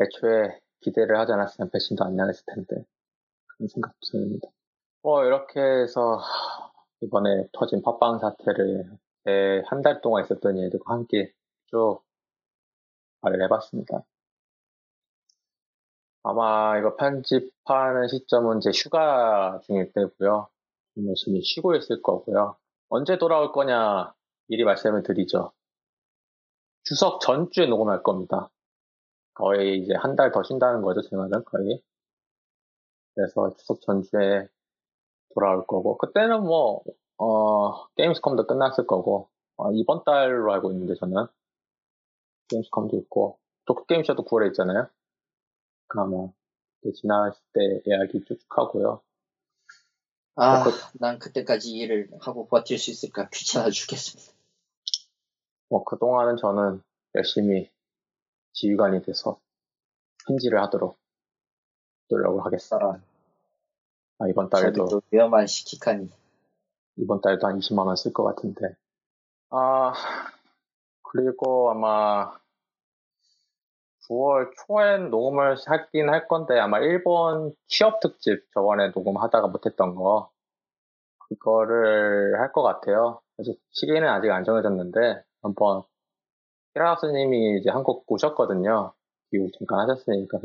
애초에 0.00 0.58
기대를 0.80 1.18
하지 1.18 1.32
않았으면 1.32 1.70
배신도 1.70 2.04
안 2.04 2.16
당했을 2.16 2.44
텐데 2.46 2.84
생각도 3.68 3.98
듭니다. 4.12 4.48
뭐 5.02 5.24
이렇게 5.24 5.60
해서 5.60 6.20
이번에 7.02 7.48
터진 7.52 7.82
팟빵 7.82 8.18
사태를 8.20 8.98
한 9.66 9.82
달 9.82 10.00
동안 10.00 10.24
있었던 10.24 10.56
일들과 10.56 10.94
함께 10.94 11.32
쭉 11.66 12.02
말을 13.22 13.42
해봤습니다. 13.44 14.02
아마 16.22 16.78
이거 16.78 16.96
편집하는 16.96 18.08
시점은 18.08 18.60
제 18.60 18.70
휴가 18.70 19.60
중일 19.64 19.92
때고요. 19.92 20.48
열심히 21.06 21.42
쉬고 21.42 21.74
있을 21.76 22.02
거고요. 22.02 22.56
언제 22.88 23.16
돌아올 23.18 23.52
거냐 23.52 24.12
미리 24.48 24.64
말씀을 24.64 25.02
드리죠. 25.02 25.52
추석 26.84 27.20
전주에 27.20 27.66
녹음할 27.66 28.02
겁니다. 28.02 28.50
거의 29.34 29.78
이제 29.78 29.94
한 29.94 30.16
달 30.16 30.32
더 30.32 30.42
쉰다는 30.42 30.82
거죠, 30.82 31.02
제 31.02 31.16
말은 31.16 31.44
거의. 31.44 31.82
그래서 33.14 33.54
추석 33.56 33.80
전주에 33.82 34.48
돌아올 35.34 35.66
거고, 35.66 35.98
그때는 35.98 36.42
뭐, 36.42 36.82
어, 37.18 37.86
게임스컴도 37.94 38.46
끝났을 38.46 38.86
거고, 38.86 39.28
어, 39.56 39.72
이번 39.72 40.04
달로 40.04 40.52
알고 40.52 40.72
있는데 40.72 40.94
저는 40.94 41.26
게임스컴도 42.48 42.96
있고, 42.98 43.38
도쿄 43.66 43.84
게임쇼도 43.84 44.24
9월에 44.24 44.48
있잖아요. 44.48 44.88
그러니까 45.86 46.10
뭐, 46.10 46.32
지나갔을 46.94 47.40
때 47.52 47.82
이야기 47.86 48.24
쭉 48.24 48.38
하고요. 48.48 49.02
아, 50.36 50.64
그, 50.64 50.70
난 50.98 51.18
그때까지 51.18 51.72
일을 51.72 52.10
하고 52.20 52.48
버틸 52.48 52.78
수 52.78 52.90
있을까 52.90 53.28
귀찮아 53.28 53.70
죽겠습니다. 53.70 54.32
뭐, 55.68 55.84
그동안은 55.84 56.36
저는 56.38 56.82
열심히 57.14 57.70
지휘관이 58.52 59.02
돼서 59.02 59.40
편지를 60.26 60.60
하도록 60.62 60.99
노력을 62.10 62.44
하겠습니다. 62.44 63.00
아, 64.18 64.28
이번 64.28 64.50
달에도. 64.50 65.00
위험한 65.10 65.46
시키카니. 65.46 66.10
이번 66.96 67.20
달도 67.20 67.46
한 67.46 67.58
20만 67.58 67.86
원 67.86 67.94
쓸 67.96 68.12
것 68.12 68.24
같은데. 68.24 68.74
아, 69.50 69.92
그리고 71.02 71.70
아마 71.70 72.38
9월 74.08 74.50
초엔 74.66 75.10
녹음을 75.10 75.56
하긴 75.66 76.08
할 76.10 76.26
건데 76.28 76.58
아마 76.58 76.78
일본 76.80 77.54
취업 77.68 78.00
특집 78.00 78.44
저번에 78.52 78.88
녹음하다가 78.90 79.48
못했던 79.48 79.94
거 79.94 80.30
그거를 81.28 82.40
할 82.40 82.52
것 82.52 82.62
같아요. 82.62 83.20
아직 83.38 83.60
시기는 83.70 84.06
아직 84.08 84.30
안 84.30 84.44
정해졌는데 84.44 85.22
한번 85.42 85.82
히라스님이 86.74 87.58
이제 87.60 87.70
한국 87.70 88.04
오셨거든요. 88.06 88.92
기후 89.30 89.48
잠깐 89.58 89.80
하셨으니까 89.88 90.38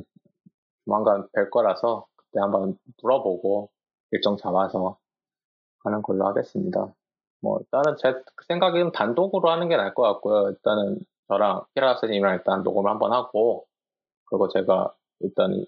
조만간 0.85 1.27
뵐 1.33 1.49
거라서 1.49 2.05
그때 2.15 2.39
한번 2.39 2.77
물어보고 3.01 3.69
일정 4.11 4.37
잡아서 4.37 4.97
하는 5.83 6.01
걸로 6.01 6.25
하겠습니다. 6.27 6.93
뭐 7.41 7.59
일단은 7.59 7.97
제 7.97 8.13
생각에는 8.47 8.91
단독으로 8.91 9.49
하는 9.49 9.69
게 9.69 9.77
나을 9.77 9.93
것 9.93 10.03
같고요. 10.03 10.49
일단은 10.49 10.99
저랑 11.27 11.65
히라스님이랑 11.75 12.35
일단 12.35 12.63
녹음을 12.63 12.89
한번 12.89 13.13
하고 13.13 13.65
그리고 14.25 14.47
제가 14.49 14.93
일단 15.19 15.65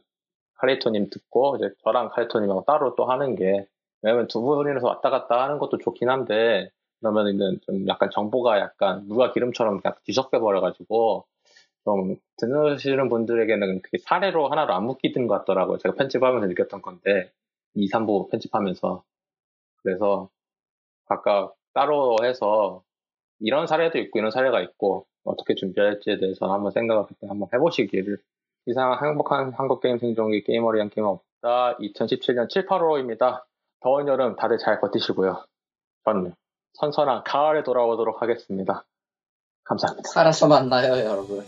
카리토님 0.55 1.09
듣고 1.09 1.57
이제 1.57 1.71
저랑 1.83 2.09
카리토님하고 2.09 2.63
따로 2.65 2.95
또 2.95 3.05
하는 3.05 3.35
게 3.35 3.67
왜냐면 4.01 4.27
두 4.27 4.41
분이서 4.41 4.87
왔다 4.87 5.09
갔다 5.09 5.43
하는 5.43 5.59
것도 5.59 5.77
좋긴 5.79 6.09
한데 6.09 6.69
그러면은 6.99 7.59
좀 7.61 7.87
약간 7.87 8.09
정보가 8.11 8.59
약간 8.59 9.07
누가 9.07 9.31
기름처럼 9.31 9.81
뒤섞여 10.03 10.39
버려가지고 10.39 11.25
좀 11.87 12.17
듣는 12.35 13.07
분들에게는 13.07 13.81
그게 13.81 13.97
사례로 13.97 14.49
하나로 14.49 14.73
안 14.73 14.83
묶이는 14.83 15.27
것 15.27 15.39
같더라고요. 15.39 15.77
제가 15.77 15.95
편집하면서 15.95 16.47
느꼈던 16.47 16.81
건데 16.81 17.31
2, 17.75 17.89
3부 17.89 18.29
편집하면서 18.29 19.03
그래서 19.81 20.29
각각 21.05 21.55
따로 21.73 22.17
해서 22.23 22.83
이런 23.39 23.67
사례도 23.67 23.99
있고 23.99 24.19
이런 24.19 24.31
사례가 24.31 24.59
있고 24.61 25.05
어떻게 25.23 25.55
준비할지에 25.55 26.17
대해서 26.17 26.51
한번 26.51 26.71
생각을 26.71 27.05
그때 27.07 27.27
한번 27.27 27.47
해보시기를 27.53 28.17
이상 28.65 28.97
행복한 29.01 29.53
한국 29.53 29.79
게임 29.79 29.97
생존기 29.97 30.43
게이머를 30.43 30.79
위한 30.79 30.89
게임 30.89 31.07
없다 31.07 31.77
2017년 31.77 32.49
7, 32.49 32.65
8월입니다. 32.65 33.45
더운 33.79 34.09
여름 34.09 34.35
다들 34.35 34.57
잘 34.57 34.81
버티시고요. 34.81 35.45
저는 36.03 36.33
선선한 36.73 37.23
가을에 37.23 37.63
돌아오도록 37.63 38.21
하겠습니다. 38.21 38.85
감사합니다. 39.63 40.09
살아서 40.09 40.47
만나요, 40.47 40.97
여러분. 41.05 41.45